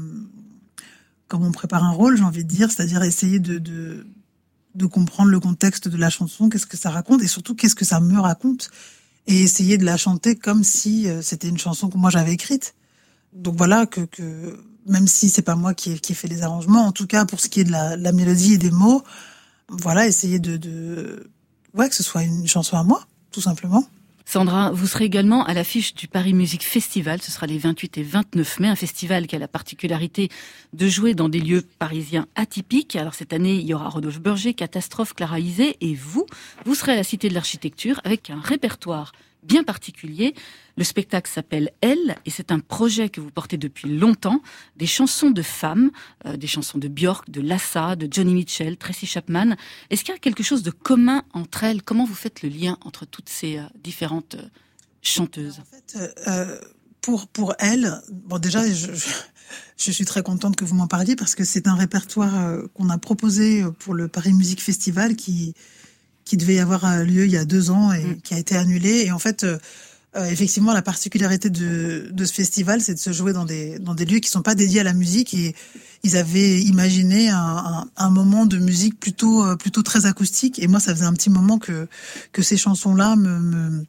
comme 1.27 1.43
on 1.43 1.51
prépare 1.51 1.83
un 1.83 1.91
rôle, 1.91 2.17
j'ai 2.17 2.23
envie 2.23 2.43
de 2.43 2.49
dire, 2.49 2.71
c'est-à-dire 2.71 3.03
essayer 3.03 3.39
de 3.39 4.05
de 4.75 4.85
comprendre 4.85 5.31
le 5.31 5.39
contexte 5.39 5.87
de 5.87 5.97
la 5.97 6.09
chanson, 6.09 6.49
qu'est-ce 6.49 6.65
que 6.65 6.77
ça 6.77 6.89
raconte 6.89 7.23
et 7.23 7.27
surtout 7.27 7.55
qu'est-ce 7.55 7.75
que 7.75 7.85
ça 7.85 7.99
me 7.99 8.19
raconte 8.19 8.69
et 9.27 9.41
essayer 9.41 9.77
de 9.77 9.85
la 9.85 9.97
chanter 9.97 10.35
comme 10.35 10.63
si 10.63 11.07
euh, 11.07 11.21
c'était 11.21 11.47
une 11.47 11.57
chanson 11.57 11.89
que 11.89 11.97
moi 11.97 12.09
j'avais 12.09 12.33
écrite. 12.33 12.75
Donc 13.33 13.55
voilà 13.57 13.85
que, 13.85 14.01
que 14.01 14.63
même 14.85 15.07
si 15.07 15.29
c'est 15.29 15.41
pas 15.41 15.55
moi 15.55 15.73
qui 15.73 15.93
ai, 15.93 15.99
qui 15.99 16.11
ai 16.11 16.15
fait 16.15 16.27
les 16.27 16.43
arrangements, 16.43 16.85
en 16.85 16.91
tout 16.91 17.07
cas 17.07 17.25
pour 17.25 17.39
ce 17.39 17.49
qui 17.49 17.61
est 17.61 17.63
de 17.63 17.71
la, 17.71 17.95
la 17.95 18.11
mélodie 18.11 18.53
et 18.53 18.57
des 18.57 18.71
mots, 18.71 19.03
voilà 19.69 20.07
essayer 20.07 20.39
de, 20.39 20.57
de 20.57 21.31
ouais 21.73 21.89
que 21.89 21.95
ce 21.95 22.03
soit 22.03 22.23
une 22.23 22.47
chanson 22.47 22.77
à 22.77 22.83
moi, 22.83 23.05
tout 23.31 23.41
simplement. 23.41 23.85
Sandra, 24.27 24.71
vous 24.71 24.87
serez 24.87 25.05
également 25.05 25.45
à 25.45 25.53
l'affiche 25.53 25.93
du 25.93 26.07
Paris 26.07 26.33
Music 26.33 26.63
Festival. 26.63 27.21
Ce 27.21 27.31
sera 27.31 27.45
les 27.45 27.59
28 27.59 27.99
et 27.99 28.03
29 28.03 28.59
mai, 28.59 28.67
un 28.67 28.75
festival 28.75 29.27
qui 29.27 29.35
a 29.35 29.39
la 29.39 29.47
particularité 29.47 30.29
de 30.73 30.87
jouer 30.87 31.13
dans 31.13 31.29
des 31.29 31.39
lieux 31.39 31.63
parisiens 31.77 32.25
atypiques. 32.35 32.95
Alors 32.95 33.13
cette 33.13 33.33
année, 33.33 33.53
il 33.55 33.65
y 33.67 33.73
aura 33.75 33.87
Rodolphe 33.87 34.19
Berger, 34.19 34.55
Catastrophe, 34.55 35.13
Clara 35.13 35.39
Isé 35.39 35.77
et 35.79 35.93
vous. 35.93 36.25
Vous 36.65 36.73
serez 36.73 36.93
à 36.93 36.95
la 36.95 37.03
Cité 37.03 37.29
de 37.29 37.35
l'Architecture 37.35 38.01
avec 38.03 38.31
un 38.31 38.41
répertoire 38.41 39.11
bien 39.45 39.63
particulier. 39.63 40.33
Le 40.77 40.83
spectacle 40.83 41.29
s'appelle 41.31 41.71
Elle 41.81 42.17
et 42.25 42.29
c'est 42.29 42.51
un 42.51 42.59
projet 42.59 43.09
que 43.09 43.21
vous 43.21 43.31
portez 43.31 43.57
depuis 43.57 43.89
longtemps. 43.97 44.41
Des 44.75 44.87
chansons 44.87 45.31
de 45.31 45.41
femmes, 45.41 45.91
euh, 46.25 46.35
des 46.37 46.47
chansons 46.47 46.77
de 46.77 46.87
Björk, 46.87 47.29
de 47.29 47.41
Lassa, 47.41 47.95
de 47.95 48.07
Johnny 48.11 48.33
Mitchell, 48.33 48.75
Tracy 48.77 49.05
Chapman. 49.05 49.55
Est-ce 49.89 50.03
qu'il 50.03 50.13
y 50.13 50.17
a 50.17 50.19
quelque 50.19 50.43
chose 50.43 50.63
de 50.63 50.71
commun 50.71 51.23
entre 51.33 51.63
elles? 51.63 51.81
Comment 51.81 52.05
vous 52.05 52.15
faites 52.15 52.41
le 52.41 52.49
lien 52.49 52.77
entre 52.83 53.05
toutes 53.05 53.29
ces 53.29 53.57
euh, 53.57 53.63
différentes 53.83 54.35
euh, 54.35 54.49
chanteuses? 55.01 55.61
Euh, 55.95 56.07
euh, 56.27 56.59
pour 57.01 57.27
pour 57.27 57.53
elle, 57.59 58.01
bon 58.11 58.39
déjà 58.39 58.67
je, 58.67 58.93
je, 58.93 59.09
je 59.77 59.91
suis 59.91 60.05
très 60.05 60.23
contente 60.23 60.55
que 60.55 60.65
vous 60.65 60.75
m'en 60.75 60.87
parliez 60.87 61.15
parce 61.15 61.35
que 61.35 61.43
c'est 61.43 61.67
un 61.67 61.75
répertoire 61.75 62.63
qu'on 62.73 62.89
a 62.89 62.97
proposé 62.97 63.63
pour 63.77 63.93
le 63.93 64.07
Paris 64.07 64.33
Music 64.33 64.59
Festival 64.59 65.15
qui 65.15 65.53
qui 66.25 66.37
devait 66.37 66.55
y 66.55 66.59
avoir 66.59 66.83
euh, 66.85 67.03
lieu 67.03 67.25
il 67.25 67.31
y 67.31 67.37
a 67.37 67.45
deux 67.45 67.69
ans 67.69 67.93
et 67.93 68.17
qui 68.23 68.33
a 68.33 68.39
été 68.39 68.55
annulé. 68.57 69.03
Et 69.05 69.11
en 69.11 69.19
fait, 69.19 69.43
euh, 69.43 69.57
euh, 70.15 70.25
effectivement, 70.25 70.73
la 70.73 70.81
particularité 70.81 71.49
de, 71.49 72.09
de 72.11 72.25
ce 72.25 72.33
festival, 72.33 72.81
c'est 72.81 72.95
de 72.95 72.99
se 72.99 73.13
jouer 73.13 73.31
dans 73.31 73.45
des, 73.45 73.77
dans 73.79 73.93
des 73.93 74.05
lieux 74.05 74.19
qui 74.19 74.29
sont 74.29 74.41
pas 74.41 74.55
dédiés 74.55 74.79
à 74.79 74.83
la 74.83 74.93
musique. 74.93 75.33
Et 75.35 75.55
ils 76.03 76.17
avaient 76.17 76.59
imaginé 76.61 77.29
un, 77.29 77.37
un, 77.37 77.89
un 77.95 78.09
moment 78.09 78.47
de 78.47 78.57
musique 78.57 78.99
plutôt, 78.99 79.45
euh, 79.45 79.55
plutôt 79.55 79.83
très 79.83 80.07
acoustique. 80.07 80.57
Et 80.57 80.67
moi, 80.67 80.79
ça 80.79 80.95
faisait 80.95 81.05
un 81.05 81.13
petit 81.13 81.29
moment 81.29 81.59
que, 81.59 81.87
que 82.31 82.41
ces 82.41 82.57
chansons-là 82.57 83.15
me, 83.15 83.39
me, 83.39 83.85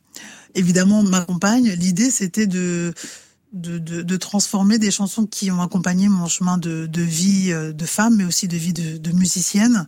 évidemment, 0.54 1.02
m'accompagnent. 1.02 1.72
L'idée, 1.72 2.10
c'était 2.10 2.46
de, 2.46 2.92
de, 3.54 3.78
de, 3.78 4.02
de 4.02 4.16
transformer 4.18 4.78
des 4.78 4.90
chansons 4.90 5.26
qui 5.26 5.50
ont 5.50 5.62
accompagné 5.62 6.08
mon 6.10 6.26
chemin 6.26 6.58
de, 6.58 6.86
de 6.86 7.02
vie 7.02 7.50
de 7.50 7.86
femme, 7.86 8.16
mais 8.16 8.24
aussi 8.24 8.46
de 8.46 8.56
vie 8.58 8.74
de, 8.74 8.98
de 8.98 9.12
musicienne 9.12 9.86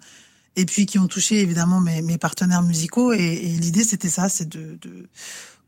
et 0.58 0.66
puis 0.66 0.86
qui 0.86 0.98
ont 0.98 1.06
touché 1.06 1.40
évidemment 1.40 1.80
mes, 1.80 2.18
partenaires 2.18 2.62
musicaux. 2.62 3.12
Et, 3.12 3.36
l'idée, 3.60 3.84
c'était 3.84 4.08
ça, 4.08 4.28
c'est 4.28 4.48
de, 4.48 4.76
de 4.82 5.06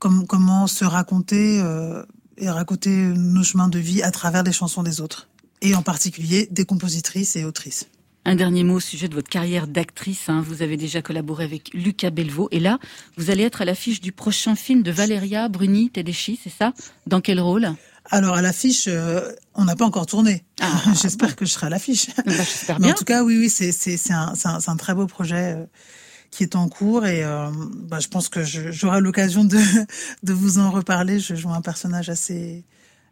comme, 0.00 0.26
comment 0.26 0.66
se 0.66 0.84
raconter 0.84 1.60
euh, 1.62 2.02
et 2.36 2.50
raconter 2.50 2.90
nos 2.90 3.44
chemins 3.44 3.68
de 3.68 3.78
vie 3.78 4.02
à 4.02 4.10
travers 4.10 4.42
les 4.42 4.52
chansons 4.52 4.82
des 4.82 5.00
autres, 5.00 5.28
et 5.62 5.74
en 5.76 5.82
particulier 5.82 6.48
des 6.50 6.64
compositrices 6.64 7.36
et 7.36 7.44
autrices. 7.44 7.86
Un 8.24 8.34
dernier 8.34 8.64
mot 8.64 8.74
au 8.74 8.80
sujet 8.80 9.08
de 9.08 9.14
votre 9.14 9.30
carrière 9.30 9.66
d'actrice. 9.66 10.28
hein. 10.28 10.42
Vous 10.44 10.60
avez 10.60 10.76
déjà 10.76 11.00
collaboré 11.02 11.44
avec 11.44 11.70
Lucas 11.72 12.10
Belvaux. 12.10 12.48
Et 12.50 12.60
là, 12.60 12.78
vous 13.16 13.30
allez 13.30 13.44
être 13.44 13.62
à 13.62 13.64
l'affiche 13.64 14.00
du 14.00 14.12
prochain 14.12 14.56
film 14.56 14.82
de 14.82 14.90
Valeria 14.90 15.48
Bruni 15.48 15.88
Tedeschi, 15.88 16.38
c'est 16.42 16.52
ça? 16.52 16.74
Dans 17.06 17.20
quel 17.20 17.40
rôle? 17.40 17.74
Alors 18.10 18.34
à 18.34 18.42
l'affiche, 18.42 18.86
euh, 18.88 19.20
on 19.54 19.64
n'a 19.64 19.76
pas 19.76 19.84
encore 19.84 20.06
tourné. 20.06 20.44
J'espère 21.00 21.36
que 21.36 21.44
je 21.44 21.52
serai 21.52 21.66
à 21.66 21.70
l'affiche. 21.70 22.08
Bah, 22.16 22.22
J'espère 22.26 22.80
Mais 22.80 22.86
bien. 22.86 22.94
en 22.94 22.98
tout 22.98 23.04
cas, 23.04 23.22
oui, 23.22 23.38
oui, 23.38 23.48
c'est 23.50 24.10
un, 24.10 24.76
très 24.76 24.94
beau 24.94 25.06
projet 25.06 25.54
euh, 25.56 25.64
qui 26.30 26.42
est 26.42 26.56
en 26.56 26.68
cours 26.68 27.06
et 27.06 27.24
euh, 27.24 27.50
bah, 27.88 27.98
je 28.00 28.08
pense 28.08 28.28
que 28.28 28.42
j'aurai 28.44 29.00
l'occasion 29.00 29.44
de 29.44 29.58
de 30.22 30.32
vous 30.32 30.58
en 30.58 30.70
reparler. 30.70 31.20
Je 31.20 31.34
joue 31.34 31.50
un 31.50 31.62
personnage 31.62 32.08
assez 32.08 32.64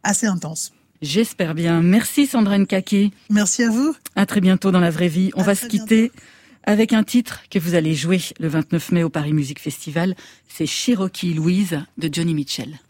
assez 0.02 0.26
intense. 0.26 0.72
J'espère 1.00 1.54
bien. 1.54 1.80
Merci 1.80 2.26
Sandra 2.26 2.58
Nkake. 2.58 3.12
Merci 3.30 3.62
à 3.62 3.70
vous. 3.70 3.94
À 4.16 4.26
très 4.26 4.40
bientôt 4.40 4.72
dans 4.72 4.80
la 4.80 4.90
vraie 4.90 5.08
vie. 5.08 5.30
On 5.36 5.42
va 5.42 5.54
se 5.54 5.66
quitter 5.66 6.10
avec 6.64 6.92
un 6.92 7.04
titre 7.04 7.42
que 7.50 7.60
vous 7.60 7.76
allez 7.76 7.94
jouer 7.94 8.20
le 8.40 8.48
29 8.48 8.90
mai 8.90 9.04
au 9.04 9.08
Paris 9.10 9.32
Music 9.32 9.60
Festival. 9.60 10.16
C'est 10.48 10.66
Cherokee 10.66 11.34
Louise 11.34 11.80
de 11.98 12.10
Johnny 12.12 12.34
Mitchell. 12.34 12.80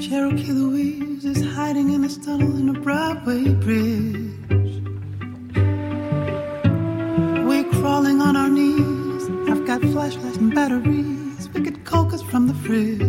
Cherokee 0.00 0.52
Louise 0.52 1.26
is 1.26 1.44
hiding 1.54 1.92
in 1.92 2.04
a 2.04 2.08
tunnel 2.08 2.56
in 2.56 2.70
a 2.70 2.72
Broadway 2.72 3.52
bridge. 3.52 4.32
We're 7.44 7.68
crawling 7.78 8.22
on 8.22 8.34
our 8.34 8.48
knees. 8.48 9.28
I've 9.50 9.66
got 9.66 9.82
flashlights 9.82 10.38
and 10.38 10.54
batteries. 10.54 11.50
We 11.50 11.60
get 11.60 11.84
cokers 11.84 12.22
from 12.22 12.46
the 12.46 12.54
fridge. 12.54 13.02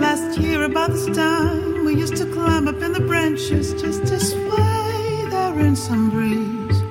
Last 0.00 0.36
year, 0.40 0.64
about 0.64 0.90
this 0.90 1.06
time, 1.16 1.84
we 1.84 1.94
used 1.94 2.16
to 2.16 2.26
climb 2.32 2.66
up 2.66 2.82
in 2.82 2.94
the 2.94 3.04
branches 3.06 3.72
just 3.80 4.04
to 4.06 4.18
sway 4.18 5.26
there 5.30 5.60
in 5.60 5.76
some 5.76 6.10
breeze. 6.10 6.82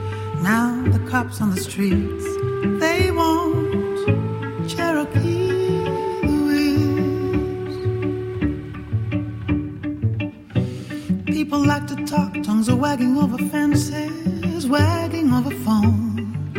Now 0.42 0.82
the 0.94 1.06
cops 1.10 1.42
on 1.42 1.54
the 1.54 1.60
streets, 1.60 2.26
they 2.80 3.12
want 3.12 4.70
Cherokee 4.70 5.47
People 11.58 11.70
like 11.70 11.88
to 11.88 12.06
talk, 12.06 12.34
tongues 12.44 12.70
are 12.70 12.76
wagging 12.76 13.18
over 13.18 13.40
fences, 13.50 14.68
wagging 14.68 15.34
over 15.34 15.50
phones. 15.66 16.56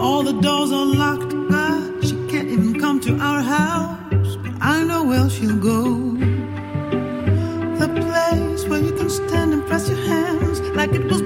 All 0.00 0.24
the 0.24 0.32
doors 0.40 0.72
are 0.72 0.84
locked, 0.84 1.30
God, 1.48 2.04
she 2.04 2.16
can't 2.26 2.48
even 2.48 2.80
come 2.80 2.98
to 3.02 3.16
our 3.18 3.42
house, 3.42 4.34
but 4.42 4.54
I 4.60 4.82
know 4.82 5.04
where 5.04 5.30
she'll 5.30 5.56
go. 5.56 5.84
The 7.78 7.86
place 7.86 8.68
where 8.68 8.80
you 8.80 8.90
can 8.90 9.08
stand 9.08 9.52
and 9.52 9.64
press 9.64 9.88
your 9.88 9.98
hands 9.98 10.58
like 10.74 10.94
it 10.94 11.04
was 11.04 11.21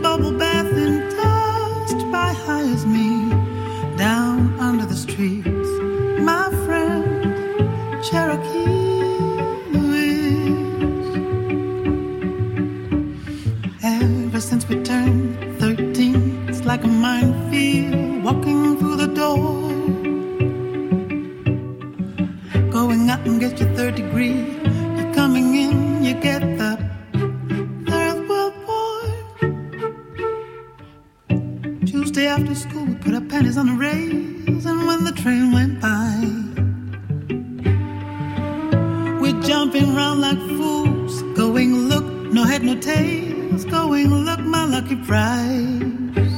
jumping 39.47 39.95
round 39.95 40.21
like 40.21 40.39
fools, 40.39 41.23
going 41.37 41.89
look, 41.89 42.05
no 42.33 42.43
head, 42.43 42.65
no 42.65 42.75
tails, 42.81 43.65
going 43.65 44.13
look, 44.13 44.41
my 44.41 44.65
lucky 44.65 44.97
prize. 44.97 46.37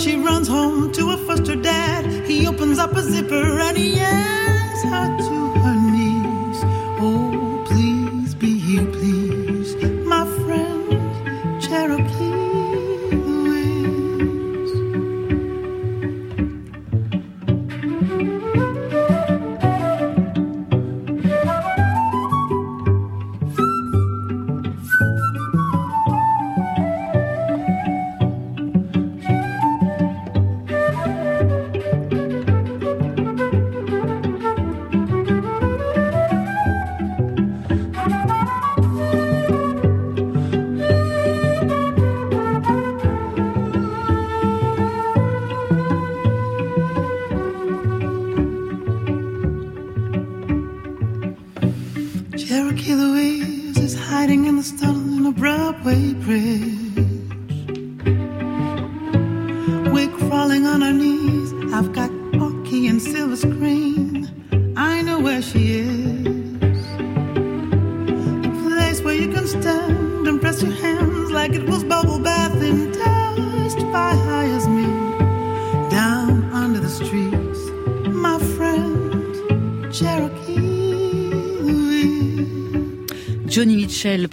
She 0.00 0.16
runs 0.16 0.48
home 0.48 0.90
to 0.92 1.10
her 1.10 1.18
foster 1.26 1.56
dad. 1.56 2.06
He 2.26 2.46
opens 2.46 2.78
up 2.78 2.92
a 2.92 3.02
zipper 3.02 3.58
and 3.60 3.76
he 3.76 3.96
yanks 3.96 4.82
her 4.84 5.18
to 5.18 5.43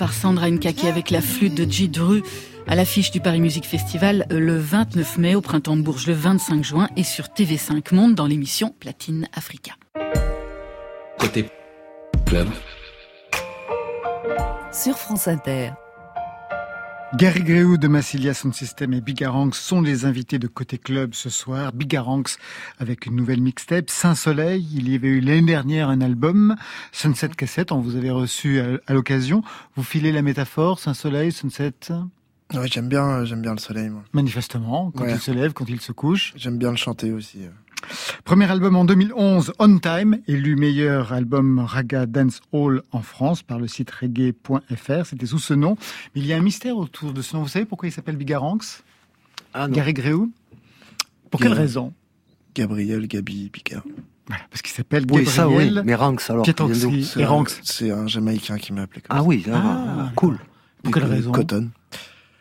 par 0.01 0.13
Sandra 0.13 0.49
Nkaki 0.49 0.87
avec 0.87 1.11
la 1.11 1.21
flûte 1.21 1.53
de 1.53 1.71
J. 1.71 1.87
Dru 1.87 2.23
à 2.65 2.73
l'affiche 2.73 3.11
du 3.11 3.19
Paris 3.19 3.39
Music 3.39 3.67
Festival 3.67 4.25
euh, 4.31 4.39
le 4.39 4.57
29 4.57 5.19
mai 5.19 5.35
au 5.35 5.41
printemps 5.41 5.77
de 5.77 5.83
Bourges 5.83 6.07
le 6.07 6.13
25 6.13 6.63
juin 6.63 6.89
et 6.97 7.03
sur 7.03 7.25
TV5 7.25 7.93
Monde 7.93 8.15
dans 8.15 8.25
l'émission 8.25 8.73
Platine 8.79 9.27
Africa. 9.31 9.73
Côté 11.19 11.45
club. 12.25 12.47
Sur 14.73 14.97
France 14.97 15.27
Inter. 15.27 15.69
Gary 17.13 17.43
Gréou 17.43 17.77
de 17.77 17.89
Massilia 17.89 18.33
Sound 18.33 18.53
System 18.55 18.93
et 18.93 19.01
Bigaranx 19.01 19.59
sont 19.59 19.81
les 19.81 20.05
invités 20.05 20.39
de 20.39 20.47
Côté 20.47 20.77
Club 20.77 21.13
ce 21.13 21.29
soir. 21.29 21.73
Bigaranx 21.73 22.37
avec 22.79 23.05
une 23.05 23.17
nouvelle 23.17 23.41
mixtape, 23.41 23.89
Saint-Soleil. 23.89 24.65
Il 24.73 24.89
y 24.89 24.95
avait 24.95 25.09
eu 25.09 25.19
l'année 25.19 25.41
dernière 25.41 25.89
un 25.89 25.99
album, 25.99 26.55
Sunset 26.93 27.29
Cassette. 27.29 27.73
On 27.73 27.81
vous 27.81 27.97
avait 27.97 28.11
reçu 28.11 28.61
à, 28.61 28.93
l'occasion. 28.93 29.43
Vous 29.75 29.83
filez 29.83 30.13
la 30.13 30.21
métaphore, 30.21 30.79
Saint-Soleil, 30.79 31.33
Sunset? 31.33 31.73
Ouais, 32.53 32.67
j'aime 32.67 32.87
bien, 32.87 33.25
j'aime 33.25 33.41
bien 33.41 33.53
le 33.53 33.59
soleil, 33.59 33.89
moi. 33.89 34.03
Manifestement, 34.13 34.91
quand 34.95 35.03
Ouais. 35.03 35.13
il 35.13 35.19
se 35.19 35.31
lève, 35.31 35.51
quand 35.51 35.67
il 35.67 35.81
se 35.81 35.91
couche. 35.91 36.31
J'aime 36.37 36.57
bien 36.57 36.71
le 36.71 36.77
chanter 36.77 37.11
aussi. 37.11 37.39
Premier 38.23 38.49
album 38.49 38.75
en 38.75 38.85
2011, 38.85 39.53
On 39.59 39.77
Time, 39.79 40.19
élu 40.27 40.55
meilleur 40.55 41.13
album 41.13 41.59
Raga 41.59 42.05
Dance 42.05 42.41
Hall 42.51 42.81
en 42.91 43.01
France 43.01 43.43
par 43.43 43.59
le 43.59 43.67
site 43.67 43.91
reggae.fr. 43.91 45.05
C'était 45.05 45.25
sous 45.25 45.39
ce 45.39 45.53
nom. 45.53 45.75
Mais 46.15 46.21
il 46.21 46.27
y 46.27 46.33
a 46.33 46.37
un 46.37 46.41
mystère 46.41 46.77
autour 46.77 47.13
de 47.13 47.21
ce 47.21 47.35
nom. 47.35 47.43
Vous 47.43 47.49
savez 47.49 47.65
pourquoi 47.65 47.89
il 47.89 47.91
s'appelle 47.91 48.15
Bigaranx? 48.17 48.83
Ah. 49.53 49.67
Gary 49.69 49.93
Gréou 49.93 50.31
Pour 51.29 51.39
quelle 51.41 51.53
raison? 51.53 51.93
Gabriel, 52.55 53.07
Gabi, 53.07 53.49
Picard. 53.49 53.83
Voilà, 54.27 54.43
parce 54.49 54.61
qu'il 54.61 54.71
s'appelle 54.73 55.05
Oui, 55.11 55.25
ça, 55.25 55.47
oui. 55.47 55.55
Gabriel 55.65 55.83
Mais 55.85 55.95
Ranks, 55.95 56.21
alors. 56.29 56.45
C'est 56.45 56.61
un- 56.61 57.27
Ranks. 57.27 57.51
C'est 57.63 57.91
un 57.91 58.07
Jamaïcain 58.07 58.57
qui 58.57 58.71
m'a 58.71 58.83
appelé 58.83 59.01
comme 59.01 59.17
Ah 59.17 59.21
ça. 59.21 59.25
oui, 59.25 59.43
Ah, 59.51 60.11
cool. 60.15 60.37
Pour 60.83 60.93
quelle 60.93 61.03
raison? 61.05 61.31
Cotton. 61.31 61.69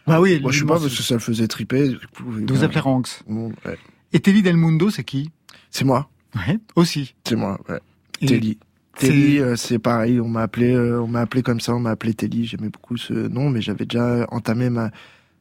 Bah 0.07 0.21
oui, 0.21 0.41
Moi, 0.41 0.51
je 0.53 0.61
sais 0.61 0.65
pas, 0.65 0.79
parce 0.81 0.95
que 0.97 1.03
ça 1.03 1.15
le 1.15 1.21
faisait 1.21 1.47
triper. 1.47 1.89
du 1.89 1.99
coup, 2.15 2.25
De 2.41 2.53
vous 2.55 2.81
Ranx. 2.81 3.23
bon, 3.29 3.53
ouais. 3.65 3.79
Et 4.13 4.21
Telly 4.21 4.43
Del 4.43 4.57
Mundo, 4.57 4.91
c'est 4.91 5.05
qui? 5.05 5.31
C'est 5.71 5.85
moi. 5.85 6.11
Ouais, 6.35 6.59
aussi. 6.77 7.15
C'est 7.27 7.37
moi, 7.37 7.61
ouais. 7.69 7.81
Et- 8.21 8.27
Telly. 8.27 8.59
Telly, 8.99 9.39
euh, 9.39 9.57
c'est 9.57 9.79
pareil. 9.79 10.21
On 10.21 10.29
m'a 10.29 10.43
appelé, 10.43 10.75
euh, 10.75 11.01
on 11.01 11.07
m'a 11.07 11.21
appelé 11.21 11.43
comme 11.43 11.61
ça. 11.61 11.75
On 11.75 11.81
m'a 11.81 11.91
appelé 11.91 12.13
Telly. 12.13 12.45
J'aimais 12.45 12.69
beaucoup 12.69 12.97
ce 12.97 13.15
nom, 13.15 13.49
mais 13.49 13.63
j'avais 13.63 13.87
déjà 13.87 14.27
entamé 14.31 14.69
ma 14.69 14.91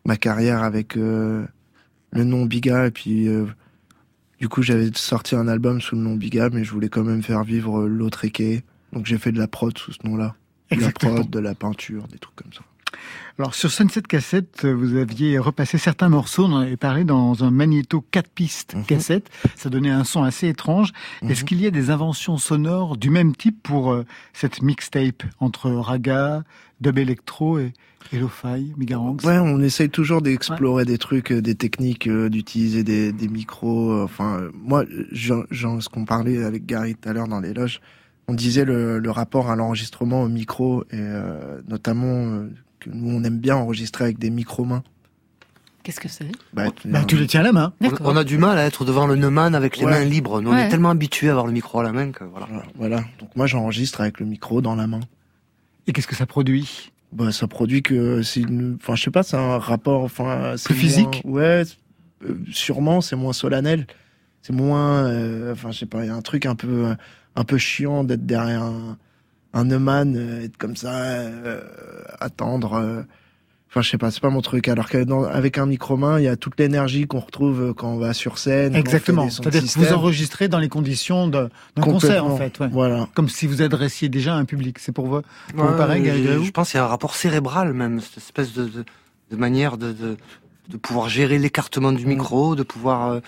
ma 0.05 0.15
carrière 0.15 0.63
avec 0.63 0.95
euh, 0.95 1.45
le 2.11 2.23
nom 2.23 2.45
Biga. 2.45 2.87
Et 2.87 2.91
puis, 2.91 3.27
euh, 3.27 3.45
du 4.39 4.47
coup, 4.47 4.61
j'avais 4.61 4.89
sorti 4.95 5.35
un 5.35 5.47
album 5.47 5.81
sous 5.81 5.95
le 5.95 6.01
nom 6.01 6.15
Biga, 6.15 6.49
mais 6.51 6.63
je 6.63 6.71
voulais 6.71 6.87
quand 6.89 7.03
même 7.03 7.21
faire 7.21 7.43
vivre 7.43 7.85
l'autre 7.87 8.23
Eke. 8.23 8.63
Donc, 8.93 9.05
j'ai 9.07 9.17
fait 9.17 9.31
de 9.33 9.39
la 9.39 9.47
prod 9.47 9.77
sous 9.77 9.91
ce 9.91 9.99
nom-là. 10.07 10.35
De 10.71 10.79
la 10.79 10.91
prod, 10.91 11.29
de 11.29 11.39
la 11.39 11.53
peinture, 11.55 12.07
des 12.07 12.17
trucs 12.19 12.35
comme 12.35 12.53
ça. 12.53 12.61
Alors 13.37 13.55
sur 13.55 13.71
Sunset 13.71 14.01
Cassette, 14.01 14.65
euh, 14.65 14.73
vous 14.73 14.95
aviez 14.97 15.37
repassé 15.39 15.77
certains 15.77 16.09
morceaux, 16.09 16.45
on 16.45 16.53
en 16.53 16.57
avait 16.61 16.75
parlé 16.77 17.03
dans 17.05 17.43
un 17.43 17.51
magnéto 17.51 18.03
4 18.11 18.29
pistes 18.29 18.75
Mhm. 18.75 18.83
cassette. 18.85 19.29
Ça 19.55 19.69
donnait 19.69 19.89
un 19.91 20.03
son 20.03 20.23
assez 20.23 20.47
étrange. 20.49 20.91
Est-ce 21.27 21.45
qu'il 21.45 21.61
y 21.61 21.65
a 21.67 21.71
des 21.71 21.89
inventions 21.89 22.37
sonores 22.37 22.97
du 22.97 23.09
même 23.09 23.35
type 23.35 23.61
pour 23.63 23.91
euh, 23.91 24.05
cette 24.33 24.61
mixtape 24.61 25.23
entre 25.39 25.69
raga, 25.71 26.43
dub 26.81 26.97
electro 26.97 27.59
et, 27.59 27.71
et 28.11 28.19
lo-fi, 28.19 28.73
Migaranx 28.77 29.23
Ouais, 29.25 29.37
on 29.37 29.61
essaye 29.61 29.89
toujours 29.89 30.21
d'explorer 30.21 30.83
des 30.83 30.97
trucs, 30.97 31.31
euh, 31.31 31.41
des 31.41 31.55
techniques, 31.55 32.07
euh, 32.07 32.27
d'utiliser 32.29 32.83
des, 32.83 33.13
des 33.13 33.27
micros. 33.29 33.91
euh, 33.91 34.03
Enfin, 34.03 34.41
moi, 34.53 34.83
genre, 35.11 35.45
genre, 35.49 35.81
ce 35.81 35.87
qu'on 35.87 36.05
parlait 36.05 36.43
avec 36.43 36.65
Gary 36.65 36.95
tout 36.95 37.07
à 37.07 37.13
l'heure 37.13 37.27
dans 37.29 37.39
les 37.39 37.53
loges, 37.53 37.79
on 38.27 38.33
disait 38.33 38.65
le, 38.65 38.99
le 38.99 39.11
rapport 39.11 39.49
à 39.49 39.55
l'enregistrement 39.55 40.21
au 40.23 40.27
micro 40.29 40.83
et 40.91 40.97
euh, 40.99 41.61
notamment 41.67 42.43
que 42.79 42.89
nous 42.89 43.11
on 43.11 43.23
aime 43.23 43.37
bien 43.39 43.55
enregistrer 43.55 44.03
avec 44.05 44.19
des 44.19 44.29
micros 44.29 44.65
mains. 44.65 44.83
Qu'est-ce 45.83 45.99
que 45.99 46.09
c'est? 46.09 46.31
Bah, 46.53 46.65
Bah, 46.85 47.03
tu 47.05 47.15
les 47.17 47.25
tiens 47.25 47.39
à 47.39 47.43
la 47.43 47.51
main. 47.53 47.73
On, 47.81 47.89
on 48.01 48.15
a 48.17 48.23
du 48.23 48.37
mal 48.37 48.57
à 48.57 48.65
être 48.65 48.83
devant 48.85 49.07
le 49.07 49.15
Neumann 49.15 49.55
avec 49.55 49.77
les 49.77 49.85
Ouais. 49.85 49.91
mains 49.91 50.03
libres. 50.05 50.41
Nous, 50.41 50.51
on 50.51 50.57
est 50.57 50.67
tellement 50.69 50.89
habitués 50.89 51.29
à 51.29 51.31
avoir 51.31 51.45
le 51.47 51.53
micro 51.53 51.79
à 51.79 51.83
la 51.83 51.93
main 51.93 52.11
que 52.11 52.23
voilà. 52.25 52.47
Voilà, 52.49 52.65
voilà. 52.75 52.97
Donc 53.19 53.35
moi 53.35 53.47
j'enregistre 53.47 54.01
avec 54.01 54.19
le 54.19 54.25
micro 54.25 54.61
dans 54.61 54.75
la 54.75 54.87
main. 54.87 54.99
Et 55.87 55.93
qu'est-ce 55.93 56.07
que 56.07 56.15
ça 56.15 56.25
produit? 56.25 56.91
Bah 57.11 57.31
ça 57.31 57.47
produit 57.47 57.81
que 57.81 58.21
c'est 58.21 58.41
une, 58.41 58.77
enfin 58.79 58.95
je 58.95 59.03
sais 59.03 59.09
pas, 59.11 59.23
c'est 59.23 59.37
un 59.37 59.57
rapport, 59.57 60.03
enfin 60.03 60.53
c'est 60.57 60.65
Plus 60.67 60.75
physique? 60.75 61.23
moins- 61.25 61.39
Ouais, 61.41 61.63
euh, 62.25 62.35
sûrement 62.51 63.01
c'est 63.01 63.15
moins 63.15 63.33
solennel, 63.33 63.87
c'est 64.43 64.53
moins, 64.53 65.05
euh, 65.07 65.53
enfin 65.53 65.71
je 65.71 65.79
sais 65.79 65.85
pas, 65.87 66.03
il 66.03 66.07
y 66.07 66.11
a 66.11 66.15
un 66.15 66.21
truc 66.21 66.45
un 66.45 66.53
peu, 66.53 66.93
un 67.35 67.43
peu 67.45 67.57
chiant 67.57 68.03
d'être 68.03 68.27
derrière 68.27 68.61
un, 68.61 68.97
un 69.53 69.65
Neumann, 69.65 70.15
euh, 70.15 70.43
être 70.45 70.57
comme 70.57 70.75
ça, 70.75 70.93
euh, 70.93 71.61
attendre. 72.19 72.73
euh, 72.73 73.01
Enfin, 73.71 73.81
je 73.83 73.89
sais 73.91 73.99
pas, 73.99 74.09
c'est 74.09 74.19
pas 74.19 74.31
mon 74.31 74.41
truc. 74.41 74.67
Alors 74.67 74.89
qu'avec 74.89 75.59
un 75.59 75.67
micro 75.67 75.95
main, 75.95 76.17
il 76.17 76.23
y 76.23 76.27
a 76.27 76.35
toute 76.35 76.59
l'énergie 76.59 77.05
qu'on 77.05 77.19
retrouve 77.19 77.75
quand 77.75 77.89
on 77.91 77.97
va 77.99 78.15
sur 78.15 78.39
scène. 78.39 78.75
Exactement. 78.75 79.29
C'est-à-dire 79.29 79.61
que 79.61 79.77
vous 79.79 79.93
enregistrez 79.93 80.47
dans 80.47 80.57
les 80.57 80.69
conditions 80.69 81.27
de- 81.27 81.49
d'un 81.75 81.83
concert, 81.83 82.25
en 82.25 82.35
fait. 82.35 82.59
ouais. 82.59 82.67
Voilà. 82.71 83.07
Comme 83.13 83.29
si 83.29 83.45
vous 83.45 83.61
adressiez 83.61 84.09
déjà 84.09 84.33
à 84.33 84.37
un 84.39 84.45
public. 84.45 84.79
C'est 84.79 84.91
pour 84.91 85.05
vous, 85.05 85.21
pour 85.55 85.65
vous 85.65 85.71
Ouais, 85.71 85.77
pareil, 85.77 86.01
Gary 86.01 86.23
je, 86.23 86.43
je 86.45 86.49
pense 86.51 86.71
qu'il 86.71 86.79
y 86.79 86.81
a 86.81 86.85
un 86.85 86.87
rapport 86.87 87.13
cérébral 87.15 87.73
même, 87.73 87.99
cette 88.01 88.17
espèce 88.17 88.53
de, 88.53 88.63
de, 88.63 88.83
de 89.29 89.35
manière 89.35 89.77
de, 89.77 89.91
de, 89.93 90.17
de 90.69 90.77
pouvoir 90.77 91.07
gérer 91.07 91.37
l'écartement 91.37 91.91
du 91.91 92.07
micro, 92.07 92.55
de 92.55 92.63
pouvoir, 92.63 93.11
euh, 93.11 93.19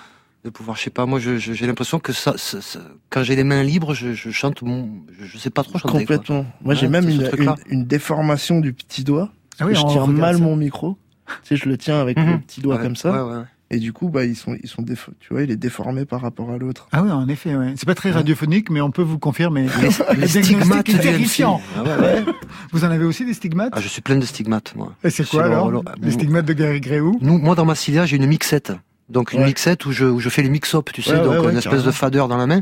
de 0.44 0.50
pouvoir, 0.50 0.76
je 0.78 0.84
sais 0.84 0.90
pas, 0.90 1.06
moi 1.06 1.20
je- 1.20 1.38
je- 1.38 1.54
j'ai 1.54 1.68
l'impression 1.68 2.00
que 2.00 2.14
ça, 2.14 2.34
ça- 2.38 2.62
ça- 2.62 2.80
quand 3.10 3.22
j'ai 3.24 3.36
les 3.36 3.44
mains 3.44 3.62
libres, 3.64 3.94
je, 3.94 4.14
je 4.14 4.32
chante 4.32 4.62
mon, 4.64 4.90
je, 5.20 5.26
je 5.26 5.38
sais 5.38 5.50
pas 5.52 5.64
trop 5.64 5.78
chanter. 5.78 6.06
quoi. 6.06 6.18
Complètement. 6.18 6.46
Moi, 6.64 6.74
j'ai 6.74 6.88
Ouais, 6.88 6.92
même 7.00 7.10
une, 7.10 7.30
une, 7.70 7.86
déformation 7.86 8.60
du 8.60 8.74
petit 8.74 9.04
doigt. 9.04 9.32
Ah 9.60 9.66
oui, 9.68 9.76
je 9.76 9.82
regarde 9.82 10.12
mal 10.12 10.38
ça. 10.38 10.42
mon 10.42 10.56
micro. 10.56 10.98
tu 11.44 11.50
sais, 11.50 11.56
je 11.56 11.70
le 11.70 11.78
tiens 11.78 12.00
avec 12.02 12.18
le 12.18 12.26
Mhm. 12.26 12.42
petit 12.42 12.60
doigt 12.62 12.76
Ouais, 12.78 12.82
comme 12.84 12.96
ça. 12.96 13.12
ouais, 13.26 13.36
ouais. 13.38 13.44
Et 13.74 13.78
du 13.80 13.94
coup, 13.94 14.10
bah, 14.10 14.26
ils 14.26 14.36
sont, 14.36 14.58
ils 14.62 14.68
sont 14.68 14.82
défo- 14.82 15.12
tu 15.22 15.32
vois, 15.32 15.44
il 15.44 15.52
est 15.52 15.56
déformé 15.56 16.04
par 16.04 16.20
rapport 16.20 16.50
à 16.52 16.58
l'autre. 16.58 16.90
Ah 16.92 17.04
oui, 17.04 17.10
en 17.12 17.30
effet, 17.30 17.56
ouais. 17.56 17.74
c'est 17.78 17.86
pas 17.86 17.96
très 17.96 18.12
radiophonique, 18.12 18.70
mais 18.70 18.82
on 18.82 18.92
peut 18.92 19.02
vous 19.02 19.18
confirmer. 19.20 19.62
Les, 19.82 19.88
Le 20.18 20.28
diagnostic 20.28 20.44
stigmates 20.44 20.90
est 20.90 20.94
du 20.94 21.00
terrifiant. 21.00 21.62
Ah 21.78 21.84
ouais, 21.84 21.96
ouais. 21.98 22.26
Vous 22.74 22.84
en 22.84 22.90
avez 22.92 23.06
aussi 23.06 23.24
des 23.26 23.34
stigmates? 23.34 23.72
Ah, 23.74 23.80
je 23.80 23.88
suis 23.88 24.02
plein 24.02 24.18
de 24.18 24.26
stigmates, 24.26 24.74
moi. 24.76 24.94
Et 25.06 25.10
c'est 25.10 25.26
quoi 25.30 25.46
alors? 25.46 25.72
le- 25.72 25.80
Les 26.02 26.12
stigmates 26.12 26.46
de 26.46 26.52
Gary 26.54 26.82
Gréou 26.82 27.18
Nous, 27.22 27.38
moi, 27.38 27.56
dans 27.56 27.64
ma 27.66 27.76
cilia, 27.76 28.06
j'ai 28.06 28.18
une 28.18 28.26
mixette. 28.26 28.74
Donc, 29.12 29.34
une 29.34 29.42
Ouais. 29.42 29.46
mixette 29.48 29.86
où 29.86 29.92
je, 29.92 30.06
où 30.06 30.20
je 30.20 30.30
fais 30.30 30.42
les 30.42 30.50
mix-up, 30.50 30.90
tu 30.94 31.02
sais, 31.02 31.12
Ouais, 31.12 31.18
donc 31.22 31.34
ouais, 31.34 31.40
ouais, 31.40 31.52
une 31.52 31.58
espèce 31.58 31.84
de 31.84 31.92
fader 31.92 32.24
dans 32.30 32.38
la 32.38 32.48
main, 32.48 32.62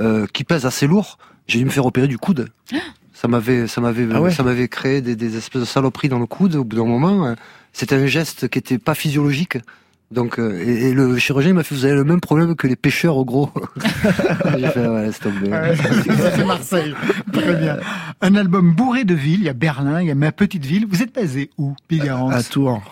euh, 0.00 0.26
qui 0.32 0.42
pèse 0.44 0.66
assez 0.66 0.86
lourd. 0.86 1.18
J'ai 1.46 1.58
dû 1.58 1.64
me 1.64 1.70
faire 1.70 1.86
opérer 1.86 2.08
du 2.08 2.18
coude. 2.18 2.48
Ça 3.14 3.28
m'avait, 3.28 3.68
ça 3.68 3.80
m'avait, 3.80 4.08
Ah 4.12 4.20
ouais 4.20 4.32
ça 4.32 4.42
m'avait 4.42 4.66
créé 4.66 5.00
des, 5.00 5.14
des 5.14 5.36
espèces 5.36 5.60
de 5.60 5.66
saloperies 5.66 6.08
dans 6.08 6.18
le 6.18 6.26
coude 6.26 6.56
au 6.56 6.64
bout 6.64 6.74
d'un 6.76 6.84
moment. 6.86 7.24
euh, 7.26 7.34
C'était 7.72 7.94
un 7.94 8.06
geste 8.06 8.48
qui 8.48 8.58
était 8.58 8.78
pas 8.78 8.94
physiologique. 8.96 9.58
Donc, 10.10 10.40
euh, 10.40 10.60
et, 10.60 10.88
et 10.88 10.92
le 10.94 11.16
chirurgien 11.18 11.52
m'a 11.52 11.62
fait, 11.62 11.74
vous 11.74 11.84
avez 11.84 11.94
le 11.94 12.02
même 12.02 12.20
problème 12.20 12.56
que 12.56 12.66
les 12.66 12.74
pêcheurs 12.74 13.16
au 13.16 13.24
gros. 13.24 13.50
J'ai 14.58 14.66
fait, 14.68 14.86
ouais, 14.88 15.02
laisse 15.06 15.20
tomber. 15.20 15.50
Ouais, 15.50 15.74
C'est 16.34 16.44
Marseille. 16.44 16.94
Très 17.32 17.54
bien. 17.54 17.78
Un 18.20 18.34
album 18.34 18.72
bourré 18.74 19.04
de 19.04 19.14
villes. 19.14 19.40
Il 19.40 19.46
y 19.46 19.48
a 19.48 19.52
Berlin, 19.54 20.00
il 20.00 20.08
y 20.08 20.10
a 20.10 20.14
ma 20.16 20.32
petite 20.32 20.64
ville. 20.64 20.86
Vous 20.88 21.02
êtes 21.02 21.14
basé 21.14 21.50
où, 21.58 21.74
Bigarance 21.88 22.34
À 22.34 22.42
Tours. 22.42 22.82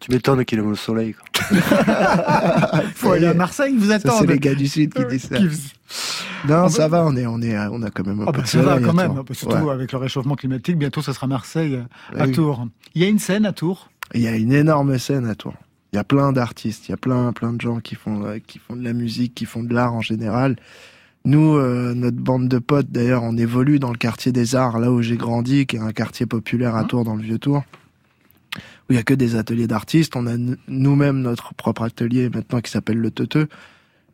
Tu 0.00 0.12
m'étonnes 0.12 0.44
qu'il 0.44 0.58
aime 0.60 0.70
le 0.70 0.76
soleil. 0.76 1.14
Il 1.50 1.58
faut 2.94 3.10
aller 3.12 3.26
à 3.26 3.34
Marseille, 3.34 3.74
vous 3.76 3.88
Ça, 3.88 3.94
attendent. 3.94 4.20
c'est 4.20 4.26
les 4.26 4.38
gars 4.38 4.54
du 4.54 4.68
Sud 4.68 4.92
qui 4.94 5.04
disent 5.06 5.28
ça. 5.28 5.38
Non, 6.46 6.64
Ah 6.64 6.68
ça 6.68 6.88
bah- 6.88 7.02
va, 7.02 7.06
on 7.06 7.16
est, 7.16 7.26
on 7.26 7.40
est, 7.42 7.56
on 7.58 7.82
a 7.82 7.90
quand 7.90 8.06
même 8.06 8.20
un 8.20 8.24
Ah 8.28 8.32
peu 8.32 8.38
bah, 8.38 8.44
de 8.44 8.48
ça 8.48 8.62
va 8.62 8.80
quand 8.80 8.92
même. 8.94 9.12
Bah, 9.14 9.22
surtout 9.32 9.56
Ouais. 9.56 9.72
avec 9.72 9.90
le 9.92 9.98
réchauffement 9.98 10.36
climatique. 10.36 10.78
Bientôt, 10.78 11.02
ça 11.02 11.12
sera 11.12 11.26
Marseille 11.26 11.74
euh, 11.76 11.82
Ah 12.16 12.22
à 12.22 12.26
oui. 12.26 12.32
Tours. 12.32 12.66
Il 12.94 13.02
y 13.02 13.04
a 13.04 13.08
une 13.08 13.18
scène 13.18 13.44
à 13.46 13.52
Tours. 13.52 13.90
Il 14.14 14.20
y 14.20 14.28
a 14.28 14.36
une 14.36 14.52
énorme 14.52 14.98
scène 14.98 15.26
à 15.26 15.34
Tours. 15.34 15.54
Il 15.92 15.96
y 15.96 15.98
a 15.98 16.04
plein 16.04 16.32
d'artistes, 16.32 16.86
il 16.88 16.90
y 16.90 16.94
a 16.94 16.98
plein, 16.98 17.32
plein 17.32 17.52
de 17.54 17.60
gens 17.60 17.80
qui 17.80 17.94
font, 17.94 18.24
euh, 18.24 18.38
qui 18.46 18.58
font 18.58 18.76
de 18.76 18.84
la 18.84 18.92
musique, 18.92 19.34
qui 19.34 19.46
font 19.46 19.62
de 19.62 19.72
l'art 19.74 19.94
en 19.94 20.02
général. 20.02 20.56
Nous, 21.24 21.56
euh, 21.56 21.94
notre 21.94 22.18
bande 22.18 22.46
de 22.48 22.58
potes, 22.58 22.90
d'ailleurs, 22.90 23.22
on 23.24 23.36
évolue 23.36 23.78
dans 23.78 23.90
le 23.90 23.96
quartier 23.98 24.30
des 24.30 24.54
Arts, 24.54 24.78
là 24.78 24.92
où 24.92 25.02
j'ai 25.02 25.16
grandi, 25.16 25.66
qui 25.66 25.76
est 25.76 25.80
un 25.80 25.92
quartier 25.92 26.26
populaire 26.26 26.76
à 26.76 26.84
Tours, 26.84 27.04
dans 27.04 27.16
le 27.16 27.22
Vieux 27.22 27.38
Tours, 27.38 27.64
où 28.88 28.92
il 28.92 28.96
y 28.96 28.98
a 28.98 29.02
que 29.02 29.14
des 29.14 29.36
ateliers 29.36 29.66
d'artistes. 29.66 30.16
On 30.16 30.26
a 30.26 30.36
nous-mêmes 30.68 31.20
notre 31.20 31.54
propre 31.54 31.82
atelier 31.82 32.30
maintenant 32.30 32.60
qui 32.60 32.70
s'appelle 32.70 32.98
le 32.98 33.10
Teuteux, 33.10 33.48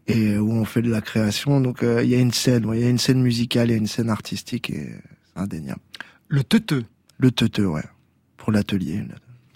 et 0.06 0.36
où 0.36 0.52
on 0.52 0.64
fait 0.64 0.82
de 0.82 0.90
la 0.90 1.00
création. 1.00 1.60
Donc, 1.60 1.82
euh, 1.82 2.02
il 2.04 2.10
y 2.10 2.14
a 2.14 2.18
une 2.18 2.32
scène, 2.32 2.66
ouais, 2.66 2.78
il 2.80 2.82
y 2.82 2.86
a 2.86 2.90
une 2.90 2.98
scène 2.98 3.22
musicale, 3.22 3.68
il 3.68 3.72
y 3.72 3.74
a 3.74 3.78
une 3.78 3.86
scène 3.86 4.10
artistique, 4.10 4.70
et 4.70 4.90
c'est 5.34 5.40
indéniable. 5.40 5.80
Le 6.28 6.42
Teuteux. 6.44 6.84
Le 7.18 7.30
Teuteux, 7.30 7.66
ouais, 7.66 7.84
pour 8.36 8.52
l'atelier. 8.52 9.02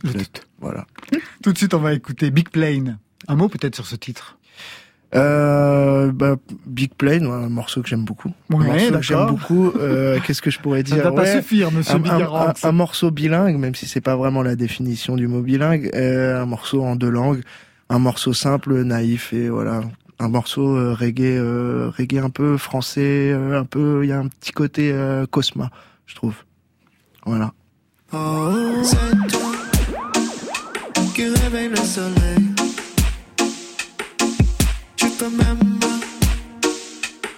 Le 0.03 0.11
Le- 0.11 0.19
Teuteux. 0.21 0.43
Voilà. 0.61 0.87
Tout 1.43 1.53
de 1.53 1.59
suite, 1.59 1.75
on 1.75 1.81
va 1.81 1.93
écouter 1.95 2.31
Big 2.31 2.49
Plane. 2.51 2.99
Un 3.27 3.35
mot 3.35 3.49
peut-être 3.49 3.75
sur 3.75 3.87
ce 3.87 3.97
titre. 3.97 4.38
Euh, 5.15 6.13
bah, 6.13 6.37
Big 6.67 6.93
Plane, 6.95 7.27
ouais, 7.27 7.33
un 7.45 7.49
morceau 7.49 7.81
que 7.83 7.89
j'aime 7.89 8.05
beaucoup. 8.05 8.31
un 8.53 8.57
Ouais, 8.57 8.67
morceau 8.67 8.87
que 8.87 8.91
d'accord. 8.93 9.03
j'aime 9.03 9.27
beaucoup. 9.27 9.73
Euh, 9.79 10.19
Qu'est-ce 10.27 10.43
que 10.43 10.51
je 10.51 10.59
pourrais 10.59 10.81
Ça 10.81 10.83
dire 10.95 10.97
ne 10.99 11.03
va 11.03 11.13
pas 11.13 11.27
suffire, 11.27 11.71
monsieur 11.73 11.95
un, 11.95 11.97
un- 11.97 12.01
Bigarance. 12.01 12.65
un- 12.65 12.69
un 12.69 12.73
morceau 12.73 13.11
bilingue, 13.11 13.57
même 13.57 13.75
si 13.75 13.87
c'est 13.87 14.01
pas 14.03 14.17
vraiment 14.17 14.43
la 14.43 14.55
définition 14.55 15.17
du 15.17 15.27
mot 15.27 15.41
bilingue. 15.41 15.91
euh, 15.95 16.43
un 16.43 16.47
morceau 16.47 16.83
en 16.85 16.95
deux 16.95 17.09
langues, 17.11 17.41
un 17.89 17.99
morceau 17.99 18.33
simple, 18.35 18.83
naïf 18.83 19.33
et 19.33 19.49
voilà. 19.49 19.81
Un 20.21 20.29
morceau 20.29 20.77
euh, 20.77 20.95
reggae, 20.95 21.23
euh, 21.39 21.91
reggae 21.97 22.19
un 22.19 22.29
peu 22.31 22.57
français, 22.59 23.31
euh, 23.33 23.59
un 23.61 23.65
peu. 23.65 24.01
Il 24.05 24.09
y 24.09 24.13
a 24.13 24.19
un 24.19 24.27
petit 24.29 24.53
côté 24.53 24.91
euh, 24.93 25.25
Cosma, 25.31 25.71
je 26.07 26.17
trouve. 26.17 26.35
Voilà. 27.25 27.53
Oh, 28.13 28.53
c'est 28.83 28.97
toi 29.29 29.53
qui 31.15 31.29
réveille 31.29 31.69
le 31.69 31.77
soleil. 31.77 32.48
Peux 35.19 35.31
même 35.31 35.81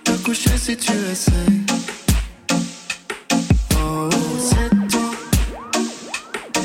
te 0.04 0.10
coucher 0.22 0.58
si 0.58 0.76
tu 0.76 0.92
essayes. 1.10 1.64
Oh, 3.82 4.10
c'est 4.38 4.68
toi 4.90 5.10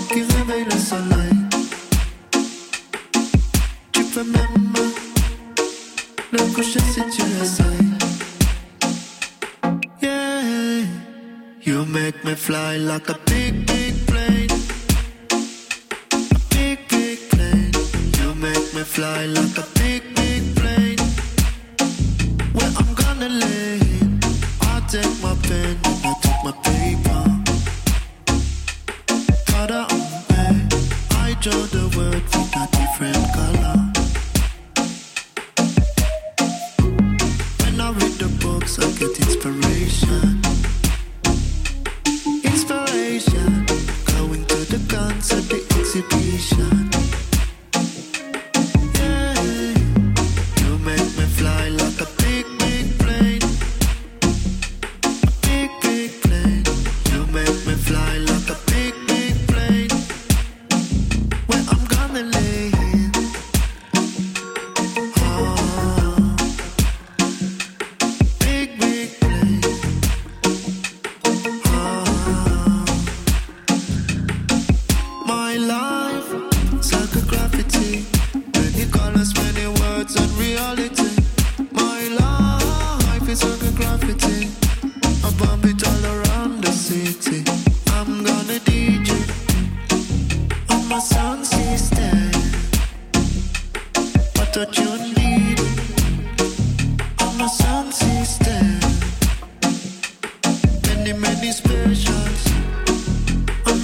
qui 0.10 0.24
réveille 0.24 0.66
le 0.66 0.78
soleil. 0.78 1.36
Tu 3.94 4.04
peux 4.04 4.26
même 4.26 4.74
le 6.34 6.54
coucher 6.54 6.82
si 6.94 7.02
tu 7.16 7.24
essayes. 7.42 7.94
Yeah. 10.02 10.84
You 11.64 11.86
make 11.86 12.26
me 12.26 12.36
fly 12.36 12.78
like 12.78 13.10
a 13.10 13.18
big, 13.26 13.66
big 13.66 14.06
plane. 14.06 14.52
A 15.32 16.40
big, 16.50 16.80
big 16.90 17.20
plane. 17.30 17.72
You 18.20 18.34
make 18.36 18.74
me 18.74 18.84
fly 18.84 19.28
like 19.28 19.58
a 19.58 19.75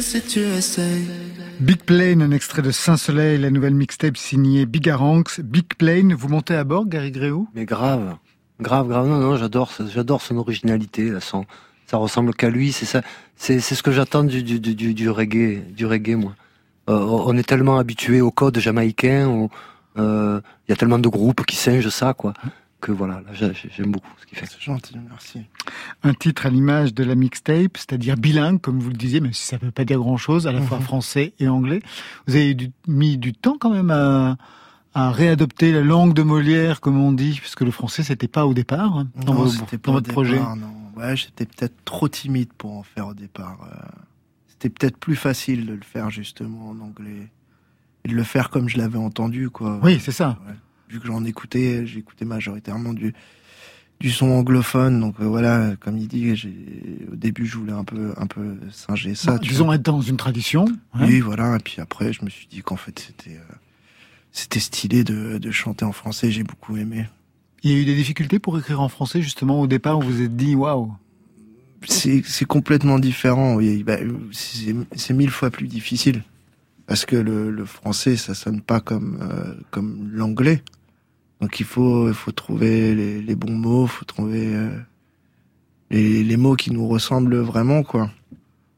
si 0.00 0.20
tu 0.22 0.40
essayes. 0.40 1.06
Big 1.60 1.82
Plane, 1.84 2.22
un 2.22 2.30
extrait 2.30 2.62
de 2.62 2.70
Saint-Soleil, 2.70 3.38
la 3.38 3.50
nouvelle 3.50 3.74
mixtape 3.74 4.16
signée 4.16 4.66
Bigaranx. 4.66 5.40
Big 5.40 5.66
Plane, 5.76 6.14
vous 6.14 6.28
montez 6.28 6.54
à 6.54 6.64
bord, 6.64 6.86
Gary 6.86 7.10
Gréou? 7.10 7.48
Mais 7.54 7.64
grave, 7.64 8.16
grave, 8.60 8.88
grave. 8.88 9.06
Non, 9.08 9.18
non, 9.18 9.36
j'adore, 9.36 9.70
ça- 9.70 9.84
j'adore 9.92 10.22
son 10.22 10.36
originalité, 10.38 11.10
là, 11.10 11.20
son, 11.20 11.44
ça 11.86 11.96
ressemble 11.98 12.34
qu'à 12.34 12.50
lui. 12.50 12.72
C'est 12.72 12.86
ça, 12.86 13.02
c'est, 13.36 13.60
c'est 13.60 13.74
ce 13.74 13.82
que 13.82 13.92
j'attends 13.92 14.24
du, 14.24 14.42
du, 14.42 14.58
du, 14.60 14.74
du- 14.74 14.94
du 14.94 15.10
reggae, 15.10 15.62
du 15.72 15.86
reggae, 15.86 16.16
moi. 16.16 16.34
Euh, 16.90 16.98
on 16.98 17.36
est 17.36 17.46
tellement 17.46 17.78
habitué 17.78 18.20
au 18.20 18.30
code 18.32 18.58
jamaïcain, 18.58 19.48
euh, 19.98 20.40
il 20.66 20.70
y 20.70 20.72
a 20.72 20.76
tellement 20.76 20.98
de 20.98 21.08
groupes 21.08 21.44
qui 21.46 21.54
singent 21.56 21.90
ça, 21.90 22.12
quoi, 22.14 22.34
que 22.82 22.92
voilà, 22.92 23.14
là, 23.22 23.32
j'ai- 23.32 23.52
j'aime 23.74 23.90
beaucoup 23.92 24.10
ce 24.20 24.26
qu'il 24.26 24.36
fait. 24.36 24.44
C'est 24.46 24.60
gentil, 24.60 24.96
merci. 25.08 25.40
Un 26.02 26.12
titre 26.12 26.44
à 26.46 26.50
l'image 26.50 26.92
de 26.92 27.04
la 27.04 27.14
mixtape, 27.14 27.76
c'est-à-dire 27.78 28.16
bilingue, 28.16 28.60
comme 28.60 28.78
vous 28.80 28.90
le 28.90 28.96
disiez, 28.96 29.20
même 29.20 29.32
si 29.32 29.46
ça 29.46 29.56
ne 29.56 29.62
veut 29.66 29.70
pas 29.70 29.84
dire 29.86 29.98
grand-chose, 29.98 30.46
à 30.46 30.52
la 30.52 30.60
fois 30.60 30.78
Mhm. 30.78 30.84
français 30.84 31.32
et 31.38 31.48
anglais. 31.48 31.80
Vous 32.26 32.34
avez 32.36 32.54
mis 32.86 33.16
du 33.16 33.32
temps 33.32 33.56
quand 33.58 33.70
même 33.70 33.90
à, 33.90 34.36
à 34.94 35.10
réadopter 35.10 35.72
la 35.72 35.80
langue 35.80 36.12
de 36.12 36.22
Molière, 36.22 36.80
comme 36.82 37.00
on 37.00 37.12
dit, 37.12 37.38
puisque 37.40 37.62
le 37.62 37.70
français, 37.70 38.02
c'était 38.02 38.28
pas 38.28 38.44
au 38.46 38.52
départ, 38.52 38.98
hein, 38.98 39.08
dans, 39.16 39.32
Non, 39.32 39.44
vos- 39.44 39.56
dans 39.56 39.64
pas 39.78 39.90
au 39.90 39.94
votre 39.94 40.10
projet. 40.12 40.34
départ, 40.34 40.56
Non. 40.56 40.66
Ouais, 40.96 41.16
j'étais 41.16 41.46
peut-être 41.46 41.74
trop 41.86 42.06
timide 42.08 42.52
pour 42.52 42.72
en 42.76 42.82
faire 42.82 43.06
au 43.08 43.14
départ. 43.14 43.58
Euh, 43.64 43.76
C'était 44.48 44.68
peut-être 44.68 44.96
plus 44.98 45.16
facile 45.16 45.66
de 45.66 45.72
le 45.72 45.80
faire 45.82 46.10
justement 46.10 46.68
en 46.70 46.78
anglais. 46.80 47.30
Et 48.04 48.08
de 48.08 48.14
le 48.14 48.22
faire 48.24 48.50
comme 48.50 48.68
je 48.68 48.76
l'avais 48.78 48.98
entendu, 48.98 49.48
quoi. 49.50 49.80
Oui, 49.82 49.98
c'est 50.00 50.12
ça. 50.12 50.38
Ouais. 50.46 50.54
Vu 50.92 51.00
que 51.00 51.06
j'en 51.06 51.24
écoutais, 51.24 51.86
j'écoutais 51.86 52.26
majoritairement 52.26 52.92
du, 52.92 53.14
du 53.98 54.10
son 54.10 54.26
anglophone. 54.30 55.00
Donc 55.00 55.14
euh, 55.20 55.24
voilà, 55.24 55.74
comme 55.80 55.96
il 55.96 56.06
dit, 56.06 56.32
au 57.10 57.16
début, 57.16 57.46
je 57.46 57.56
voulais 57.56 57.72
un 57.72 57.84
peu, 57.84 58.12
un 58.18 58.26
peu 58.26 58.56
singer 58.70 59.14
ça. 59.14 59.32
Bah, 59.32 59.38
tu 59.38 59.48
disons 59.48 59.64
vois. 59.64 59.76
être 59.76 59.82
dans 59.82 60.02
une 60.02 60.18
tradition. 60.18 60.66
hein. 60.92 61.06
Oui, 61.06 61.20
voilà. 61.20 61.56
Et 61.56 61.60
puis 61.60 61.80
après, 61.80 62.12
je 62.12 62.22
me 62.24 62.28
suis 62.30 62.46
dit 62.46 62.60
qu'en 62.60 62.76
fait, 62.76 62.98
c'était 62.98 63.36
euh, 63.36 63.54
c'était 64.32 64.60
stylé 64.60 65.02
de, 65.02 65.38
de 65.38 65.50
chanter 65.50 65.86
en 65.86 65.92
français. 65.92 66.30
J'ai 66.30 66.44
beaucoup 66.44 66.76
aimé. 66.76 67.06
Il 67.62 67.70
y 67.70 67.74
a 67.74 67.78
eu 67.78 67.84
des 67.86 67.94
difficultés 67.94 68.38
pour 68.38 68.58
écrire 68.58 68.80
en 68.80 68.88
français, 68.88 69.22
justement, 69.22 69.60
au 69.60 69.66
départ, 69.66 69.98
où 69.98 70.02
vous 70.02 70.10
vous 70.16 70.22
êtes 70.22 70.36
dit, 70.36 70.54
waouh. 70.54 70.92
c'est 71.86 72.22
c'est 72.26 72.44
complètement 72.44 72.98
différent. 72.98 73.54
Oui, 73.54 73.82
bah, 73.82 73.96
c'est 74.32 74.74
c'est 74.96 75.14
mille 75.14 75.30
fois 75.30 75.50
plus 75.50 75.68
difficile 75.68 76.22
parce 76.86 77.06
que 77.06 77.14
le, 77.16 77.50
le 77.50 77.64
français 77.64 78.16
ça 78.16 78.34
sonne 78.34 78.60
pas 78.60 78.80
comme 78.80 79.18
euh, 79.22 79.54
comme 79.70 80.10
l'anglais. 80.12 80.62
Donc 81.42 81.60
il 81.60 81.66
faut 81.66 82.08
il 82.08 82.14
faut 82.14 82.30
trouver 82.32 82.94
les, 82.94 83.20
les 83.20 83.34
bons 83.34 83.52
mots, 83.52 83.86
faut 83.86 84.04
trouver 84.04 84.46
euh, 84.46 84.70
les, 85.90 86.22
les 86.22 86.36
mots 86.36 86.54
qui 86.54 86.72
nous 86.72 86.88
ressemblent 86.88 87.36
vraiment 87.36 87.82
quoi. 87.82 88.10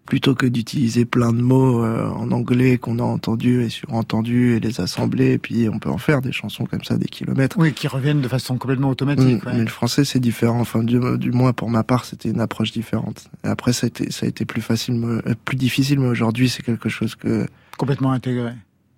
Plutôt 0.06 0.34
que 0.34 0.44
d'utiliser 0.44 1.06
plein 1.06 1.32
de 1.32 1.40
mots 1.40 1.82
euh, 1.82 2.08
en 2.08 2.30
anglais 2.30 2.76
qu'on 2.76 2.98
a 2.98 3.02
entendus 3.02 3.62
et 3.62 3.70
surentendus 3.70 4.54
et 4.54 4.60
les 4.60 4.80
assembler, 4.80 5.32
et 5.32 5.38
puis 5.38 5.66
on 5.70 5.78
peut 5.78 5.88
en 5.88 5.96
faire 5.96 6.20
des 6.20 6.32
chansons 6.32 6.66
comme 6.66 6.84
ça 6.84 6.98
des 6.98 7.06
kilomètres. 7.06 7.56
Oui, 7.58 7.72
qui 7.72 7.88
reviennent 7.88 8.20
de 8.20 8.28
façon 8.28 8.58
complètement 8.58 8.90
automatique. 8.90 9.42
Mm, 9.42 9.46
ouais. 9.46 9.54
Mais 9.54 9.62
le 9.62 9.70
français, 9.70 10.04
c'est 10.04 10.20
différent. 10.20 10.60
Enfin, 10.60 10.82
du, 10.82 11.00
du 11.16 11.32
moins 11.32 11.54
pour 11.54 11.70
ma 11.70 11.84
part, 11.84 12.04
c'était 12.04 12.28
une 12.28 12.40
approche 12.40 12.70
différente. 12.70 13.30
Et 13.44 13.48
après, 13.48 13.72
ça 13.72 13.86
a 13.86 13.88
été, 13.88 14.10
ça 14.10 14.26
a 14.26 14.28
été 14.28 14.44
plus 14.44 14.60
facile, 14.60 15.02
euh, 15.02 15.34
plus 15.46 15.56
difficile, 15.56 15.98
mais 16.00 16.08
aujourd'hui, 16.08 16.50
c'est 16.50 16.62
quelque 16.62 16.90
chose 16.90 17.14
que 17.14 17.46
Complètement 17.78 18.12
intégré. 18.12 18.52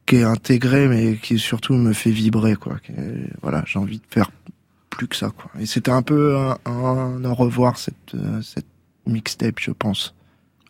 Qui 0.06 0.16
est 0.16 0.22
intégré, 0.22 0.88
mais 0.88 1.16
qui 1.16 1.38
surtout 1.38 1.74
me 1.74 1.92
fait 1.92 2.12
vibrer, 2.12 2.54
quoi. 2.54 2.78
Qui 2.78 2.92
voilà, 3.42 3.64
j'ai 3.66 3.78
envie 3.78 3.98
de 3.98 4.06
faire 4.08 4.30
plus 4.90 5.08
que 5.08 5.16
ça, 5.16 5.30
quoi. 5.30 5.50
Et 5.60 5.66
c'était 5.66 5.90
un 5.90 6.02
peu 6.02 6.36
un, 6.36 6.56
un 6.64 7.24
au 7.24 7.34
revoir 7.34 7.76
cette, 7.76 8.14
euh, 8.14 8.40
cette 8.40 8.66
mixtape, 9.06 9.58
je 9.60 9.72
pense. 9.72 10.14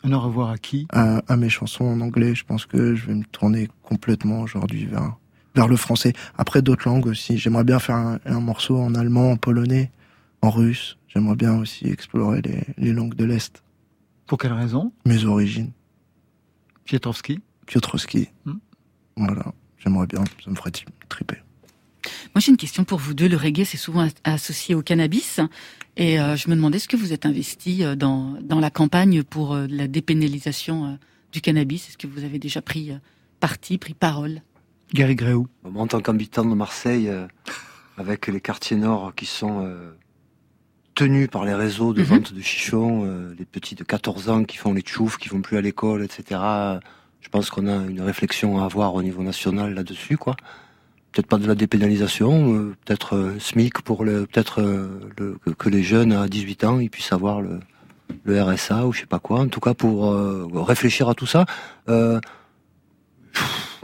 Un 0.03 0.13
au 0.13 0.19
revoir 0.19 0.49
à 0.49 0.57
qui? 0.57 0.87
À, 0.91 1.21
à 1.27 1.37
mes 1.37 1.49
chansons 1.49 1.85
en 1.85 2.01
anglais, 2.01 2.35
je 2.35 2.43
pense 2.43 2.65
que 2.65 2.95
je 2.95 3.07
vais 3.07 3.15
me 3.15 3.23
tourner 3.25 3.69
complètement 3.83 4.41
aujourd'hui 4.41 4.85
vers 4.85 5.15
vers 5.55 5.67
le 5.67 5.75
français. 5.75 6.13
Après 6.37 6.61
d'autres 6.61 6.87
langues 6.87 7.07
aussi. 7.07 7.39
J'aimerais 7.39 7.63
bien 7.63 7.79
faire 7.79 7.95
un, 7.95 8.19
un 8.25 8.39
morceau 8.39 8.77
en 8.77 8.93
allemand, 8.93 9.31
en 9.31 9.37
polonais, 9.37 9.91
en 10.43 10.51
russe. 10.51 10.97
J'aimerais 11.07 11.35
bien 11.35 11.57
aussi 11.57 11.87
explorer 11.87 12.41
les, 12.43 12.63
les 12.77 12.93
langues 12.93 13.15
de 13.15 13.25
l'Est. 13.25 13.63
Pour 14.27 14.37
quelle 14.37 14.53
raison? 14.53 14.91
Mes 15.05 15.25
origines. 15.25 15.71
Piotrowski? 16.85 17.39
Piotrowski. 17.65 18.29
Hmm. 18.45 18.59
Voilà. 19.17 19.53
J'aimerais 19.79 20.07
bien. 20.07 20.23
Ça 20.43 20.49
me 20.49 20.55
ferait 20.55 20.71
tri- 20.71 20.85
triper. 21.09 21.37
Moi, 22.33 22.39
j'ai 22.39 22.51
une 22.51 22.57
question 22.57 22.83
pour 22.85 22.99
vous 22.99 23.13
deux. 23.13 23.27
Le 23.27 23.35
reggae, 23.37 23.63
c'est 23.65 23.77
souvent 23.77 24.01
as- 24.07 24.13
associé 24.23 24.75
au 24.75 24.81
cannabis. 24.81 25.39
Et 25.97 26.19
euh, 26.19 26.35
je 26.35 26.49
me 26.49 26.55
demandais, 26.55 26.77
est-ce 26.77 26.87
que 26.87 26.95
vous 26.95 27.11
êtes 27.11 27.25
investi 27.25 27.83
euh, 27.83 27.95
dans, 27.95 28.37
dans 28.41 28.59
la 28.59 28.69
campagne 28.69 29.23
pour 29.23 29.53
euh, 29.53 29.67
la 29.69 29.87
dépénalisation 29.87 30.85
euh, 30.85 30.95
du 31.31 31.41
cannabis? 31.41 31.89
Est-ce 31.89 31.97
que 31.97 32.07
vous 32.07 32.23
avez 32.23 32.39
déjà 32.39 32.61
pris 32.61 32.91
euh, 32.91 32.97
parti, 33.39 33.77
pris 33.77 33.93
parole? 33.93 34.41
Gary 34.93 35.15
Gréou. 35.15 35.47
Moi, 35.63 35.81
en 35.83 35.87
tant 35.87 35.99
qu'habitant 35.99 36.45
de 36.45 36.53
Marseille, 36.55 37.09
euh, 37.09 37.27
avec 37.97 38.27
les 38.27 38.39
quartiers 38.39 38.77
nord 38.77 39.13
qui 39.15 39.25
sont 39.25 39.65
euh, 39.65 39.91
tenus 40.95 41.27
par 41.29 41.45
les 41.45 41.53
réseaux 41.55 41.93
de 41.93 42.01
Mhm. 42.01 42.07
vente 42.07 42.33
de 42.33 42.41
chichons, 42.41 43.03
euh, 43.05 43.33
les 43.37 43.45
petits 43.45 43.75
de 43.75 43.83
14 43.83 44.29
ans 44.29 44.43
qui 44.43 44.57
font 44.57 44.73
les 44.73 44.81
tchoufs, 44.81 45.17
qui 45.17 45.29
vont 45.29 45.41
plus 45.41 45.57
à 45.57 45.61
l'école, 45.61 46.03
etc. 46.03 46.39
Je 47.21 47.29
pense 47.29 47.49
qu'on 47.49 47.67
a 47.67 47.75
une 47.75 48.01
réflexion 48.01 48.59
à 48.59 48.65
avoir 48.65 48.95
au 48.95 49.03
niveau 49.03 49.23
national 49.23 49.73
là-dessus, 49.73 50.17
quoi. 50.17 50.35
Peut-être 51.11 51.27
pas 51.27 51.37
de 51.37 51.47
la 51.47 51.55
dépénalisation, 51.55 52.53
euh, 52.53 52.75
peut-être 52.85 53.15
euh, 53.15 53.39
SMIC 53.39 53.81
pour 53.81 54.03
le, 54.03 54.27
peut-être 54.27 54.61
euh, 54.61 55.35
que, 55.57 55.69
les 55.69 55.81
jeunes 55.81 56.11
à 56.11 56.27
18 56.27 56.63
ans 56.65 56.79
ils 56.79 56.89
puissent 56.89 57.11
avoir 57.11 57.41
le, 57.41 57.59
RSA 58.27 58.85
ou 58.85 58.93
je 58.93 58.99
sais 58.99 59.05
pas 59.05 59.19
quoi. 59.19 59.39
En 59.39 59.47
tout 59.47 59.59
cas 59.59 59.73
pour 59.73 60.13
réfléchir 60.53 61.09
à 61.09 61.13
tout 61.13 61.25
ça. 61.25 61.45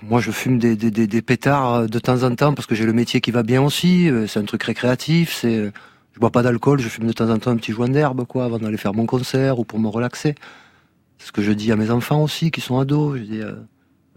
Moi, 0.03 0.19
je 0.19 0.31
fume 0.31 0.59
des, 0.59 1.21
pétards 1.21 1.87
de 1.87 1.99
temps 1.99 2.23
en 2.23 2.35
temps 2.35 2.53
parce 2.53 2.67
que 2.67 2.75
j'ai 2.75 2.85
le 2.85 2.93
métier 2.93 3.21
qui 3.21 3.31
va 3.31 3.41
bien 3.41 3.61
aussi. 3.61 4.09
C'est 4.27 4.39
un 4.39 4.45
truc 4.45 4.63
récréatif. 4.63 5.33
C'est, 5.33 5.71
je 6.13 6.19
bois 6.19 6.29
pas 6.29 6.43
d'alcool. 6.43 6.79
Je 6.79 6.89
fume 6.89 7.07
de 7.07 7.13
temps 7.13 7.29
en 7.29 7.37
temps 7.37 7.51
un 7.51 7.57
petit 7.57 7.71
joint 7.71 7.89
d'herbe, 7.89 8.25
quoi, 8.25 8.45
avant 8.45 8.59
d'aller 8.59 8.77
faire 8.77 8.93
mon 8.93 9.05
concert 9.05 9.59
ou 9.59 9.65
pour 9.65 9.79
me 9.79 9.87
relaxer. 9.87 10.35
Ce 11.23 11.31
que 11.31 11.41
je 11.41 11.51
dis 11.51 11.71
à 11.71 11.75
mes 11.75 11.89
enfants 11.89 12.21
aussi, 12.21 12.51
qui 12.51 12.61
sont 12.61 12.79
ados. 12.79 13.17
Je 13.17 13.23
dis, 13.23 13.39
euh, 13.39 13.53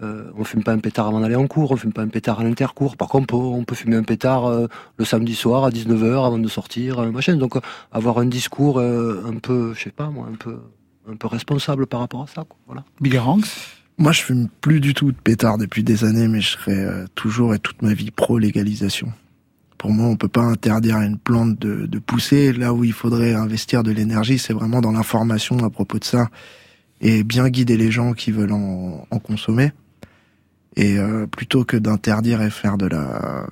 euh, 0.03 0.31
on 0.37 0.45
fume 0.45 0.63
pas 0.63 0.73
un 0.73 0.79
pétard 0.79 1.07
avant 1.07 1.21
d'aller 1.21 1.37
en 1.37 1.47
cours. 1.47 1.73
On 1.73 1.77
fume 1.77 1.93
pas 1.93 2.03
un 2.03 2.09
pétard 2.09 2.41
à 2.41 2.45
l'intercours. 2.45 2.97
Par 2.97 3.09
contre, 3.09 3.35
on 3.35 3.39
peut, 3.39 3.59
on 3.59 3.65
peut 3.65 3.75
fumer 3.75 3.97
un 3.97 4.03
pétard 4.03 4.47
euh, 4.47 4.67
le 4.99 5.05
samedi 5.05 5.35
soir 5.35 5.65
à 5.65 5.71
19h 5.71 6.27
avant 6.27 6.39
de 6.39 6.49
sortir, 6.49 6.99
euh, 6.99 7.11
machin. 7.11 7.37
Donc, 7.37 7.57
euh, 7.57 7.61
avoir 7.93 8.19
un 8.19 8.27
discours 8.27 8.79
euh, 8.79 9.23
un 9.27 9.37
peu, 9.37 9.73
je 9.75 9.85
sais 9.85 9.91
pas 9.91 10.11
moi, 10.11 10.29
un 10.31 10.37
peu, 10.37 10.59
un 11.11 11.17
peu 11.17 11.27
responsable 11.27 11.87
par 11.87 12.01
rapport 12.01 12.23
à 12.23 12.27
ça. 12.27 12.45
Quoi. 12.45 12.59
Voilà. 12.67 12.85
Bigaranx 13.01 13.49
Moi, 13.97 14.13
je 14.13 14.23
fume 14.23 14.49
plus 14.61 14.81
du 14.81 14.93
tout 14.93 15.13
de 15.13 15.17
pétard 15.17 15.57
depuis 15.57 15.83
des 15.83 16.05
années, 16.05 16.29
mais 16.29 16.43
je 16.43 16.51
serai 16.51 16.79
euh, 16.79 17.07
toujours 17.15 17.55
et 17.55 17.59
toute 17.59 17.81
ma 17.81 17.95
vie 17.95 18.11
pro-légalisation. 18.11 19.13
Pour 19.79 19.93
moi, 19.93 20.09
on 20.09 20.17
peut 20.17 20.29
pas 20.29 20.43
interdire 20.43 20.97
à 20.97 21.05
une 21.05 21.19
plante 21.19 21.59
de, 21.59 21.87
de 21.87 21.99
pousser. 21.99 22.53
Là 22.53 22.75
où 22.75 22.85
il 22.85 22.93
faudrait 22.93 23.35
investir 23.35 23.83
de 23.83 23.93
l'énergie, 23.93 24.39
c'est 24.39 24.55
vraiment 24.55 24.81
dans 24.81 24.93
l'information 24.93 25.59
à 25.65 25.71
propos 25.71 25.99
de 25.99 26.05
ça 26.05 26.29
et 27.01 27.25
bien 27.25 27.49
guider 27.49 27.77
les 27.77 27.91
gens 27.91 28.13
qui 28.13 28.31
veulent 28.31 28.53
en, 28.53 29.07
en 29.11 29.19
consommer. 29.19 29.73
Et 30.79 30.99
euh, 30.99 31.27
plutôt 31.27 31.65
que 31.65 31.79
d'interdire 31.79 32.43
et 32.43 32.51
faire 32.51 32.77
de 32.77 32.87
la, 32.87 33.47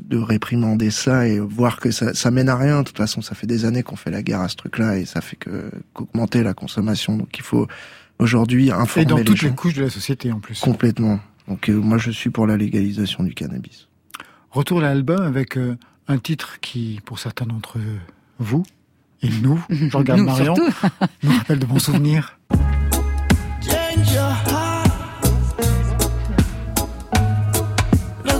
de 0.00 0.18
réprimander 0.18 0.90
ça 0.90 1.28
et 1.28 1.38
voir 1.38 1.78
que 1.78 1.92
ça, 1.92 2.12
ça 2.12 2.32
mène 2.32 2.48
à 2.48 2.56
rien. 2.56 2.80
De 2.80 2.88
toute 2.88 2.96
façon, 2.96 3.22
ça 3.22 3.36
fait 3.36 3.46
des 3.46 3.64
années 3.64 3.84
qu'on 3.84 3.94
fait 3.94 4.10
la 4.10 4.22
guerre 4.22 4.40
à 4.40 4.48
ce 4.48 4.56
truc-là 4.56 4.98
et 4.98 5.04
ça 5.04 5.20
fait 5.20 5.36
que 5.36 5.70
qu'augmenter 5.94 6.42
la 6.42 6.54
consommation. 6.54 7.16
Donc, 7.16 7.38
il 7.38 7.44
faut 7.44 7.68
aujourd'hui 8.18 8.72
informer 8.72 9.02
Et 9.02 9.06
dans 9.06 9.16
les 9.18 9.24
toutes 9.24 9.36
gens. 9.36 9.48
les 9.48 9.54
couches 9.54 9.74
de 9.74 9.84
la 9.84 9.90
société, 9.90 10.32
en 10.32 10.40
plus. 10.40 10.58
Complètement. 10.60 11.20
Donc 11.48 11.68
euh, 11.68 11.74
moi 11.74 11.98
je 11.98 12.10
suis 12.10 12.30
pour 12.30 12.46
la 12.46 12.56
légalisation 12.56 13.22
du 13.22 13.32
cannabis. 13.34 13.88
Retour 14.50 14.80
à 14.80 14.82
l'album 14.82 15.22
avec 15.22 15.56
euh, 15.56 15.76
un 16.08 16.18
titre 16.18 16.58
qui, 16.60 17.00
pour 17.04 17.18
certains 17.18 17.46
d'entre 17.46 17.78
vous, 18.38 18.64
et 19.22 19.28
nous, 19.42 19.62
je 19.70 19.96
regarde 19.96 20.20
Nous, 20.22 20.26
Marion, 20.26 20.54
nous 21.22 21.30
rappelle 21.30 21.58
de 21.58 21.66
bons 21.66 21.78
souvenirs. 21.78 22.35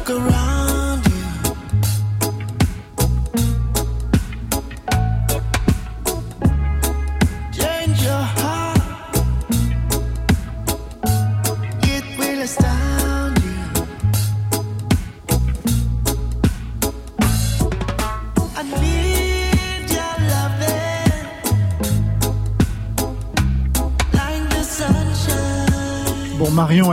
Around 0.09 0.36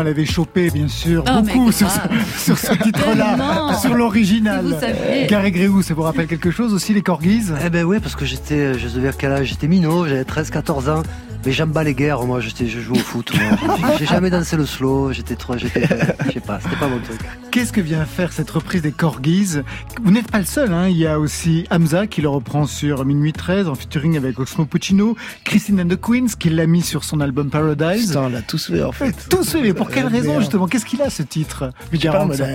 elle 0.04 0.10
avait 0.10 0.26
chopé, 0.26 0.70
bien 0.70 0.88
sûr, 0.88 1.24
Oh, 1.28 1.41
beaucoup 1.41 1.72
sur 1.72 1.89
ce, 1.89 1.99
sur 2.38 2.58
ce 2.58 2.74
titre-là, 2.74 3.74
sur 3.82 3.93
l'original. 3.95 4.66
Si. 4.80 5.28
Gary 5.28 5.51
Gréou, 5.51 5.82
ça 5.82 5.93
vous 5.93 6.01
rappelle 6.04 6.28
quelque 6.28 6.51
chose 6.51 6.74
aussi, 6.74 6.93
les 6.93 7.01
corgis? 7.01 7.45
Eh 7.66 7.70
ben 7.70 7.84
oui, 7.86 7.99
parce 7.99 8.16
que 8.16 8.26
j'étais, 8.26 8.78
je 8.78 8.88
devais 8.89 9.08
à 9.10 9.14
quel 9.14 9.32
âge? 9.32 9.47
J'étais 9.47 9.68
minot, 9.68 10.06
j'avais 10.08 10.24
13-14 10.24 10.89
ans. 10.89 11.04
Mais 11.46 11.52
j'aime 11.52 11.72
pas 11.74 11.84
les 11.84 11.94
guerres, 11.94 12.24
moi, 12.24 12.39
je 12.39 12.50
joue 12.80 12.94
au 12.94 12.98
foot. 13.00 13.32
moi. 13.36 13.78
J'ai- 14.00 14.06
jamais 14.06 14.30
dansé 14.30 14.56
le 14.56 14.66
slow, 14.66 15.12
j'étais 15.12 15.36
trop, 15.36 15.58
j'étais, 15.58 15.82
je 16.28 16.32
sais 16.32 16.39
pas, 16.39 16.60
c'était 16.62 16.76
pas 16.78 16.88
mon 16.88 17.00
truc. 17.00 17.20
Qu'est-ce 17.52 17.74
que 17.74 17.82
vient 17.82 18.06
faire 18.06 18.32
cette 18.32 18.50
reprise 18.50 18.82
des 18.82 18.91
corgis? 18.94 19.58
Vous 20.02 20.12
n'êtes 20.12 20.32
pas 20.32 20.39
le 20.39 20.46
seul, 20.46 20.72
hein. 20.72 20.88
il 20.88 20.96
y 20.98 21.06
a 21.06 21.20
aussi 21.20 21.66
Hamza 21.70 22.08
qui 22.08 22.22
le 22.22 22.30
reprend 22.30 22.66
sur 22.66 23.04
Minuit 23.06 23.34
13 23.34 23.68
en 23.68 23.76
featuring 23.76 24.16
avec 24.16 24.39
Oxmo 24.39 24.66
Puccino, 24.66 25.18
Christine 25.44 25.82
and 25.82 25.88
the 25.88 26.00
Queens 26.00 26.28
qui 26.39 26.50
l'a 26.50 26.66
mis 26.66 26.82
sur 26.82 27.04
son 27.04 27.20
album 27.20 27.50
Paradise. 27.50 28.08
Putain, 28.08 28.22
on 28.22 28.30
l'a 28.30 28.41
tous 28.41 28.68
fait 28.72 28.82
en 28.84 28.91
fait. 28.94 29.14
Tous 29.30 29.48
fait, 29.50 29.62
mais 29.62 29.74
pour 29.74 29.89
quelle 29.89 30.06
Euh, 30.06 30.10
raison 30.10 30.39
justement? 30.39 30.68
Qu'est-ce 30.68 30.86
qu'il 30.86 31.02
a 31.02 31.10
ce 31.10 31.24
titre? 31.24 31.72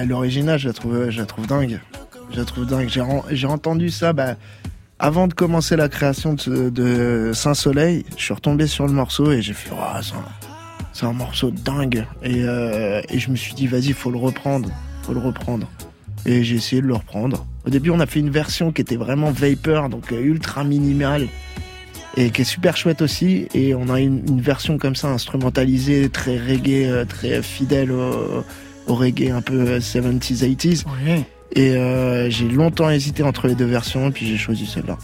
L'original, 0.07 0.59
je 0.59 0.67
la 0.69 0.73
trouve, 0.73 1.11
je 1.11 1.19
la 1.19 1.27
trouve 1.27 1.47
dingue. 1.47 1.81
Je 2.33 2.39
la 2.39 2.45
trouve 2.45 2.67
dingue. 2.67 2.89
J'ai 3.31 3.47
entendu 3.47 3.91
ça, 3.91 4.13
bah, 4.13 4.37
avant 4.99 5.29
de 5.29 5.35
commencer 5.35 5.77
la 5.77 5.89
création 5.89 6.35
de, 6.35 7.31
Saint-Soleil, 7.35 8.05
je 8.17 8.23
suis 8.23 8.35
retombé 8.35 8.67
sur 8.67 8.87
le 8.87 8.93
morceau 8.93 9.31
et 9.33 9.43
j'ai 9.43 9.53
fait, 9.53 9.71
oh, 9.73 10.01
c'est 10.93 11.07
un, 11.07 11.13
morceau 11.13 11.51
dingue. 11.51 12.05
Et, 12.23 12.43
euh, 12.43 13.01
et 13.09 13.19
je 13.19 13.31
me 13.31 13.37
suis 13.37 13.55
dit, 13.55 13.67
vas-y, 13.67 13.93
faut 13.93 14.11
le 14.11 14.19
reprendre, 14.19 14.69
faut 15.03 15.15
le 15.15 15.21
reprendre. 15.21 15.69
Et 16.27 16.43
j'ai 16.43 16.57
essayé 16.57 16.83
de 16.83 16.87
le 16.87 16.95
reprendre. 16.95 17.47
Au 17.67 17.71
début, 17.71 17.91
on 17.91 18.01
a 18.01 18.07
fait 18.07 18.21
une 18.21 18.31
version 18.31 18.73
qui 18.73 18.83
était 18.83 18.97
vraiment 18.97 19.31
vapor, 19.31 19.89
donc 19.89 20.13
euh, 20.13 20.21
ultra 20.21 20.65
minimale. 20.65 21.29
Et 22.17 22.31
qui 22.31 22.43
est 22.43 22.45
super 22.45 22.77
chouette 22.77 23.01
aussi. 23.03 23.47
Et 23.55 23.75
on 23.75 23.89
a 23.91 24.01
une, 24.01 24.41
version 24.41 24.79
comme 24.79 24.97
ça, 24.97 25.09
instrumentalisée, 25.09 26.09
très 26.09 26.37
reggae, 26.39 26.89
euh, 26.89 27.05
très 27.05 27.43
fidèle 27.43 27.93
au, 27.93 28.45
reggae 28.89 29.31
un 29.31 29.43
peu 29.43 29.61
euh, 29.61 29.79
70s, 29.79 30.45
80s. 30.45 30.85
Ouais. 31.05 31.25
Et 31.53 31.77
euh, 31.77 32.29
j'ai 32.31 32.49
longtemps 32.49 32.91
hésité 32.91 33.23
entre 33.23 33.49
les 33.49 33.55
deux 33.55 33.65
versions, 33.67 34.09
et 34.09 34.11
puis 34.13 34.27
j'ai 34.27 34.37
choisi 34.37 34.67
celle-là. 34.67 34.99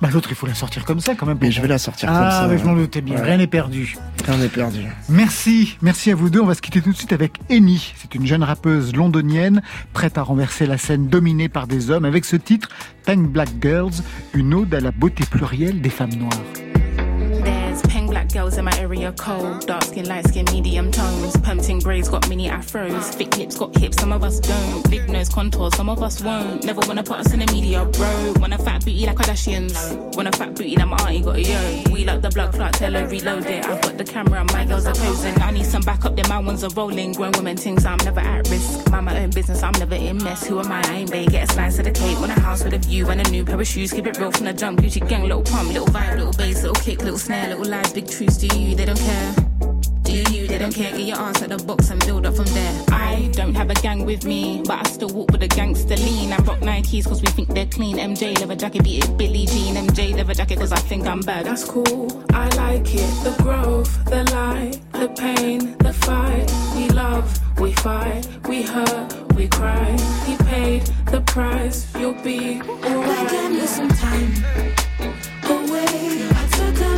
Bah, 0.00 0.08
L'autre, 0.12 0.28
il 0.30 0.36
faut 0.36 0.46
la 0.46 0.54
sortir 0.54 0.84
comme 0.84 1.00
ça 1.00 1.16
quand 1.16 1.26
même. 1.26 1.38
Mais 1.40 1.50
je 1.50 1.60
vais 1.60 1.66
la 1.66 1.78
sortir 1.78 2.08
comme 2.08 2.16
ça. 2.18 2.42
Ah, 2.44 2.48
mais 2.48 2.56
je 2.58 2.64
m'en 2.64 2.74
doutais 2.76 3.00
bien, 3.00 3.16
Ouais. 3.16 3.22
rien 3.22 3.36
n'est 3.36 3.48
perdu. 3.48 3.96
Rien 4.24 4.36
n'est 4.36 4.48
perdu. 4.48 4.80
Merci, 5.08 5.76
merci 5.82 6.12
à 6.12 6.14
vous 6.14 6.30
deux. 6.30 6.40
On 6.40 6.46
va 6.46 6.54
se 6.54 6.62
quitter 6.62 6.80
tout 6.80 6.92
de 6.92 6.96
suite 6.96 7.12
avec 7.12 7.32
Amy. 7.50 7.92
C'est 7.96 8.14
une 8.14 8.24
jeune 8.24 8.44
rappeuse 8.44 8.94
londonienne 8.94 9.60
prête 9.92 10.16
à 10.16 10.22
renverser 10.22 10.66
la 10.66 10.78
scène 10.78 11.08
dominée 11.08 11.48
par 11.48 11.66
des 11.66 11.90
hommes 11.90 12.04
avec 12.04 12.24
ce 12.26 12.36
titre 12.36 12.68
Pink 13.06 13.28
Black 13.28 13.48
Girls, 13.60 13.90
une 14.34 14.54
ode 14.54 14.72
à 14.72 14.80
la 14.80 14.92
beauté 14.92 15.24
plurielle 15.28 15.80
des 15.80 15.90
femmes 15.90 16.14
noires. 16.14 16.42
Girls 18.32 18.58
in 18.58 18.64
my 18.64 18.78
area 18.78 19.12
cold. 19.12 19.66
Dark 19.66 19.84
skin, 19.84 20.06
light 20.06 20.26
skin, 20.28 20.44
medium 20.52 20.92
tones. 20.92 21.36
Pumping 21.38 21.80
braids 21.80 22.08
got 22.08 22.28
mini 22.28 22.48
afros. 22.48 23.14
Thick 23.14 23.36
lips 23.38 23.56
got 23.56 23.76
hips, 23.76 23.98
some 23.98 24.12
of 24.12 24.22
us 24.22 24.38
don't. 24.38 24.88
Big 24.90 25.08
nose 25.08 25.28
contours, 25.28 25.74
some 25.76 25.88
of 25.88 26.02
us 26.02 26.22
won't. 26.22 26.62
Never 26.62 26.80
wanna 26.86 27.02
put 27.02 27.18
us 27.18 27.32
in 27.32 27.40
the 27.40 27.46
media, 27.52 27.84
bro. 27.86 28.34
Want 28.38 28.52
a 28.52 28.58
fat 28.58 28.84
booty 28.84 29.06
like 29.06 29.16
Kardashians. 29.16 30.14
Want 30.14 30.28
a 30.28 30.32
fat 30.32 30.54
booty 30.54 30.76
like 30.76 30.88
my 30.88 30.96
auntie 30.98 31.20
got 31.20 31.36
a 31.36 31.42
yo. 31.42 31.92
We 31.92 32.04
like 32.04 32.20
the 32.20 32.28
blood 32.28 32.52
clot, 32.52 32.74
tell 32.74 32.92
her 32.92 33.08
reload 33.08 33.46
it. 33.46 33.64
I've 33.64 33.80
got 33.80 33.96
the 33.96 34.04
camera, 34.04 34.44
my 34.52 34.64
girls 34.66 34.86
are 34.86 34.94
posing. 34.94 35.40
I 35.40 35.50
need 35.50 35.66
some 35.66 35.82
backup, 35.82 36.14
then 36.14 36.28
my 36.28 36.38
ones 36.38 36.62
are 36.64 36.70
rolling. 36.76 37.14
Grown 37.14 37.32
women 37.32 37.56
things, 37.56 37.86
I'm 37.86 37.98
never 38.04 38.20
at 38.20 38.48
risk. 38.48 38.90
Mind 38.90 39.06
my 39.06 39.18
own 39.20 39.30
business, 39.30 39.62
I'm 39.62 39.72
never 39.72 39.94
in 39.94 40.22
mess. 40.22 40.46
Who 40.46 40.60
am 40.60 40.70
I? 40.70 40.82
I 40.82 40.92
ain't 40.92 41.10
they. 41.10 41.26
Get 41.26 41.50
a 41.50 41.52
slice 41.52 41.78
of 41.78 41.86
the 41.86 41.92
cake. 41.92 42.18
Want 42.20 42.36
a 42.36 42.40
house 42.40 42.62
with 42.62 42.74
a 42.74 42.78
view 42.78 43.08
and 43.08 43.26
a 43.26 43.30
new 43.30 43.44
pair 43.44 43.60
of 43.60 43.66
shoes. 43.66 43.92
Keep 43.92 44.06
it 44.06 44.18
real 44.18 44.30
from 44.30 44.44
the 44.46 44.52
jump. 44.52 44.80
Gucci 44.80 45.06
gang, 45.08 45.22
little 45.22 45.42
pump, 45.42 45.72
little 45.72 45.88
vibe, 45.88 46.18
little 46.18 46.32
bass, 46.34 46.62
little 46.62 46.74
kick, 46.74 46.98
little 47.02 47.18
snare, 47.18 47.48
little 47.48 47.66
lies, 47.66 47.92
big 47.92 48.06
truths. 48.18 48.36
Do 48.36 48.58
you? 48.58 48.74
They 48.74 48.84
don't 48.84 48.98
care. 48.98 49.34
Do 50.02 50.12
you? 50.32 50.48
They 50.48 50.58
don't 50.58 50.74
care. 50.74 50.90
Get 50.90 51.06
your 51.06 51.18
ass 51.18 51.42
at 51.42 51.50
the 51.50 51.58
box 51.64 51.90
and 51.90 52.04
build 52.04 52.26
up 52.26 52.34
from 52.34 52.46
there. 52.46 52.84
I 52.90 53.30
don't 53.32 53.54
have 53.54 53.70
a 53.70 53.74
gang 53.74 54.04
with 54.04 54.24
me, 54.24 54.62
but 54.66 54.84
I 54.84 54.88
still 54.90 55.08
walk 55.08 55.30
with 55.30 55.42
a 55.42 55.48
gangster 55.48 55.96
lean. 55.96 56.32
I 56.32 56.38
rock 56.38 56.58
Nikes 56.58 57.06
cause 57.06 57.20
we 57.22 57.28
think 57.28 57.48
they're 57.54 57.66
clean. 57.66 57.96
MJ 57.96 58.38
leather 58.40 58.56
jacket, 58.56 58.82
beat 58.82 59.04
it 59.04 59.16
Billie 59.16 59.46
Jean. 59.46 59.76
MJ 59.76 60.16
leather 60.16 60.34
jacket 60.34 60.58
cause 60.58 60.72
I 60.72 60.80
think 60.90 61.06
I'm 61.06 61.20
bad. 61.20 61.46
That's 61.46 61.64
cool. 61.64 62.24
I 62.32 62.48
like 62.56 62.92
it. 62.92 63.10
The 63.22 63.34
growth, 63.42 64.04
the 64.06 64.24
light, 64.32 64.80
the 64.92 65.08
pain, 65.10 65.76
the 65.78 65.92
fight. 65.92 66.50
We 66.74 66.88
love, 66.90 67.26
we 67.60 67.72
fight, 67.74 68.26
we 68.48 68.62
hurt, 68.62 69.34
we 69.36 69.46
cry. 69.48 69.96
He 70.26 70.36
paid 70.38 70.82
the 71.06 71.20
price. 71.20 71.86
You'll 71.96 72.20
be 72.24 72.60
alright. 72.62 73.30
Give 73.30 73.52
me 73.52 73.66
some 73.66 73.90
time 73.90 74.32
away. 75.44 76.28
I 76.40 76.48
took 76.56 76.80
a 76.80 76.97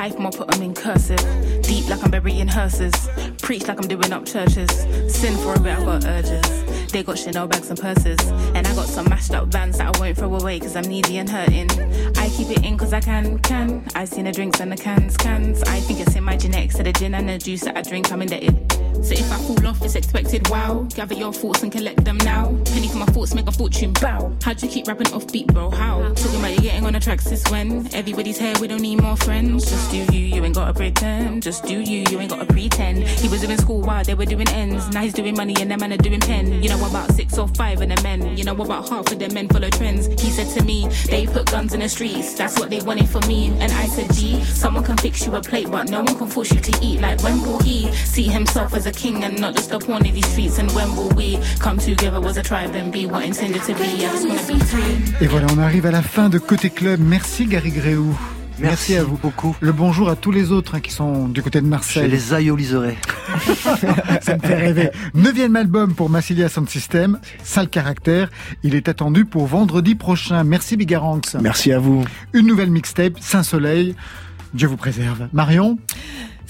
Type 0.00 0.14
them 0.14 0.30
put 0.30 0.48
them 0.48 0.62
in 0.62 0.72
cursive. 0.72 1.18
Deep 1.60 1.86
like 1.90 2.02
I'm 2.02 2.10
burying 2.10 2.48
hearses. 2.48 2.94
Preach 3.42 3.68
like 3.68 3.76
I'm 3.76 3.86
doing 3.86 4.14
up 4.14 4.24
churches. 4.24 4.70
Sin 5.14 5.36
for 5.36 5.52
a 5.52 5.60
bit, 5.60 5.78
I 5.78 5.84
got 5.84 6.06
urges. 6.06 6.89
They 6.92 7.04
got 7.04 7.18
Chanel 7.18 7.46
bags 7.46 7.70
and 7.70 7.78
purses. 7.78 8.18
And 8.54 8.66
I 8.66 8.74
got 8.74 8.86
some 8.86 9.08
mashed 9.08 9.32
up 9.32 9.46
vans 9.46 9.78
that 9.78 9.94
I 9.94 10.00
won't 10.00 10.16
throw 10.16 10.34
away 10.34 10.58
cause 10.58 10.74
I'm 10.74 10.84
needy 10.84 11.18
and 11.18 11.28
hurting. 11.28 11.70
I 12.16 12.28
keep 12.30 12.50
it 12.50 12.64
in 12.64 12.76
cause 12.76 12.92
I 12.92 13.00
can, 13.00 13.38
can. 13.38 13.86
I 13.94 14.04
seen 14.04 14.24
the 14.24 14.32
drinks 14.32 14.58
and 14.60 14.72
the 14.72 14.76
cans, 14.76 15.16
cans. 15.16 15.62
I 15.64 15.78
think 15.80 16.00
it's 16.00 16.16
in 16.16 16.24
my 16.24 16.36
genetics. 16.36 16.76
So 16.76 16.82
the 16.82 16.92
gin 16.92 17.14
and 17.14 17.28
the 17.28 17.38
juice 17.38 17.62
that 17.62 17.76
I 17.76 17.82
drink, 17.82 18.10
I'm 18.10 18.22
indebted. 18.22 18.72
So 19.04 19.14
if 19.14 19.32
I 19.32 19.38
fall 19.38 19.66
off, 19.66 19.82
it's 19.82 19.94
expected. 19.94 20.48
Wow. 20.48 20.86
Gather 20.94 21.14
your 21.14 21.32
thoughts 21.32 21.62
and 21.62 21.70
collect 21.70 22.04
them 22.04 22.18
now. 22.18 22.46
Penny 22.66 22.88
for 22.88 22.98
my 22.98 23.06
thoughts, 23.06 23.34
make 23.34 23.46
a 23.46 23.52
fortune. 23.52 23.92
Bow. 23.92 24.32
How'd 24.42 24.60
you 24.62 24.68
keep 24.68 24.88
rapping 24.88 25.12
off 25.12 25.30
beat, 25.32 25.46
bro? 25.46 25.70
How? 25.70 26.12
Talking 26.14 26.40
about 26.40 26.54
you 26.54 26.60
getting 26.60 26.84
on 26.84 26.92
the 26.92 27.00
tracks 27.00 27.24
since 27.24 27.48
when? 27.50 27.92
Everybody's 27.94 28.38
here, 28.38 28.54
we 28.60 28.66
don't 28.66 28.82
need 28.82 29.00
more 29.00 29.16
friends. 29.16 29.70
Just 29.70 29.90
do 29.90 29.98
you, 30.12 30.36
you 30.36 30.44
ain't 30.44 30.54
gotta 30.54 30.74
pretend. 30.74 31.42
Just 31.42 31.64
do 31.64 31.80
you, 31.80 32.04
you 32.10 32.18
ain't 32.18 32.30
gotta 32.30 32.46
pretend. 32.46 33.04
He 33.04 33.28
was 33.28 33.40
doing 33.42 33.56
school 33.58 33.80
while 33.80 34.04
they 34.04 34.14
were 34.14 34.26
doing 34.26 34.48
ends. 34.48 34.88
Now 34.90 35.02
he's 35.02 35.14
doing 35.14 35.36
money 35.36 35.54
and 35.60 35.70
them 35.70 35.80
man 35.80 35.92
are 35.92 35.96
doing 35.96 36.20
pen. 36.20 36.62
You 36.62 36.68
know 36.68 36.79
about 36.86 37.12
six 37.12 37.38
or 37.38 37.48
five 37.48 37.80
of 37.80 37.88
the 37.88 38.00
men. 38.02 38.36
You 38.36 38.44
know 38.44 38.54
about 38.54 38.88
half 38.88 39.10
of 39.10 39.18
the 39.18 39.28
men 39.30 39.48
follow 39.48 39.70
trends. 39.70 40.06
He 40.20 40.30
said 40.30 40.48
to 40.58 40.64
me, 40.64 40.88
they 41.06 41.26
put 41.26 41.50
guns 41.50 41.74
in 41.74 41.80
the 41.80 41.88
streets. 41.88 42.34
That's 42.34 42.58
what 42.58 42.70
they 42.70 42.80
wanted 42.80 43.08
for 43.08 43.20
me. 43.26 43.48
And 43.60 43.72
I 43.72 43.86
said, 43.86 44.12
gee, 44.12 44.42
someone 44.44 44.84
can 44.84 44.96
fix 44.96 45.26
you 45.26 45.34
a 45.34 45.40
plate, 45.40 45.70
but 45.70 45.90
no 45.90 46.02
one 46.02 46.16
can 46.16 46.28
force 46.28 46.52
you 46.52 46.60
to 46.60 46.78
eat. 46.82 47.00
Like 47.00 47.22
when 47.22 47.40
will 47.42 47.60
he 47.60 47.92
see 47.92 48.24
himself 48.24 48.74
as 48.74 48.86
a 48.86 48.92
king 48.92 49.24
and 49.24 49.40
not 49.40 49.54
just 49.54 49.70
a 49.72 49.78
pawn 49.78 50.06
in 50.06 50.14
these 50.14 50.30
streets? 50.30 50.58
And 50.58 50.70
when 50.72 50.94
will 50.96 51.10
we 51.10 51.38
come 51.58 51.78
together 51.78 52.24
as 52.26 52.36
a 52.36 52.42
tribe 52.42 52.74
and 52.74 52.92
be 52.92 53.06
what 53.06 53.24
intended 53.24 53.62
to 53.62 53.74
be? 53.74 54.06
I 54.06 54.12
just 54.12 54.26
wanna 54.28 54.46
be 54.46 54.58
free. 54.64 55.14
Et 55.20 55.26
voilà, 55.26 55.46
on 55.52 55.58
arrive 55.58 55.86
à 55.86 55.90
la 55.90 56.02
fin 56.02 56.28
de 56.28 56.38
Côté 56.38 56.70
Club. 56.70 57.00
Merci 57.00 57.46
Gary 57.46 57.70
Gréou. 57.70 58.14
Merci, 58.60 58.96
à 58.96 59.04
vous 59.04 59.16
beaucoup. 59.16 59.56
Le 59.60 59.72
bonjour 59.72 60.08
à 60.10 60.16
tous 60.16 60.30
les 60.30 60.52
autres 60.52 60.74
hein, 60.74 60.80
qui 60.80 60.90
sont 60.92 61.28
du 61.28 61.42
côté 61.42 61.60
de 61.60 61.64
Je 61.66 61.70
Marseille. 61.70 62.10
les 62.10 62.34
aïoliserai. 62.34 62.96
Ça 64.20 64.36
me 64.36 64.40
fait 64.42 64.54
rêver. 64.54 64.90
Neuvième 65.14 65.56
album 65.56 65.94
pour 65.94 66.10
Massilia 66.10 66.48
Sound 66.48 66.68
System, 66.68 67.18
Sale 67.42 67.68
Caractère. 67.68 68.30
Il 68.62 68.74
est 68.74 68.88
attendu 68.88 69.24
pour 69.24 69.46
vendredi 69.46 69.94
prochain. 69.94 70.44
Merci 70.44 70.76
Bigaranx. 70.76 71.36
Merci 71.40 71.72
à 71.72 71.78
vous. 71.78 72.04
Une 72.32 72.46
nouvelle 72.46 72.70
mixtape, 72.70 73.14
Saint-Soleil. 73.20 73.94
Dieu 74.52 74.68
vous 74.68 74.76
préserve. 74.76 75.28
Marion? 75.32 75.78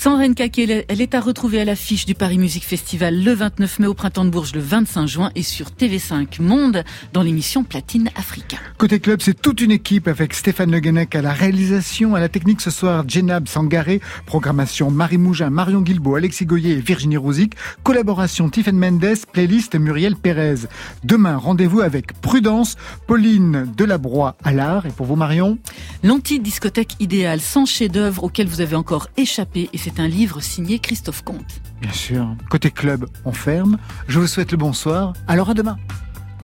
Sandrine 0.02 0.34
Caquet, 0.34 0.86
elle 0.88 1.02
est 1.02 1.14
à 1.14 1.20
retrouver 1.20 1.60
à 1.60 1.66
l'affiche 1.66 2.06
du 2.06 2.14
Paris 2.14 2.38
Music 2.38 2.64
Festival 2.64 3.22
le 3.22 3.34
29 3.34 3.80
mai 3.80 3.86
au 3.86 3.92
Printemps 3.92 4.24
de 4.24 4.30
Bourges 4.30 4.54
le 4.54 4.60
25 4.62 5.06
juin 5.06 5.30
et 5.34 5.42
sur 5.42 5.66
TV5 5.66 6.40
Monde 6.40 6.84
dans 7.12 7.20
l'émission 7.20 7.64
Platine 7.64 8.08
Africa. 8.16 8.56
Côté 8.78 8.98
club, 8.98 9.20
c'est 9.20 9.38
toute 9.38 9.60
une 9.60 9.72
équipe 9.72 10.08
avec 10.08 10.32
Stéphane 10.32 10.70
Le 10.70 10.80
Guenec 10.80 11.14
à 11.14 11.20
la 11.20 11.34
réalisation, 11.34 12.14
à 12.14 12.20
la 12.20 12.30
technique 12.30 12.62
ce 12.62 12.70
soir, 12.70 13.04
Jenab 13.06 13.46
Sangaré, 13.46 14.00
programmation 14.24 14.90
Marie 14.90 15.18
Mougin, 15.18 15.50
Marion 15.50 15.82
Guilbault, 15.82 16.14
Alexis 16.14 16.46
Goyer 16.46 16.78
et 16.78 16.80
Virginie 16.80 17.18
Rouzic, 17.18 17.52
collaboration 17.82 18.48
Tiffen 18.48 18.78
Mendes, 18.78 19.26
playlist 19.34 19.74
Muriel 19.74 20.16
Pérez. 20.16 20.66
Demain, 21.04 21.36
rendez-vous 21.36 21.82
avec 21.82 22.18
Prudence, 22.22 22.78
Pauline 23.06 23.70
Delabroix 23.76 24.38
à 24.44 24.52
l'art. 24.52 24.86
Et 24.86 24.92
pour 24.92 25.04
vous, 25.04 25.16
Marion? 25.16 25.58
L'anti-discothèque 26.02 26.96
idéale, 27.00 27.42
100 27.42 27.66
chefs-d'œuvre 27.66 28.24
auxquels 28.24 28.48
vous 28.48 28.62
avez 28.62 28.76
encore 28.76 29.08
échappé 29.18 29.68
et 29.74 29.76
c'est 29.76 29.89
un 29.98 30.08
livre 30.08 30.40
signé 30.40 30.78
Christophe 30.78 31.22
Comte. 31.22 31.60
Bien 31.80 31.92
sûr. 31.92 32.36
Côté 32.50 32.70
club, 32.70 33.06
on 33.24 33.32
ferme. 33.32 33.78
Je 34.08 34.20
vous 34.20 34.26
souhaite 34.26 34.52
le 34.52 34.58
bonsoir. 34.58 35.14
Alors 35.26 35.50
à 35.50 35.54
demain. 35.54 35.78